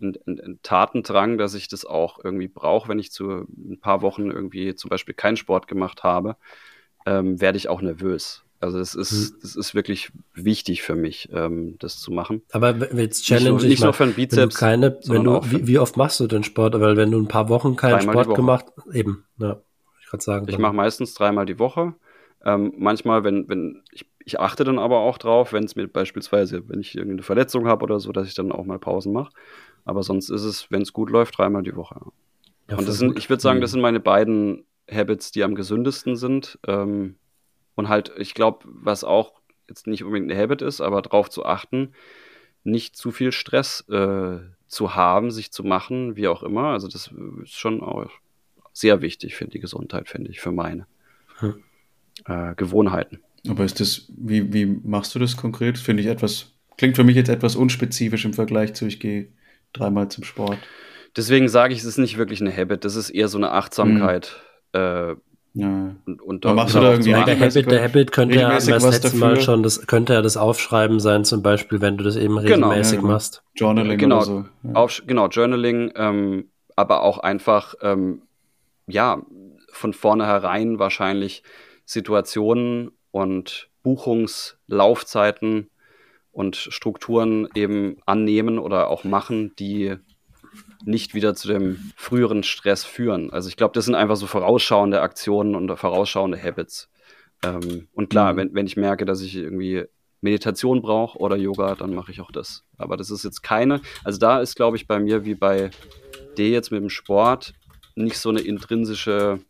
ein, 0.00 0.14
ein, 0.26 0.40
ein 0.40 0.58
Tatendrang, 0.62 1.38
dass 1.38 1.54
ich 1.54 1.66
das 1.66 1.84
auch 1.84 2.20
irgendwie 2.22 2.46
brauche, 2.46 2.88
wenn 2.88 3.00
ich 3.00 3.10
zu 3.10 3.48
ein 3.50 3.80
paar 3.80 4.00
Wochen 4.00 4.30
irgendwie 4.30 4.76
zum 4.76 4.90
Beispiel 4.90 5.12
keinen 5.12 5.36
Sport 5.36 5.66
gemacht 5.66 6.04
habe, 6.04 6.36
ähm, 7.04 7.40
werde 7.40 7.58
ich 7.58 7.68
auch 7.68 7.82
nervös. 7.82 8.44
Also 8.60 8.78
es 8.78 8.94
ist, 8.94 9.34
mhm. 9.34 9.38
das 9.42 9.56
ist 9.56 9.74
wirklich 9.74 10.12
wichtig 10.34 10.82
für 10.82 10.94
mich, 10.94 11.30
ähm, 11.32 11.74
das 11.80 11.98
zu 11.98 12.12
machen. 12.12 12.42
Aber 12.52 12.76
jetzt 12.96 13.24
Challenge 13.24 13.54
nicht, 13.54 13.62
nur, 13.62 13.68
nicht 13.70 13.82
nur 13.82 13.92
für 13.92 14.04
den 14.04 14.14
Bizeps. 14.14 14.36
Wenn 14.36 14.48
du 14.48 14.54
keine, 14.54 14.98
wenn 15.06 15.24
du, 15.24 15.40
wie, 15.50 15.66
wie, 15.66 15.78
oft 15.80 15.96
machst 15.96 16.20
du 16.20 16.28
den 16.28 16.44
Sport? 16.44 16.78
Weil 16.78 16.96
wenn 16.96 17.10
du 17.10 17.18
ein 17.18 17.26
paar 17.26 17.48
Wochen 17.48 17.74
keinen 17.74 18.02
Sport 18.02 18.36
gemacht, 18.36 18.66
eben, 18.92 19.24
ja, 19.38 19.60
ich 20.00 20.06
gerade 20.08 20.22
sagen. 20.22 20.46
Ich 20.48 20.58
mache 20.58 20.74
meistens 20.74 21.12
dreimal 21.14 21.44
die 21.44 21.58
Woche. 21.58 21.94
Ähm, 22.44 22.72
manchmal, 22.76 23.24
wenn, 23.24 23.48
wenn 23.48 23.82
ich, 23.90 24.06
ich 24.24 24.40
achte 24.40 24.64
dann 24.64 24.78
aber 24.78 24.98
auch 25.00 25.18
drauf, 25.18 25.52
wenn 25.52 25.64
es 25.64 25.76
mir 25.76 25.88
beispielsweise, 25.88 26.68
wenn 26.68 26.80
ich 26.80 26.96
irgendeine 26.96 27.22
Verletzung 27.22 27.66
habe 27.66 27.84
oder 27.84 28.00
so, 28.00 28.12
dass 28.12 28.26
ich 28.26 28.34
dann 28.34 28.52
auch 28.52 28.64
mal 28.64 28.78
Pausen 28.78 29.12
mache. 29.12 29.32
Aber 29.84 30.02
sonst 30.02 30.28
ist 30.30 30.44
es, 30.44 30.70
wenn 30.70 30.82
es 30.82 30.92
gut 30.92 31.10
läuft, 31.10 31.38
dreimal 31.38 31.62
die 31.62 31.74
Woche. 31.74 32.00
Ja, 32.70 32.76
Und 32.76 32.86
das 32.86 32.98
sind, 32.98 33.18
ich 33.18 33.28
würde 33.28 33.42
sagen, 33.42 33.60
das 33.60 33.70
mhm. 33.70 33.72
sind 33.72 33.80
meine 33.82 34.00
beiden 34.00 34.64
Habits, 34.90 35.32
die 35.32 35.42
am 35.42 35.54
gesündesten 35.54 36.16
sind. 36.16 36.58
Ähm, 36.66 37.16
und 37.74 37.88
halt, 37.88 38.12
ich 38.16 38.34
glaube, 38.34 38.60
was 38.64 39.04
auch 39.04 39.32
jetzt 39.68 39.86
nicht 39.86 40.04
unbedingt 40.04 40.30
eine 40.30 40.40
Habit 40.40 40.62
ist, 40.62 40.80
aber 40.80 41.02
darauf 41.02 41.30
zu 41.30 41.44
achten, 41.44 41.92
nicht 42.64 42.96
zu 42.96 43.10
viel 43.10 43.32
Stress 43.32 43.88
äh, 43.88 44.38
zu 44.66 44.94
haben, 44.94 45.30
sich 45.30 45.52
zu 45.52 45.64
machen, 45.64 46.16
wie 46.16 46.28
auch 46.28 46.42
immer. 46.42 46.68
Also 46.68 46.88
das 46.88 47.12
ist 47.42 47.58
schon 47.58 47.82
auch 47.82 48.10
sehr 48.72 49.02
wichtig 49.02 49.34
für 49.34 49.46
die 49.46 49.60
Gesundheit, 49.60 50.08
finde 50.08 50.30
ich, 50.30 50.40
für 50.40 50.52
meine 50.52 50.86
hm. 51.38 51.62
äh, 52.26 52.54
Gewohnheiten. 52.54 53.20
Aber 53.48 53.64
ist 53.64 53.80
das, 53.80 54.10
wie, 54.16 54.52
wie 54.52 54.66
machst 54.66 55.14
du 55.14 55.18
das 55.18 55.36
konkret? 55.36 55.78
Finde 55.78 56.02
ich 56.02 56.08
etwas, 56.08 56.52
klingt 56.76 56.96
für 56.96 57.04
mich 57.04 57.16
jetzt 57.16 57.28
etwas 57.28 57.56
unspezifisch 57.56 58.24
im 58.24 58.34
Vergleich 58.34 58.74
zu, 58.74 58.86
ich 58.86 59.00
gehe 59.00 59.28
dreimal 59.72 60.08
zum 60.08 60.24
Sport. 60.24 60.58
Deswegen 61.16 61.48
sage 61.48 61.74
ich, 61.74 61.80
es 61.80 61.84
ist 61.84 61.98
nicht 61.98 62.16
wirklich 62.18 62.40
eine 62.40 62.56
Habit, 62.56 62.84
das 62.84 62.96
ist 62.96 63.10
eher 63.10 63.28
so 63.28 63.38
eine 63.38 63.50
Achtsamkeit. 63.50 64.40
Hm. 64.74 64.80
Äh, 64.80 65.16
ja. 65.54 65.96
Und, 66.06 66.22
und 66.22 66.44
da 66.46 66.54
machst 66.54 66.74
du 66.74 66.80
da 66.80 66.92
irgendwie 66.92 67.10
ja, 67.10 67.24
der 67.24 67.38
Habit, 67.38 67.70
der 67.70 67.82
Habit 67.82 68.12
könnte 68.12 68.36
ja 68.36 68.54
das 68.54 68.66
letzte 68.66 69.14
Mal 69.16 69.38
schon, 69.40 69.62
das 69.62 69.86
könnte 69.86 70.14
ja 70.14 70.22
das 70.22 70.38
Aufschreiben 70.38 70.98
sein, 70.98 71.24
zum 71.24 71.42
Beispiel, 71.42 71.82
wenn 71.82 71.98
du 71.98 72.04
das 72.04 72.16
eben 72.16 72.36
genau. 72.36 72.68
regelmäßig 72.68 72.98
genau, 72.98 73.08
ja, 73.08 73.14
machst. 73.14 73.42
Journaling 73.54 73.98
genau, 73.98 74.16
oder 74.16 74.24
so. 74.24 74.44
Ja. 74.62 74.74
Auf, 74.74 75.02
genau, 75.06 75.28
Journaling, 75.28 75.92
ähm, 75.94 76.50
aber 76.74 77.02
auch 77.02 77.18
einfach, 77.18 77.74
ähm, 77.82 78.22
ja, 78.86 79.20
von 79.70 79.92
vornherein 79.92 80.78
wahrscheinlich 80.78 81.42
Situationen 81.84 82.92
und 83.12 83.68
Buchungslaufzeiten 83.84 85.70
und 86.32 86.56
Strukturen 86.56 87.48
eben 87.54 87.98
annehmen 88.06 88.58
oder 88.58 88.88
auch 88.88 89.04
machen, 89.04 89.54
die 89.58 89.96
nicht 90.84 91.14
wieder 91.14 91.34
zu 91.34 91.48
dem 91.48 91.92
früheren 91.96 92.42
Stress 92.42 92.84
führen. 92.84 93.32
Also 93.32 93.48
ich 93.48 93.56
glaube, 93.56 93.74
das 93.74 93.84
sind 93.84 93.94
einfach 93.94 94.16
so 94.16 94.26
vorausschauende 94.26 95.00
Aktionen 95.00 95.54
und 95.54 95.74
vorausschauende 95.76 96.42
Habits. 96.42 96.90
Ähm, 97.44 97.88
und 97.92 98.10
klar, 98.10 98.32
mhm. 98.32 98.36
wenn, 98.36 98.54
wenn 98.54 98.66
ich 98.66 98.76
merke, 98.76 99.04
dass 99.04 99.20
ich 99.20 99.36
irgendwie 99.36 99.84
Meditation 100.20 100.82
brauche 100.82 101.18
oder 101.18 101.36
Yoga, 101.36 101.74
dann 101.74 101.94
mache 101.94 102.12
ich 102.12 102.20
auch 102.20 102.30
das. 102.30 102.64
Aber 102.78 102.96
das 102.96 103.10
ist 103.10 103.24
jetzt 103.24 103.42
keine, 103.42 103.80
also 104.04 104.18
da 104.18 104.40
ist, 104.40 104.56
glaube 104.56 104.76
ich, 104.76 104.86
bei 104.86 104.98
mir 104.98 105.24
wie 105.24 105.34
bei 105.34 105.70
D 106.38 106.50
jetzt 106.50 106.70
mit 106.70 106.80
dem 106.80 106.90
Sport 106.90 107.52
nicht 107.94 108.18
so 108.18 108.30
eine 108.30 108.40
intrinsische 108.40 109.40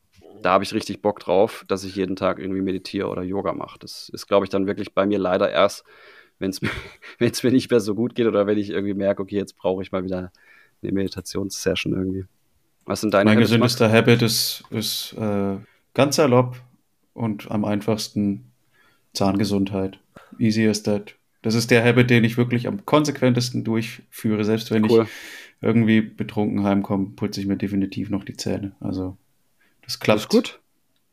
da 0.42 0.52
habe 0.52 0.64
ich 0.64 0.74
richtig 0.74 1.02
Bock 1.02 1.20
drauf, 1.20 1.64
dass 1.68 1.84
ich 1.84 1.96
jeden 1.96 2.16
Tag 2.16 2.38
irgendwie 2.38 2.60
meditiere 2.60 3.08
oder 3.08 3.22
Yoga 3.22 3.52
mache. 3.52 3.78
Das 3.78 4.08
ist, 4.10 4.26
glaube 4.26 4.44
ich, 4.44 4.50
dann 4.50 4.66
wirklich 4.66 4.94
bei 4.94 5.06
mir 5.06 5.18
leider 5.18 5.50
erst, 5.50 5.84
wenn 6.38 6.50
es 6.50 6.60
mir 7.42 7.50
nicht 7.50 7.70
mehr 7.70 7.80
so 7.80 7.94
gut 7.94 8.14
geht 8.14 8.26
oder 8.26 8.46
wenn 8.46 8.58
ich 8.58 8.70
irgendwie 8.70 8.94
merke, 8.94 9.22
okay, 9.22 9.36
jetzt 9.36 9.56
brauche 9.56 9.82
ich 9.82 9.92
mal 9.92 10.04
wieder 10.04 10.32
eine 10.82 10.92
Meditationssession 10.92 11.92
irgendwie. 11.94 12.24
Was 12.84 13.00
sind 13.00 13.14
deine 13.14 13.30
Mein 13.30 13.38
gesündester 13.38 13.90
Habit 13.90 14.22
ist, 14.22 14.64
ist 14.70 15.14
äh, 15.14 15.56
ganz 15.94 16.16
salopp 16.16 16.60
und 17.14 17.50
am 17.50 17.64
einfachsten 17.64 18.50
Zahngesundheit. 19.12 19.98
Easy 20.38 20.66
as 20.66 20.82
that. 20.82 21.14
Das 21.42 21.54
ist 21.54 21.70
der 21.70 21.84
Habit, 21.84 22.10
den 22.10 22.24
ich 22.24 22.36
wirklich 22.36 22.66
am 22.66 22.84
konsequentesten 22.84 23.64
durchführe. 23.64 24.44
Selbst 24.44 24.70
wenn 24.70 24.90
cool. 24.90 25.04
ich 25.04 25.08
irgendwie 25.60 26.00
betrunken 26.00 26.64
heimkomme, 26.64 27.10
putze 27.16 27.40
ich 27.40 27.46
mir 27.46 27.56
definitiv 27.56 28.10
noch 28.10 28.24
die 28.24 28.36
Zähne. 28.36 28.72
Also 28.80 29.16
das 29.92 30.00
klappt 30.00 30.28
gut. 30.28 30.60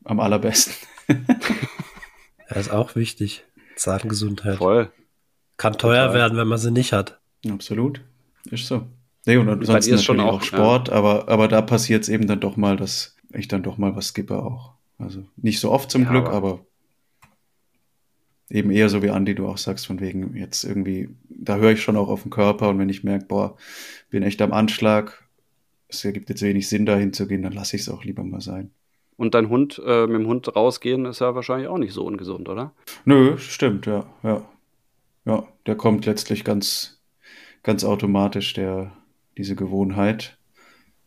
am 0.04 0.20
allerbesten. 0.20 0.74
das 2.48 2.66
ist 2.66 2.70
auch 2.70 2.96
wichtig. 2.96 3.44
Zahngesundheit. 3.76 4.58
Voll. 4.58 4.90
Kann 5.56 5.74
teuer 5.74 6.06
Total. 6.06 6.14
werden, 6.14 6.38
wenn 6.38 6.48
man 6.48 6.58
sie 6.58 6.70
nicht 6.70 6.92
hat. 6.92 7.20
Absolut. 7.48 8.00
Ist 8.50 8.66
so. 8.66 8.86
Nee, 9.26 9.36
und 9.36 9.48
ansonsten 9.48 9.94
ist 9.94 10.04
schon 10.04 10.20
auch, 10.20 10.34
auch 10.34 10.42
Sport, 10.42 10.88
ja. 10.88 10.94
aber, 10.94 11.28
aber 11.28 11.48
da 11.48 11.60
passiert 11.60 12.02
es 12.02 12.08
eben 12.08 12.26
dann 12.26 12.40
doch 12.40 12.56
mal, 12.56 12.76
dass 12.76 13.16
ich 13.32 13.48
dann 13.48 13.62
doch 13.62 13.76
mal 13.76 13.94
was 13.94 14.08
skippe 14.08 14.42
auch. 14.42 14.72
Also 14.98 15.24
nicht 15.36 15.60
so 15.60 15.70
oft 15.70 15.90
zum 15.90 16.04
ja, 16.04 16.10
Glück, 16.10 16.26
aber, 16.26 16.36
aber 16.36 16.66
eben 18.48 18.70
eher 18.70 18.88
so 18.88 19.02
wie 19.02 19.10
Andi, 19.10 19.34
du 19.34 19.46
auch 19.46 19.58
sagst, 19.58 19.86
von 19.86 20.00
wegen 20.00 20.36
jetzt 20.36 20.64
irgendwie, 20.64 21.10
da 21.28 21.56
höre 21.56 21.72
ich 21.72 21.82
schon 21.82 21.96
auch 21.96 22.08
auf 22.08 22.22
den 22.22 22.30
Körper 22.30 22.68
und 22.68 22.78
wenn 22.78 22.88
ich 22.88 23.04
merke, 23.04 23.26
boah, 23.26 23.56
bin 24.10 24.22
echt 24.22 24.42
am 24.42 24.52
Anschlag, 24.52 25.22
es 25.90 26.04
ergibt 26.04 26.28
jetzt 26.28 26.42
wenig 26.42 26.68
Sinn, 26.68 26.86
dahin 26.86 27.12
zu 27.12 27.26
gehen, 27.26 27.42
dann 27.42 27.52
lasse 27.52 27.76
ich 27.76 27.82
es 27.82 27.88
auch 27.88 28.04
lieber 28.04 28.24
mal 28.24 28.40
sein. 28.40 28.70
Und 29.16 29.34
dein 29.34 29.48
Hund, 29.50 29.80
äh, 29.84 30.06
mit 30.06 30.20
dem 30.20 30.26
Hund 30.26 30.54
rausgehen, 30.56 31.04
ist 31.04 31.20
ja 31.20 31.34
wahrscheinlich 31.34 31.68
auch 31.68 31.78
nicht 31.78 31.92
so 31.92 32.04
ungesund, 32.04 32.48
oder? 32.48 32.72
Nö, 33.04 33.36
stimmt, 33.38 33.86
ja, 33.86 34.06
ja. 34.22 34.48
Ja, 35.26 35.46
der 35.66 35.76
kommt 35.76 36.06
letztlich 36.06 36.44
ganz, 36.44 37.02
ganz 37.62 37.84
automatisch, 37.84 38.54
der, 38.54 38.92
diese 39.36 39.54
Gewohnheit, 39.54 40.38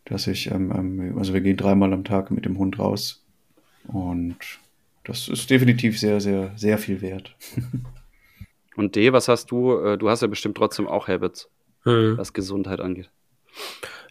dass 0.06 0.28
ich, 0.28 0.52
ähm, 0.52 0.72
ähm, 0.72 1.18
also 1.18 1.34
wir 1.34 1.42
gehen 1.42 1.58
dreimal 1.58 1.92
am 1.92 2.04
Tag 2.04 2.30
mit 2.30 2.46
dem 2.46 2.60
Hund 2.60 2.78
raus 2.78 3.26
und 3.88 4.38
das 5.04 5.28
ist 5.28 5.50
definitiv 5.50 6.00
sehr, 6.00 6.22
sehr, 6.22 6.52
sehr 6.56 6.78
viel 6.78 7.02
wert. 7.02 7.36
Und 8.76 8.96
D, 8.96 9.14
was 9.14 9.28
hast 9.28 9.52
du? 9.52 9.78
Äh, 9.78 9.98
du 9.98 10.10
hast 10.10 10.22
ja 10.22 10.28
bestimmt 10.28 10.58
trotzdem 10.58 10.88
auch 10.88 11.08
Habits, 11.08 11.50
hm. 11.84 12.18
was 12.18 12.34
Gesundheit 12.34 12.80
angeht. 12.80 13.12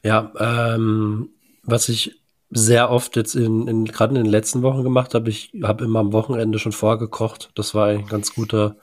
Ja, 0.02 0.32
ähm, 0.38 1.30
was 1.62 1.88
ich 1.88 2.20
sehr 2.50 2.90
oft 2.90 3.16
jetzt 3.16 3.34
in, 3.34 3.66
in 3.68 3.84
gerade 3.86 4.14
in 4.14 4.22
den 4.24 4.30
letzten 4.30 4.62
Wochen 4.62 4.82
gemacht 4.82 5.14
habe, 5.14 5.30
ich 5.30 5.52
habe 5.62 5.84
immer 5.84 6.00
am 6.00 6.12
Wochenende 6.12 6.58
schon 6.58 6.72
vorgekocht. 6.72 7.50
Das 7.54 7.74
war 7.74 7.88
ein 7.88 8.06
ganz 8.06 8.34
guter 8.34 8.76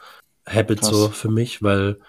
Habit 0.48 0.82
Krass. 0.82 0.90
so 0.90 1.10
für 1.10 1.30
mich, 1.30 1.62
weil 1.62 2.00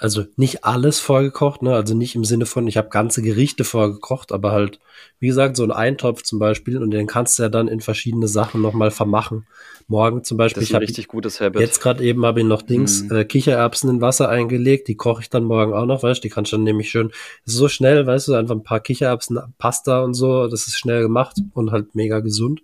also 0.00 0.24
nicht 0.36 0.64
alles 0.64 0.98
vorgekocht, 0.98 1.60
ne? 1.60 1.74
Also 1.74 1.94
nicht 1.94 2.14
im 2.14 2.24
Sinne 2.24 2.46
von, 2.46 2.66
ich 2.66 2.78
habe 2.78 2.88
ganze 2.88 3.20
Gerichte 3.20 3.64
vorgekocht, 3.64 4.32
aber 4.32 4.50
halt, 4.50 4.80
wie 5.18 5.26
gesagt, 5.26 5.56
so 5.56 5.62
ein 5.62 5.70
Eintopf 5.70 6.22
zum 6.22 6.38
Beispiel 6.38 6.78
und 6.82 6.90
den 6.90 7.06
kannst 7.06 7.38
du 7.38 7.42
ja 7.42 7.50
dann 7.50 7.68
in 7.68 7.80
verschiedene 7.80 8.26
Sachen 8.26 8.62
nochmal 8.62 8.90
vermachen. 8.90 9.46
Morgen 9.88 10.24
zum 10.24 10.38
Beispiel. 10.38 10.62
Das 10.62 10.70
ist 10.70 10.74
ein 10.74 10.80
richtig 10.80 11.08
gutes 11.08 11.40
Habit. 11.40 11.60
Jetzt 11.60 11.80
gerade 11.80 12.02
eben 12.02 12.24
habe 12.24 12.40
ich 12.40 12.46
noch 12.46 12.62
Dings, 12.62 13.02
mhm. 13.02 13.16
äh, 13.16 13.24
Kichererbsen 13.24 13.90
in 13.90 14.00
Wasser 14.00 14.30
eingelegt, 14.30 14.88
die 14.88 14.94
koche 14.94 15.20
ich 15.20 15.28
dann 15.28 15.44
morgen 15.44 15.74
auch 15.74 15.84
noch, 15.84 16.02
weißt 16.02 16.20
du, 16.20 16.28
die 16.28 16.32
kannst 16.32 16.52
du 16.52 16.56
dann 16.56 16.64
nämlich 16.64 16.88
schön, 16.88 17.10
so 17.44 17.68
schnell, 17.68 18.06
weißt 18.06 18.28
du, 18.28 18.34
einfach 18.34 18.54
ein 18.54 18.62
paar 18.62 18.80
Kichererbsen, 18.80 19.38
Pasta 19.58 20.02
und 20.02 20.14
so, 20.14 20.48
das 20.48 20.66
ist 20.66 20.78
schnell 20.78 21.02
gemacht 21.02 21.36
und 21.52 21.72
halt 21.72 21.94
mega 21.94 22.20
gesund. 22.20 22.62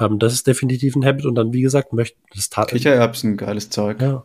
Ähm, 0.00 0.18
das 0.18 0.32
ist 0.32 0.46
definitiv 0.46 0.96
ein 0.96 1.04
Habit 1.04 1.26
und 1.26 1.34
dann, 1.34 1.52
wie 1.52 1.62
gesagt, 1.62 1.92
möchte 1.92 2.16
das 2.34 2.48
Tat 2.48 2.68
Kichererbsen, 2.68 3.36
geiles 3.36 3.68
Zeug. 3.68 4.00
Ja. 4.00 4.24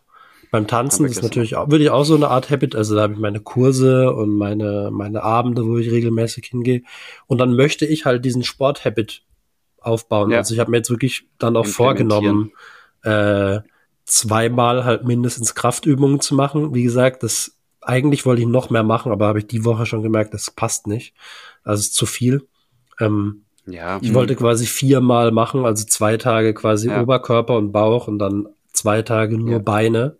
Beim 0.52 0.68
Tanzen 0.68 1.06
ist 1.06 1.22
natürlich 1.22 1.56
auch, 1.56 1.70
würde 1.70 1.84
ich 1.84 1.90
auch 1.90 2.04
so 2.04 2.16
eine 2.16 2.30
Art 2.30 2.50
Habit, 2.50 2.76
also 2.76 2.96
da 2.96 3.02
habe 3.02 3.14
ich 3.14 3.20
meine 3.20 3.42
Kurse 3.42 4.14
und 4.14 4.36
meine, 4.36 4.90
meine 4.92 5.24
Abende, 5.24 5.66
wo 5.66 5.78
ich 5.78 5.92
regelmäßig 5.92 6.46
hingehe. 6.46 6.84
Und 7.28 7.40
dann 7.40 7.56
möchte 7.56 7.86
ich 7.86 8.06
halt 8.06 8.24
diesen 8.24 8.44
Sport-Habit 8.44 9.24
aufbauen. 9.80 10.32
Ja. 10.32 10.38
Also 10.38 10.54
ich 10.54 10.60
habe 10.60 10.72
mir 10.72 10.78
jetzt 10.78 10.90
wirklich 10.90 11.28
dann 11.38 11.58
auch 11.58 11.66
vorgenommen, 11.66 12.52
äh, 13.04 13.60
zweimal 14.06 14.86
halt 14.86 15.04
mindestens 15.04 15.54
Kraftübungen 15.54 16.22
zu 16.22 16.34
machen. 16.34 16.74
Wie 16.74 16.84
gesagt, 16.84 17.24
das 17.24 17.58
eigentlich 17.82 18.26
wollte 18.26 18.42
ich 18.42 18.48
noch 18.48 18.70
mehr 18.70 18.84
machen, 18.84 19.12
aber 19.12 19.28
habe 19.28 19.40
ich 19.40 19.48
die 19.48 19.66
Woche 19.66 19.86
schon 19.86 20.02
gemerkt, 20.02 20.34
das 20.34 20.52
passt 20.52 20.88
nicht. 20.88 21.14
Also 21.64 21.82
es 21.82 21.88
ist 21.88 21.96
zu 21.96 22.06
viel. 22.06 22.48
Ähm, 23.00 23.44
ja. 23.66 24.00
Ich 24.02 24.14
wollte 24.14 24.36
quasi 24.36 24.66
viermal 24.66 25.32
machen, 25.32 25.66
also 25.66 25.86
zwei 25.86 26.18
Tage 26.18 26.54
quasi 26.54 26.88
ja. 26.88 27.02
Oberkörper 27.02 27.58
und 27.58 27.74
Bauch 27.74 28.08
und 28.08 28.20
dann 28.20 28.48
zwei 28.72 29.02
Tage 29.02 29.38
nur 29.38 29.52
ja. 29.52 29.60
Beine 29.60 30.18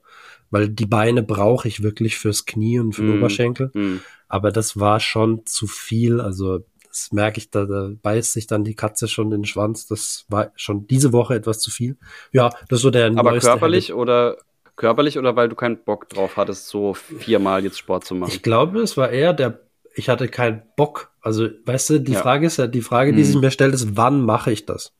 weil 0.50 0.70
die 0.70 0.86
Beine 0.86 1.24
brauche 1.24 1.68
ich 1.68 1.84
wirklich 1.84 2.18
fürs 2.18 2.46
Knie 2.46 2.80
und 2.80 2.94
für 2.94 3.04
den 3.04 3.16
mm. 3.16 3.20
Oberschenkel. 3.20 3.72
Mm. 3.74 3.98
Aber 4.28 4.52
das 4.52 4.80
war 4.80 5.00
schon 5.00 5.46
zu 5.46 5.68
viel. 5.68 6.22
Also 6.22 6.64
das 6.88 7.12
merke 7.12 7.40
ich, 7.40 7.52
da, 7.52 7.66
da 7.66 7.92
beißt 8.02 8.34
sich 8.34 8.48
dann 8.48 8.64
die 8.64 8.76
Katze 8.76 9.08
schon 9.08 9.28
in 9.28 9.42
den 9.42 9.46
Schwanz. 9.46 9.88
Das 9.88 10.26
war 10.30 10.52
schon 10.56 10.88
diese 10.88 11.14
Woche 11.14 11.36
etwas 11.36 11.60
zu 11.60 11.70
viel. 11.70 11.98
Ja, 12.32 12.50
das 12.70 12.80
ist 12.80 12.82
so 12.82 12.90
der 12.90 13.12
Aber 13.16 13.38
körperlich 13.38 13.90
Habit. 13.90 14.02
oder 14.02 14.38
körperlich 14.76 15.18
oder 15.18 15.36
weil 15.36 15.50
du 15.50 15.56
keinen 15.56 15.84
Bock 15.84 16.10
drauf 16.10 16.38
hattest, 16.38 16.68
so 16.70 16.94
viermal 16.94 17.64
jetzt 17.64 17.78
Sport 17.78 18.06
zu 18.06 18.16
machen? 18.16 18.32
Ich 18.32 18.42
glaube, 18.42 18.80
es 18.80 18.98
war 18.98 19.10
eher 19.10 19.34
der, 19.34 19.60
ich 19.96 20.10
hatte 20.10 20.28
keinen 20.28 20.64
Bock. 20.76 21.12
Also, 21.22 21.50
weißt 21.66 21.90
du, 21.90 22.00
die 22.00 22.14
ja. 22.14 22.22
Frage 22.22 22.48
ist 22.48 22.58
ja, 22.58 22.68
die 22.68 22.82
Frage, 22.82 23.14
die 23.14 23.22
mm. 23.22 23.26
sich 23.26 23.36
mir 23.36 23.52
stellt, 23.52 23.74
ist, 23.74 23.98
wann 23.98 24.22
mache 24.22 24.52
ich 24.52 24.66
das? 24.66 24.94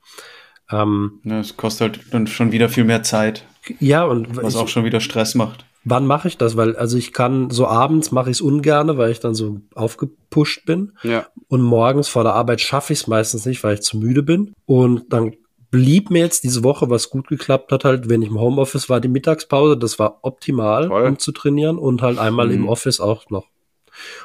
Ähm, 0.70 1.22
es 1.24 1.56
kostet 1.56 1.98
halt 1.98 2.14
dann 2.14 2.28
schon 2.28 2.52
wieder 2.52 2.70
viel 2.70 2.84
mehr 2.84 3.04
Zeit. 3.04 3.46
Ja, 3.80 4.04
und 4.06 4.36
was 4.36 4.56
ich, 4.56 4.60
auch 4.60 4.68
schon 4.68 4.86
wieder 4.86 5.00
Stress 5.00 5.36
macht. 5.36 5.66
Wann 5.84 6.06
mache 6.06 6.28
ich 6.28 6.38
das? 6.38 6.58
Weil, 6.58 6.76
also 6.76 6.98
ich 6.98 7.14
kann 7.14 7.50
so 7.50 7.68
abends 7.68 8.12
mache 8.12 8.30
ich 8.30 8.38
es 8.38 8.42
ungerne, 8.42 8.98
weil 8.98 9.12
ich 9.12 9.20
dann 9.20 9.36
so 9.36 9.62
aufgepusht 9.74 10.66
bin. 10.66 10.94
Ja. 11.04 11.28
Und 11.48 11.62
morgens 11.62 12.08
vor 12.10 12.24
der 12.24 12.34
Arbeit 12.34 12.62
schaffe 12.62 12.94
ich 12.94 13.00
es 13.00 13.08
meistens 13.08 13.46
nicht, 13.46 13.64
weil 13.64 13.76
ich 13.76 13.82
zu 13.82 13.98
müde 13.98 14.24
bin. 14.24 14.54
Und 14.66 15.14
dann 15.14 15.36
blieb 15.72 16.10
mir 16.10 16.20
jetzt 16.20 16.44
diese 16.44 16.64
Woche, 16.64 16.90
was 16.90 17.10
gut 17.10 17.28
geklappt 17.28 17.72
hat, 17.72 17.86
halt, 17.86 18.10
wenn 18.10 18.22
ich 18.22 18.30
im 18.30 18.40
Homeoffice 18.40 18.90
war, 18.90 19.00
die 19.00 19.08
Mittagspause. 19.08 19.78
Das 19.78 20.00
war 20.00 20.20
optimal, 20.24 20.88
Toll. 20.88 21.08
um 21.08 21.20
zu 21.20 21.32
trainieren 21.32 21.78
und 21.78 22.02
halt 22.02 22.18
einmal 22.18 22.48
mhm. 22.48 22.54
im 22.54 22.68
Office 22.68 23.00
auch 23.00 23.30
noch. 23.30 23.48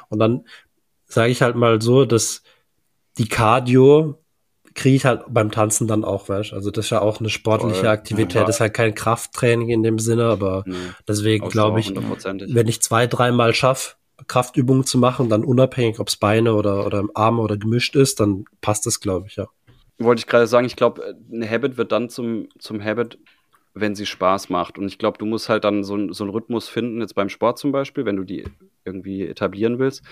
Und 0.09 0.19
dann 0.19 0.45
sage 1.05 1.31
ich 1.31 1.41
halt 1.41 1.55
mal 1.55 1.81
so, 1.81 2.05
dass 2.05 2.43
die 3.17 3.27
Cardio 3.27 4.22
kriege 4.75 4.95
ich 4.95 5.05
halt 5.05 5.21
beim 5.29 5.51
Tanzen 5.51 5.87
dann 5.87 6.03
auch, 6.03 6.29
weißt 6.29 6.53
Also 6.53 6.71
das 6.71 6.85
ist 6.85 6.91
ja 6.91 7.01
auch 7.01 7.19
eine 7.19 7.29
sportliche. 7.29 7.89
Aktivität, 7.89 8.35
ja. 8.35 8.43
das 8.43 8.57
ist 8.57 8.61
halt 8.61 8.73
kein 8.73 8.95
Krafttraining 8.95 9.69
in 9.69 9.83
dem 9.83 9.99
Sinne, 9.99 10.25
aber 10.25 10.63
nee. 10.65 10.75
deswegen 11.07 11.49
glaube 11.49 11.79
ich, 11.79 11.93
wenn 11.95 12.67
ich 12.67 12.81
zwei, 12.81 13.07
dreimal 13.07 13.53
schaffe, 13.53 13.95
Kraftübungen 14.27 14.85
zu 14.85 14.97
machen, 14.97 15.29
dann 15.29 15.43
unabhängig, 15.43 15.99
ob 15.99 16.07
es 16.07 16.15
Beine 16.15 16.53
oder, 16.53 16.85
oder 16.85 17.03
Arme 17.13 17.41
oder 17.41 17.57
gemischt 17.57 17.95
ist, 17.95 18.19
dann 18.19 18.45
passt 18.61 18.85
das, 18.85 18.99
glaube 18.99 19.27
ich, 19.27 19.35
ja. 19.35 19.47
Wollte 19.99 20.21
ich 20.21 20.27
gerade 20.27 20.47
sagen, 20.47 20.65
ich 20.65 20.75
glaube, 20.75 21.15
eine 21.31 21.49
Habit 21.49 21.77
wird 21.77 21.91
dann 21.91 22.09
zum, 22.09 22.47
zum 22.57 22.83
Habit, 22.83 23.19
wenn 23.73 23.95
sie 23.95 24.05
Spaß 24.05 24.49
macht. 24.49 24.77
Und 24.77 24.85
ich 24.85 24.97
glaube, 24.97 25.17
du 25.17 25.25
musst 25.25 25.49
halt 25.49 25.63
dann 25.63 25.83
so, 25.83 26.11
so 26.11 26.23
einen 26.23 26.31
Rhythmus 26.31 26.69
finden, 26.69 27.01
jetzt 27.01 27.15
beim 27.15 27.29
Sport 27.29 27.57
zum 27.57 27.71
Beispiel, 27.71 28.05
wenn 28.05 28.17
du 28.17 28.23
die 28.23 28.45
irgendwie 28.85 29.23
etablieren 29.23 29.79
willst, 29.79 30.03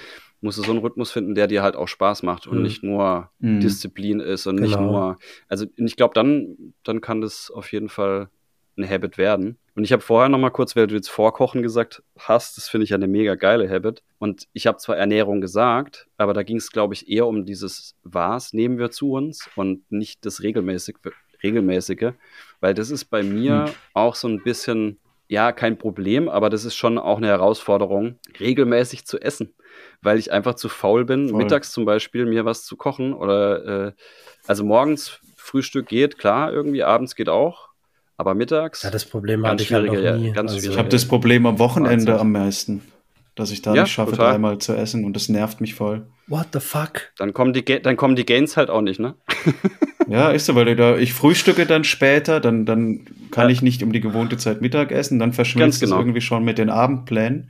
musst 0.41 0.57
du 0.57 0.63
so 0.63 0.71
einen 0.71 0.79
Rhythmus 0.79 1.11
finden, 1.11 1.35
der 1.35 1.47
dir 1.47 1.61
halt 1.61 1.75
auch 1.75 1.87
Spaß 1.87 2.23
macht 2.23 2.47
und 2.47 2.57
mhm. 2.57 2.63
nicht 2.63 2.83
nur 2.83 3.29
mhm. 3.39 3.59
Disziplin 3.59 4.19
ist 4.19 4.47
und 4.47 4.57
genau. 4.57 4.67
nicht 4.67 4.79
nur. 4.79 5.17
Also 5.47 5.65
ich 5.75 5.95
glaube, 5.95 6.13
dann, 6.15 6.73
dann 6.83 7.01
kann 7.01 7.21
das 7.21 7.51
auf 7.51 7.71
jeden 7.71 7.89
Fall 7.89 8.29
ein 8.77 8.89
Habit 8.89 9.17
werden. 9.17 9.57
Und 9.75 9.83
ich 9.83 9.93
habe 9.93 10.01
vorher 10.01 10.29
noch 10.29 10.37
mal 10.37 10.49
kurz, 10.49 10.75
weil 10.75 10.87
du 10.87 10.95
jetzt 10.95 11.09
Vorkochen 11.09 11.61
gesagt 11.61 12.03
hast, 12.17 12.57
das 12.57 12.67
finde 12.67 12.85
ich 12.85 12.93
eine 12.93 13.07
mega 13.07 13.35
geile 13.35 13.69
Habit. 13.69 14.01
Und 14.17 14.47
ich 14.53 14.67
habe 14.67 14.77
zwar 14.77 14.97
Ernährung 14.97 15.39
gesagt, 15.39 16.07
aber 16.17 16.33
da 16.33 16.43
ging 16.43 16.57
es, 16.57 16.71
glaube 16.71 16.93
ich, 16.93 17.09
eher 17.09 17.27
um 17.27 17.45
dieses 17.45 17.95
Was 18.03 18.53
nehmen 18.53 18.79
wir 18.79 18.91
zu 18.91 19.11
uns 19.11 19.49
und 19.55 19.89
nicht 19.91 20.25
das 20.25 20.41
regelmäßig, 20.41 20.97
regelmäßige, 21.43 22.13
weil 22.59 22.73
das 22.73 22.89
ist 22.89 23.05
bei 23.05 23.23
mir 23.23 23.65
hm. 23.65 23.73
auch 23.93 24.15
so 24.15 24.27
ein 24.27 24.43
bisschen 24.43 24.97
ja, 25.31 25.53
kein 25.53 25.77
Problem, 25.77 26.27
aber 26.27 26.49
das 26.49 26.65
ist 26.65 26.75
schon 26.75 26.97
auch 26.97 27.15
eine 27.15 27.27
Herausforderung, 27.27 28.19
regelmäßig 28.41 29.05
zu 29.05 29.17
essen, 29.17 29.53
weil 30.01 30.19
ich 30.19 30.33
einfach 30.33 30.55
zu 30.55 30.67
faul 30.67 31.05
bin, 31.05 31.29
Voll. 31.29 31.37
mittags 31.37 31.71
zum 31.71 31.85
Beispiel 31.85 32.25
mir 32.25 32.43
was 32.43 32.65
zu 32.65 32.75
kochen 32.75 33.13
oder 33.13 33.87
äh, 33.87 33.91
also 34.45 34.65
morgens 34.65 35.21
Frühstück 35.37 35.87
geht, 35.87 36.17
klar, 36.17 36.51
irgendwie 36.51 36.83
abends 36.83 37.15
geht 37.15 37.29
auch, 37.29 37.69
aber 38.17 38.35
mittags. 38.35 38.83
Ja, 38.83 38.89
das 38.89 39.05
Problem 39.05 39.47
hatte 39.47 39.63
ich 39.63 39.71
halt 39.71 39.85
noch 39.85 39.93
nie. 39.93 40.27
Ja, 40.27 40.33
ganz 40.33 40.51
also, 40.51 40.69
ich 40.69 40.77
habe 40.77 40.89
das 40.89 41.07
Problem 41.07 41.45
am 41.45 41.59
Wochenende 41.59 42.19
am 42.19 42.33
meisten, 42.33 42.81
dass 43.35 43.51
ich 43.51 43.61
da 43.61 43.73
ja, 43.73 43.83
nicht 43.83 43.91
schaffe, 43.93 44.11
total. 44.11 44.33
dreimal 44.33 44.57
zu 44.57 44.73
essen 44.73 45.05
und 45.05 45.15
das 45.15 45.29
nervt 45.29 45.61
mich 45.61 45.75
voll. 45.75 46.05
What 46.27 46.47
the 46.51 46.59
fuck? 46.59 47.13
Dann 47.17 47.33
kommen 47.33 47.53
die, 47.53 47.63
dann 47.63 47.95
kommen 47.95 48.17
die 48.17 48.25
Gains 48.25 48.57
halt 48.57 48.69
auch 48.69 48.81
nicht, 48.81 48.99
ne? 48.99 49.15
Ja, 50.11 50.31
ist 50.31 50.45
so, 50.45 50.55
weil 50.55 50.75
da, 50.75 50.97
ich 50.97 51.13
frühstücke 51.13 51.65
dann 51.65 51.83
später, 51.83 52.39
dann, 52.39 52.65
dann 52.65 53.05
kann 53.31 53.47
ja. 53.47 53.49
ich 53.49 53.61
nicht 53.61 53.83
um 53.83 53.91
die 53.91 54.01
gewohnte 54.01 54.37
Zeit 54.37 54.61
Mittag 54.61 54.91
essen, 54.91 55.19
dann 55.19 55.33
verschmilzt 55.33 55.81
genau. 55.81 55.95
es 55.95 55.99
irgendwie 55.99 56.21
schon 56.21 56.43
mit 56.43 56.57
den 56.57 56.69
Abendplänen. 56.69 57.49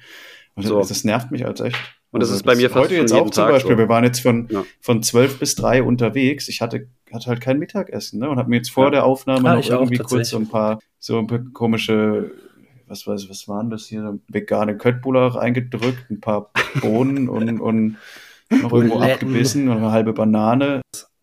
Also, 0.56 0.82
so. 0.82 0.88
Das 0.88 1.04
nervt 1.04 1.32
mich 1.32 1.46
als 1.46 1.62
echt. 1.62 1.78
Und 2.12 2.20
das 2.20 2.30
also 2.30 2.40
ist 2.40 2.44
bei 2.44 2.56
mir 2.56 2.70
fast 2.70 2.86
heute 2.86 2.96
jetzt 2.96 3.14
auch 3.14 3.30
zum 3.30 3.46
Tag 3.46 3.52
Beispiel. 3.52 3.72
So. 3.72 3.78
Wir 3.78 3.90
waren 3.90 4.04
jetzt 4.04 4.20
von, 4.20 4.48
ja. 4.50 4.64
von 4.82 5.02
12 5.02 5.40
bis 5.40 5.56
3 5.56 5.82
unterwegs. 5.82 6.50
Ich 6.50 6.62
hatte, 6.62 6.88
hatte 7.12 7.28
halt 7.28 7.40
kein 7.40 7.58
Mittagessen 7.58 8.20
ne? 8.20 8.30
und 8.30 8.38
habe 8.38 8.50
mir 8.50 8.58
jetzt 8.58 8.70
vor 8.70 8.86
ja. 8.86 8.92
der 8.92 9.06
Aufnahme 9.06 9.50
ah, 9.50 9.56
noch 9.56 9.70
irgendwie 9.70 9.98
kurz 9.98 10.30
so 10.30 10.38
ein 10.38 10.50
paar 10.50 10.80
so 11.00 11.18
ein 11.18 11.28
paar 11.28 11.40
komische, 11.54 12.32
was 12.88 13.08
weiß 13.08 13.30
was 13.30 13.48
waren 13.48 13.70
das 13.70 13.88
hier, 13.88 14.20
vegane 14.28 14.78
Köttbullar 14.78 15.40
eingedrückt, 15.40 16.12
ein 16.12 16.20
paar 16.20 16.52
Bohnen 16.82 17.30
und, 17.30 17.60
und 17.60 17.98
noch 18.50 18.74
irgendwo 18.74 19.00
abgebissen 19.00 19.70
und 19.70 19.78
eine 19.78 19.92
halbe 19.92 20.14
Banane. 20.14 20.82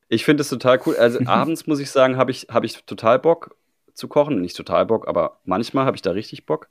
Ich 0.09 0.25
finde 0.25 0.43
es 0.43 0.49
total 0.49 0.81
cool. 0.87 0.97
Also 0.97 1.21
abends 1.27 1.67
muss 1.67 1.81
ich 1.81 1.91
sagen, 1.91 2.17
habe 2.17 2.31
ich, 2.31 2.49
hab 2.51 2.65
ich 2.65 2.85
total 2.85 3.19
Bock 3.19 3.57
zu 3.95 4.09
kochen. 4.09 4.41
Nicht 4.41 4.57
total 4.57 4.87
Bock, 4.87 5.09
aber 5.09 5.41
manchmal 5.45 5.85
habe 5.85 5.97
ich 5.97 6.03
da 6.03 6.13
richtig 6.13 6.47
Bock. 6.47 6.69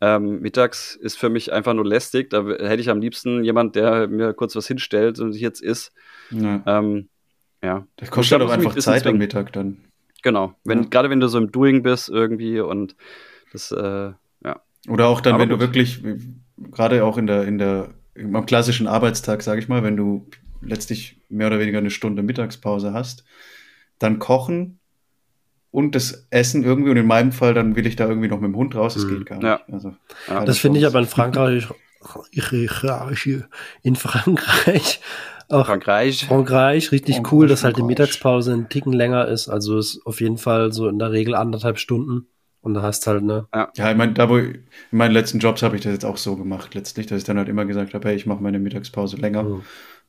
Ähm, 0.00 0.40
mittags 0.40 0.94
ist 0.94 1.16
für 1.16 1.30
mich 1.30 1.52
einfach 1.52 1.72
nur 1.72 1.86
lästig. 1.86 2.30
Da 2.30 2.44
hätte 2.44 2.80
ich 2.80 2.90
am 2.90 3.00
liebsten 3.00 3.44
jemand, 3.44 3.76
der 3.76 4.08
mir 4.08 4.34
kurz 4.34 4.54
was 4.54 4.66
hinstellt 4.66 5.18
und 5.20 5.34
ich 5.34 5.40
jetzt 5.40 5.62
isst. 5.62 5.92
Ja. 6.30 6.62
Ähm, 6.66 7.08
ja. 7.62 7.86
Das 7.96 8.10
kostet 8.10 8.40
doch 8.40 8.50
einfach 8.50 8.76
Zeit 8.76 9.06
am 9.06 9.16
Mittag 9.16 9.52
dann. 9.52 9.78
Genau. 10.22 10.54
Wenn, 10.64 10.82
ja. 10.82 10.88
Gerade 10.90 11.08
wenn 11.08 11.20
du 11.20 11.28
so 11.28 11.38
im 11.38 11.50
Doing 11.52 11.82
bist 11.82 12.08
irgendwie 12.08 12.60
und 12.60 12.96
das, 13.52 13.70
äh, 13.70 14.12
ja. 14.44 14.60
Oder 14.88 15.08
auch 15.08 15.20
dann, 15.20 15.34
Aber 15.34 15.42
wenn 15.42 15.50
gut. 15.50 15.60
du 15.60 15.64
wirklich, 15.64 16.02
gerade 16.72 17.04
auch 17.04 17.16
in 17.16 17.26
der, 17.26 17.44
in 17.44 17.58
der, 17.58 17.94
am 18.16 18.44
klassischen 18.44 18.86
Arbeitstag, 18.86 19.42
sage 19.42 19.60
ich 19.60 19.68
mal, 19.68 19.82
wenn 19.82 19.96
du 19.96 20.26
letztlich 20.60 21.20
mehr 21.28 21.48
oder 21.48 21.58
weniger 21.58 21.78
eine 21.78 21.90
Stunde 21.90 22.22
Mittagspause 22.22 22.92
hast, 22.92 23.24
dann 23.98 24.18
kochen 24.18 24.78
und 25.70 25.94
das 25.94 26.26
Essen 26.30 26.64
irgendwie 26.64 26.90
und 26.90 26.96
in 26.96 27.06
meinem 27.06 27.32
Fall 27.32 27.54
dann 27.54 27.76
will 27.76 27.86
ich 27.86 27.96
da 27.96 28.08
irgendwie 28.08 28.28
noch 28.28 28.40
mit 28.40 28.48
dem 28.48 28.56
Hund 28.56 28.74
raus, 28.74 28.94
das 28.94 29.04
mhm. 29.04 29.18
geht 29.18 29.26
gar 29.26 29.36
nicht. 29.36 29.44
Ja. 29.44 29.60
Also, 29.70 29.94
ja. 30.28 30.44
Das 30.44 30.58
finde 30.58 30.80
ich 30.80 30.86
aber 30.86 30.98
in 31.00 31.06
Frankreich, 31.06 31.68
in 33.82 33.96
Frankreich 33.96 35.00
auch 35.48 35.66
Frankreich. 35.66 36.24
Frankreich, 36.24 36.92
richtig 36.92 37.16
Frankreich, 37.16 37.32
cool, 37.32 37.46
dass 37.46 37.62
halt 37.62 37.76
die 37.76 37.82
Mittagspause 37.82 38.52
ein 38.52 38.68
Ticken 38.68 38.92
länger 38.92 39.28
ist. 39.28 39.48
Also 39.48 39.78
ist 39.78 40.00
auf 40.04 40.20
jeden 40.20 40.38
Fall 40.38 40.72
so 40.72 40.88
in 40.88 40.98
der 40.98 41.12
Regel 41.12 41.34
anderthalb 41.34 41.78
Stunden. 41.78 42.26
Und 42.62 42.74
da 42.74 42.82
hast 42.82 43.06
halt, 43.06 43.22
ne? 43.22 43.46
Ja, 43.54 43.70
ja 43.76 43.90
ich 43.92 43.96
meine, 43.96 44.12
da 44.12 44.28
wo 44.28 44.38
in 44.38 44.64
meinen 44.90 45.12
letzten 45.12 45.38
Jobs 45.38 45.62
habe 45.62 45.76
ich 45.76 45.82
das 45.82 45.92
jetzt 45.92 46.04
auch 46.04 46.16
so 46.16 46.34
gemacht, 46.34 46.74
letztlich, 46.74 47.06
dass 47.06 47.18
ich 47.18 47.24
dann 47.24 47.38
halt 47.38 47.48
immer 47.48 47.64
gesagt 47.64 47.94
habe, 47.94 48.08
hey, 48.08 48.16
ich 48.16 48.26
mache 48.26 48.42
meine 48.42 48.58
Mittagspause 48.58 49.16
länger. 49.16 49.44
Mhm. 49.44 49.62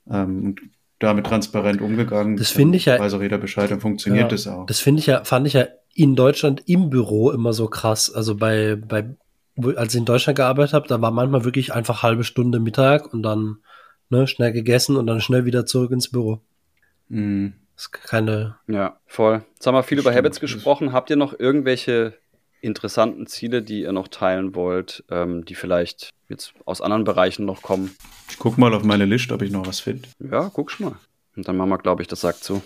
Ähm, 0.09 0.43
und 0.43 0.61
damit 0.99 1.27
transparent 1.27 1.81
umgegangen. 1.81 2.37
Das 2.37 2.49
finde 2.49 2.77
ich 2.77 2.85
ja. 2.85 2.99
Weiß 2.99 3.13
auch 3.13 3.21
jeder 3.21 3.37
Bescheid, 3.37 3.69
dann 3.69 3.79
funktioniert 3.79 4.23
ja, 4.23 4.27
das 4.29 4.47
auch. 4.47 4.65
Das 4.65 4.79
finde 4.79 4.99
ich 4.99 5.05
ja, 5.05 5.23
fand 5.23 5.45
ich 5.47 5.53
ja 5.53 5.67
in 5.93 6.15
Deutschland 6.15 6.63
im 6.65 6.89
Büro 6.89 7.31
immer 7.31 7.53
so 7.53 7.67
krass. 7.67 8.11
Also 8.13 8.35
bei, 8.35 8.75
bei, 8.75 9.15
als 9.75 9.93
ich 9.93 9.99
in 9.99 10.05
Deutschland 10.05 10.37
gearbeitet 10.37 10.73
habe, 10.73 10.87
da 10.87 11.01
war 11.01 11.11
manchmal 11.11 11.45
wirklich 11.45 11.73
einfach 11.73 12.03
halbe 12.03 12.23
Stunde 12.23 12.59
Mittag 12.59 13.13
und 13.13 13.23
dann 13.23 13.57
ne, 14.09 14.27
schnell 14.27 14.51
gegessen 14.51 14.95
und 14.95 15.07
dann 15.07 15.21
schnell 15.21 15.45
wieder 15.45 15.65
zurück 15.65 15.91
ins 15.91 16.09
Büro. 16.09 16.41
Mhm. 17.09 17.53
Das 17.75 17.83
ist 17.85 17.91
keine. 17.91 18.55
Ja, 18.67 18.99
voll. 19.05 19.43
Jetzt 19.53 19.67
haben 19.67 19.75
wir 19.75 19.83
viel 19.83 19.99
über 19.99 20.13
Habits 20.13 20.39
gesprochen. 20.39 20.93
Habt 20.93 21.11
ihr 21.11 21.15
noch 21.15 21.39
irgendwelche 21.39 22.15
interessanten 22.67 23.27
Ziele, 23.27 23.61
die 23.61 23.81
ihr 23.81 23.91
noch 23.91 24.07
teilen 24.07 24.55
wollt, 24.55 25.03
ähm, 25.09 25.45
die 25.45 25.55
vielleicht 25.55 26.11
jetzt 26.29 26.53
aus 26.65 26.81
anderen 26.81 27.03
Bereichen 27.03 27.45
noch 27.45 27.61
kommen? 27.61 27.95
Ich 28.29 28.37
guck 28.37 28.57
mal 28.57 28.73
auf 28.73 28.83
meine 28.83 29.05
Liste, 29.05 29.33
ob 29.33 29.41
ich 29.41 29.51
noch 29.51 29.65
was 29.65 29.79
finde. 29.79 30.07
Ja, 30.19 30.51
guck 30.53 30.71
schon 30.71 30.87
mal. 30.87 30.95
Und 31.35 31.47
dann 31.47 31.57
machen 31.57 31.69
wir, 31.69 31.77
glaube 31.77 32.01
ich, 32.01 32.07
das 32.07 32.21
sagt 32.21 32.43
zu. 32.43 32.61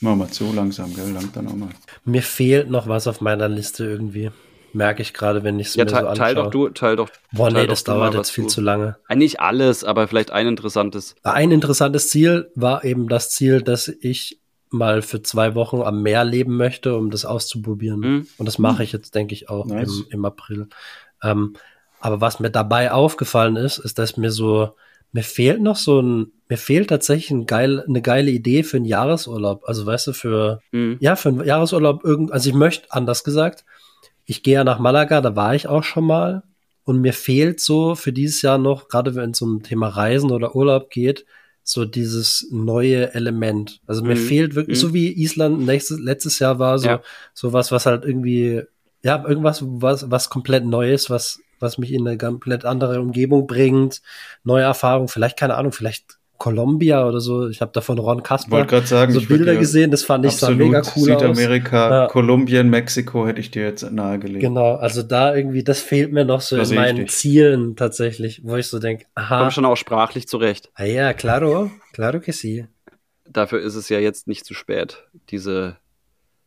Machen 0.00 0.18
wir 0.18 0.28
zu 0.30 0.52
langsam, 0.52 0.94
gell? 0.94 1.10
Lang 1.10 1.30
dann 1.32 1.46
auch 1.48 1.54
mal. 1.54 1.68
Mir 2.04 2.22
fehlt 2.22 2.70
noch 2.70 2.88
was 2.88 3.06
auf 3.06 3.20
meiner 3.20 3.48
Liste 3.48 3.84
irgendwie. 3.84 4.30
Merke 4.72 5.02
ich 5.02 5.12
gerade, 5.12 5.42
wenn 5.42 5.58
ich 5.58 5.68
es 5.68 5.74
ja, 5.74 5.84
mir 5.84 5.90
so 5.90 5.96
anschaue. 5.96 6.14
Teil 6.14 6.34
doch 6.34 6.50
du, 6.50 6.68
teil 6.70 6.96
doch. 6.96 7.10
Boah, 7.32 7.50
nee, 7.50 7.66
das 7.66 7.84
dauert 7.84 8.14
jetzt 8.14 8.30
viel 8.30 8.44
du, 8.44 8.50
zu 8.50 8.60
lange. 8.60 8.96
Nicht 9.12 9.40
alles, 9.40 9.84
aber 9.84 10.06
vielleicht 10.08 10.30
ein 10.30 10.46
interessantes. 10.46 11.16
Ein 11.22 11.50
interessantes 11.50 12.08
Ziel 12.08 12.50
war 12.54 12.84
eben 12.84 13.08
das 13.08 13.30
Ziel, 13.30 13.62
dass 13.62 13.88
ich 13.88 14.39
mal 14.70 15.02
für 15.02 15.22
zwei 15.22 15.54
Wochen 15.54 15.82
am 15.82 16.02
Meer 16.02 16.24
leben 16.24 16.56
möchte, 16.56 16.96
um 16.96 17.10
das 17.10 17.24
auszuprobieren. 17.24 18.00
Mhm. 18.00 18.26
Und 18.38 18.46
das 18.46 18.58
mache 18.58 18.82
ich 18.82 18.92
jetzt, 18.92 19.14
denke 19.14 19.34
ich, 19.34 19.48
auch 19.48 19.66
nice. 19.66 20.00
im, 20.00 20.06
im, 20.10 20.24
April. 20.24 20.68
Ähm, 21.22 21.54
aber 21.98 22.20
was 22.20 22.40
mir 22.40 22.50
dabei 22.50 22.92
aufgefallen 22.92 23.56
ist, 23.56 23.78
ist, 23.78 23.98
dass 23.98 24.16
mir 24.16 24.30
so, 24.30 24.76
mir 25.12 25.24
fehlt 25.24 25.60
noch 25.60 25.76
so 25.76 26.00
ein, 26.00 26.32
mir 26.48 26.56
fehlt 26.56 26.88
tatsächlich 26.88 27.30
ein 27.30 27.46
geil, 27.46 27.84
eine 27.86 28.00
geile 28.00 28.30
Idee 28.30 28.62
für 28.62 28.76
einen 28.76 28.86
Jahresurlaub. 28.86 29.64
Also 29.66 29.84
weißt 29.86 30.08
du, 30.08 30.12
für, 30.12 30.60
mhm. 30.72 30.96
ja, 31.00 31.16
für 31.16 31.30
einen 31.30 31.44
Jahresurlaub 31.44 32.04
irgend, 32.04 32.32
also 32.32 32.48
ich 32.48 32.54
möchte, 32.54 32.90
anders 32.90 33.24
gesagt, 33.24 33.64
ich 34.24 34.42
gehe 34.42 34.54
ja 34.54 34.64
nach 34.64 34.78
Malaga, 34.78 35.20
da 35.20 35.34
war 35.34 35.54
ich 35.54 35.66
auch 35.66 35.82
schon 35.82 36.04
mal. 36.04 36.44
Und 36.84 37.00
mir 37.00 37.12
fehlt 37.12 37.60
so 37.60 37.94
für 37.94 38.12
dieses 38.12 38.42
Jahr 38.42 38.58
noch, 38.58 38.88
gerade 38.88 39.14
wenn 39.14 39.30
es 39.30 39.42
um 39.42 39.62
Thema 39.62 39.88
Reisen 39.88 40.30
oder 40.30 40.56
Urlaub 40.56 40.90
geht, 40.90 41.26
so 41.62 41.84
dieses 41.84 42.48
neue 42.50 43.14
Element. 43.14 43.80
Also 43.86 44.02
mir 44.02 44.16
mhm. 44.16 44.26
fehlt 44.26 44.54
wirklich, 44.54 44.78
mhm. 44.78 44.80
so 44.80 44.94
wie 44.94 45.12
Island 45.12 45.64
nächstes, 45.66 45.98
letztes 45.98 46.38
Jahr 46.38 46.58
war, 46.58 46.78
so, 46.78 46.88
ja. 46.88 47.02
so 47.34 47.52
was, 47.52 47.72
was 47.72 47.86
halt 47.86 48.04
irgendwie, 48.04 48.62
ja, 49.02 49.24
irgendwas, 49.26 49.62
was, 49.64 50.10
was 50.10 50.30
komplett 50.30 50.64
Neues, 50.64 51.10
was, 51.10 51.40
was 51.58 51.78
mich 51.78 51.92
in 51.92 52.06
eine 52.06 52.18
komplett 52.18 52.64
andere 52.64 53.00
Umgebung 53.00 53.46
bringt, 53.46 54.02
neue 54.44 54.64
Erfahrungen, 54.64 55.08
vielleicht, 55.08 55.38
keine 55.38 55.56
Ahnung, 55.56 55.72
vielleicht 55.72 56.19
Columbia 56.40 57.06
oder 57.06 57.20
so. 57.20 57.48
Ich 57.48 57.60
habe 57.60 57.70
da 57.72 57.82
von 57.82 57.98
Ron 57.98 58.22
Kasper 58.22 58.66
sagen, 58.86 59.12
so 59.12 59.20
Bilder 59.20 59.56
gesehen, 59.56 59.90
das 59.90 60.02
fand 60.04 60.24
ich 60.24 60.32
sah 60.32 60.50
mega 60.50 60.82
cool 60.96 61.04
Südamerika, 61.04 61.86
aus. 61.86 61.90
Ja. 61.90 62.06
Kolumbien, 62.08 62.70
Mexiko 62.70 63.26
hätte 63.26 63.40
ich 63.40 63.50
dir 63.50 63.62
jetzt 63.62 63.82
nahegelegt. 63.92 64.40
Genau, 64.40 64.76
also 64.76 65.02
da 65.02 65.36
irgendwie, 65.36 65.62
das 65.62 65.82
fehlt 65.82 66.12
mir 66.12 66.24
noch 66.24 66.40
so 66.40 66.56
das 66.56 66.70
in 66.70 66.76
meinen 66.76 67.08
Zielen 67.08 67.76
tatsächlich, 67.76 68.40
wo 68.42 68.56
ich 68.56 68.68
so 68.68 68.78
denke, 68.78 69.04
aha. 69.14 69.40
Komm 69.40 69.50
schon 69.50 69.66
auch 69.66 69.76
sprachlich 69.76 70.26
zurecht. 70.28 70.70
Ah 70.74 70.84
ja, 70.84 71.12
claro, 71.12 71.70
claro 71.92 72.20
que 72.20 72.32
sí. 72.32 72.66
Dafür 73.28 73.60
ist 73.60 73.74
es 73.74 73.90
ja 73.90 73.98
jetzt 73.98 74.26
nicht 74.26 74.46
zu 74.46 74.54
spät, 74.54 75.04
diese 75.28 75.76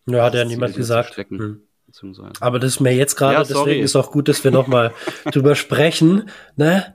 Ja, 0.08 0.24
hat 0.24 0.34
ja 0.34 0.44
niemand 0.44 0.76
gesagt. 0.76 1.18
Hm 1.30 1.62
beziehungsweise. 1.94 2.34
Aber 2.42 2.60
das 2.60 2.74
ist 2.74 2.80
mir 2.80 2.96
jetzt 2.96 3.16
gerade, 3.16 3.36
ja, 3.36 3.44
deswegen 3.44 3.84
ist 3.84 3.96
auch 3.96 4.12
gut, 4.12 4.28
dass 4.28 4.44
wir 4.44 4.52
nochmal 4.52 4.94
drüber 5.32 5.56
sprechen. 5.56 6.30
Ne? 6.56 6.94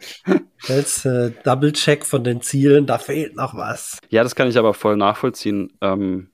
Jetzt 0.66 1.06
äh, 1.06 1.32
Double-Check 1.44 2.04
von 2.04 2.24
den 2.24 2.40
Zielen, 2.40 2.86
da 2.86 2.98
fehlt 2.98 3.36
noch 3.36 3.54
was. 3.54 3.98
Ja, 4.10 4.22
das 4.22 4.34
kann 4.34 4.48
ich 4.48 4.58
aber 4.58 4.74
voll 4.74 4.96
nachvollziehen, 4.96 5.72
ähm, 5.80 6.30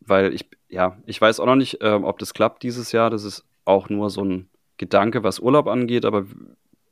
weil 0.00 0.32
ich, 0.32 0.48
ja, 0.68 0.96
ich 1.06 1.20
weiß 1.20 1.40
auch 1.40 1.46
noch 1.46 1.56
nicht, 1.56 1.78
ähm, 1.82 2.04
ob 2.04 2.18
das 2.18 2.34
klappt 2.34 2.62
dieses 2.62 2.92
Jahr. 2.92 3.10
Das 3.10 3.24
ist 3.24 3.44
auch 3.64 3.88
nur 3.88 4.10
so 4.10 4.24
ein 4.24 4.48
Gedanke, 4.78 5.22
was 5.22 5.38
Urlaub 5.38 5.66
angeht, 5.66 6.04
aber 6.04 6.24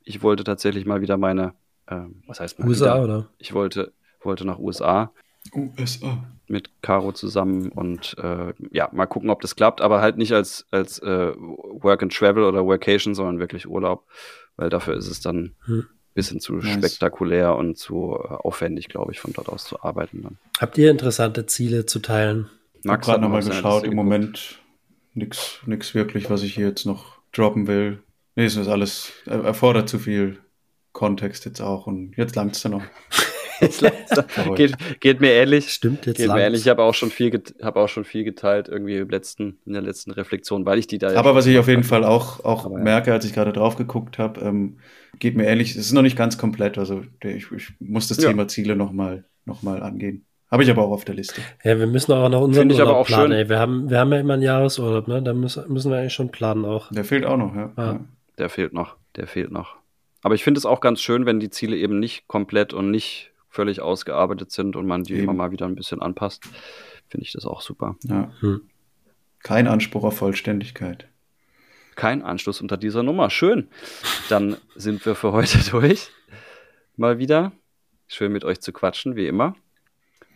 ich 0.05 0.23
wollte 0.23 0.45
tatsächlich 0.45 0.85
mal 0.85 1.01
wieder 1.01 1.17
meine, 1.17 1.55
äh, 1.87 2.03
was 2.27 2.41
heißt 2.41 2.59
mal 2.59 2.69
USA, 2.69 2.95
wieder? 2.95 3.05
oder? 3.05 3.29
Ich 3.39 3.55
wollte, 3.55 3.93
wollte 4.23 4.45
nach 4.45 4.59
USA. 4.59 5.13
USA. 5.55 6.25
Mit 6.49 6.71
Caro 6.83 7.13
zusammen 7.13 7.69
und 7.71 8.17
äh, 8.19 8.53
ja, 8.73 8.91
mal 8.93 9.07
gucken, 9.07 9.31
ob 9.31 9.41
das 9.41 9.57
klappt, 9.57 9.81
aber 9.81 10.01
halt 10.01 10.19
nicht 10.19 10.33
als, 10.33 10.67
als 10.71 10.99
äh, 10.99 11.33
Work 11.37 12.03
and 12.03 12.15
Travel 12.15 12.45
oder 12.45 12.67
Workation, 12.67 13.15
sondern 13.15 13.39
wirklich 13.39 13.67
Urlaub, 13.67 14.07
weil 14.57 14.69
dafür 14.69 14.97
ist 14.97 15.09
es 15.09 15.21
dann 15.21 15.55
hm. 15.65 15.87
bisschen 16.15 16.41
zu 16.41 16.55
nice. 16.55 16.75
spektakulär 16.75 17.57
und 17.57 17.79
zu 17.79 18.19
äh, 18.19 18.29
aufwendig, 18.29 18.89
glaube 18.89 19.13
ich, 19.13 19.21
von 19.21 19.33
dort 19.33 19.49
aus 19.49 19.65
zu 19.65 19.83
arbeiten. 19.83 20.23
Dann. 20.23 20.39
Habt 20.59 20.77
ihr 20.79 20.91
interessante 20.91 21.47
Ziele 21.47 21.87
zu 21.87 22.01
teilen? 22.01 22.51
Ich 22.83 22.91
habe 22.91 23.01
gerade 23.01 23.23
nochmal 23.23 23.43
geschaut, 23.43 23.85
im 23.85 23.95
Moment 23.95 24.59
nichts 25.15 25.95
wirklich, 25.95 26.31
was 26.31 26.43
ich 26.43 26.55
hier 26.55 26.67
jetzt 26.67 26.85
noch 26.85 27.19
droppen 27.33 27.67
will. 27.67 28.03
Nee, 28.35 28.47
es 28.47 28.57
ist 28.57 28.69
alles, 28.69 29.13
erfordert 29.27 29.89
zu 29.89 29.99
viel 29.99 30.39
Kontext 30.93 31.45
jetzt 31.45 31.61
auch 31.61 31.87
und 31.87 32.17
jetzt 32.17 32.37
langt 32.37 32.57
es 32.57 32.63
dann 32.63 32.73
noch. 32.73 32.83
geht, 34.57 35.01
geht, 35.01 35.21
mir 35.21 35.33
ähnlich. 35.33 35.71
Stimmt, 35.73 36.07
jetzt 36.07 36.17
geht 36.17 36.29
mir 36.29 36.41
ähnlich. 36.41 36.63
Ich 36.63 36.69
habe 36.69 36.83
auch 36.83 36.95
schon 36.95 37.11
viel, 37.11 37.43
habe 37.63 37.81
auch 37.81 37.89
schon 37.89 38.05
viel 38.05 38.25
geteilt 38.25 38.69
irgendwie 38.69 38.97
im 38.97 39.09
letzten, 39.09 39.59
in 39.67 39.73
der 39.73 39.83
letzten 39.83 40.11
Reflexion, 40.11 40.67
weil 40.67 40.79
ich 40.79 40.87
die 40.87 40.99
da. 40.99 41.15
Aber 41.17 41.35
was 41.35 41.47
ich 41.47 41.59
auf 41.59 41.69
jeden 41.69 41.85
Fall 41.85 42.05
auch, 42.05 42.45
auch 42.45 42.67
Aber 42.67 42.79
merke, 42.79 43.13
als 43.13 43.25
ich 43.25 43.33
gerade 43.33 43.53
drauf 43.53 43.77
geguckt 43.77 44.19
habe, 44.19 44.41
ähm, 44.41 44.79
geht 45.19 45.37
mir 45.37 45.47
ähnlich. 45.47 45.71
Es 45.71 45.87
ist 45.87 45.93
noch 45.93 46.03
nicht 46.03 46.17
ganz 46.17 46.39
komplett. 46.39 46.79
Also 46.79 47.03
ich, 47.23 47.51
ich 47.53 47.73
muss 47.81 48.09
das 48.09 48.19
ja. 48.19 48.29
Thema 48.29 48.49
Ziele 48.49 48.77
nochmal 48.77 49.25
noch 49.45 49.63
mal 49.63 49.83
angehen. 49.83 50.25
Habe 50.51 50.65
ich 50.65 50.71
aber 50.71 50.83
auch 50.83 50.91
auf 50.91 51.07
der 51.07 51.15
Liste. 51.15 51.41
Ja, 51.65 51.79
wir 51.79 51.87
müssen 51.87 52.13
auch 52.13 52.29
noch 52.29 52.43
unseren 52.43 52.69
Find 52.69 52.73
Urlaub 52.73 52.89
aber 52.89 52.99
auch 52.99 53.07
planen. 53.07 53.33
Ey. 53.33 53.49
Wir, 53.49 53.59
haben, 53.59 53.89
wir 53.89 53.99
haben 53.99 54.13
ja 54.13 54.21
immer 54.21 54.35
einen 54.35 54.43
Jahresurlaub, 54.43 55.09
ne? 55.09 55.23
Da 55.23 55.33
müssen, 55.33 55.73
müssen 55.73 55.91
wir 55.91 55.99
eigentlich 55.99 56.13
schon 56.13 56.31
planen 56.31 56.67
auch. 56.67 56.93
Der 56.93 57.05
fehlt 57.05 57.25
auch 57.25 57.39
noch, 57.39 57.55
ja. 57.55 57.73
ja. 57.79 58.01
Der 58.39 58.51
fehlt 58.51 58.75
noch, 58.75 58.97
der 59.17 59.27
fehlt 59.27 59.51
noch. 59.51 59.77
Aber 60.21 60.35
ich 60.35 60.45
finde 60.45 60.59
es 60.59 60.67
auch 60.67 60.81
ganz 60.81 61.01
schön, 61.01 61.25
wenn 61.25 61.41
die 61.41 61.49
Ziele 61.49 61.77
eben 61.77 61.99
nicht 61.99 62.29
komplett 62.29 62.75
und 62.75 62.91
nicht 62.91 63.32
völlig 63.53 63.81
ausgearbeitet 63.83 64.51
sind 64.51 64.77
und 64.77 64.87
man 64.87 65.05
die 65.05 65.13
Eben. 65.13 65.25
immer 65.25 65.35
mal 65.35 65.51
wieder 65.51 65.67
ein 65.67 65.75
bisschen 65.75 66.01
anpasst, 66.01 66.45
finde 67.09 67.25
ich 67.25 67.33
das 67.33 67.45
auch 67.45 67.61
super. 67.61 67.97
Ja. 68.05 68.33
Hm. 68.41 68.63
Kein 69.43 69.69
Anspruch 69.69 70.05
auf 70.05 70.17
Vollständigkeit. 70.17 71.09
Kein 71.95 72.23
Anschluss 72.23 72.63
unter 72.63 72.79
dieser 72.79 73.03
Nummer. 73.03 73.29
Schön. 73.29 73.69
Dann 74.31 74.57
sind 74.75 75.05
wir 75.05 75.15
für 75.15 75.33
heute 75.33 75.59
durch. 75.71 76.11
Mal 76.97 77.19
wieder. 77.19 77.53
Schön 78.09 78.33
mit 78.33 78.45
euch 78.45 78.61
zu 78.61 78.73
quatschen, 78.73 79.17
wie 79.17 79.27
immer. 79.27 79.55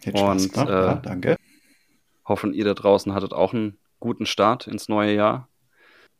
Jetzt 0.04 0.20
und 0.20 0.56
äh, 0.56 0.70
ja, 0.70 0.94
danke. 0.96 1.36
Hoffen, 2.26 2.52
ihr 2.52 2.64
da 2.64 2.74
draußen 2.74 3.14
hattet 3.14 3.32
auch 3.32 3.54
einen 3.54 3.78
guten 3.98 4.26
Start 4.26 4.66
ins 4.66 4.88
neue 4.88 5.14
Jahr. 5.14 5.48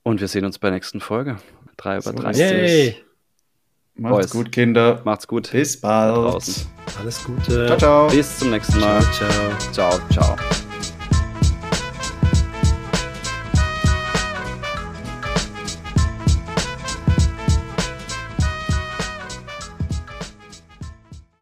Und 0.03 0.21
wir 0.21 0.29
sehen 0.29 0.45
uns 0.47 0.59
bei 0.59 0.69
der 0.69 0.77
nächsten 0.77 1.01
Folge. 1.01 1.37
3 1.77 1.99
über 1.99 2.13
30. 2.13 3.05
Macht's 3.99 4.17
Boys. 4.17 4.31
gut, 4.31 4.53
Kinder. 4.53 5.01
Macht's 5.05 5.27
gut. 5.27 5.51
Bis 5.51 5.81
bald. 5.81 6.43
Alles 6.99 7.25
Gute. 7.25 7.67
Ciao, 7.67 7.79
ciao. 7.79 8.07
Bis 8.09 8.39
zum 8.39 8.51
nächsten 8.51 8.79
Mal. 8.81 9.01
ciao. 9.13 9.73
Ciao, 9.73 10.01
ciao. 10.11 10.37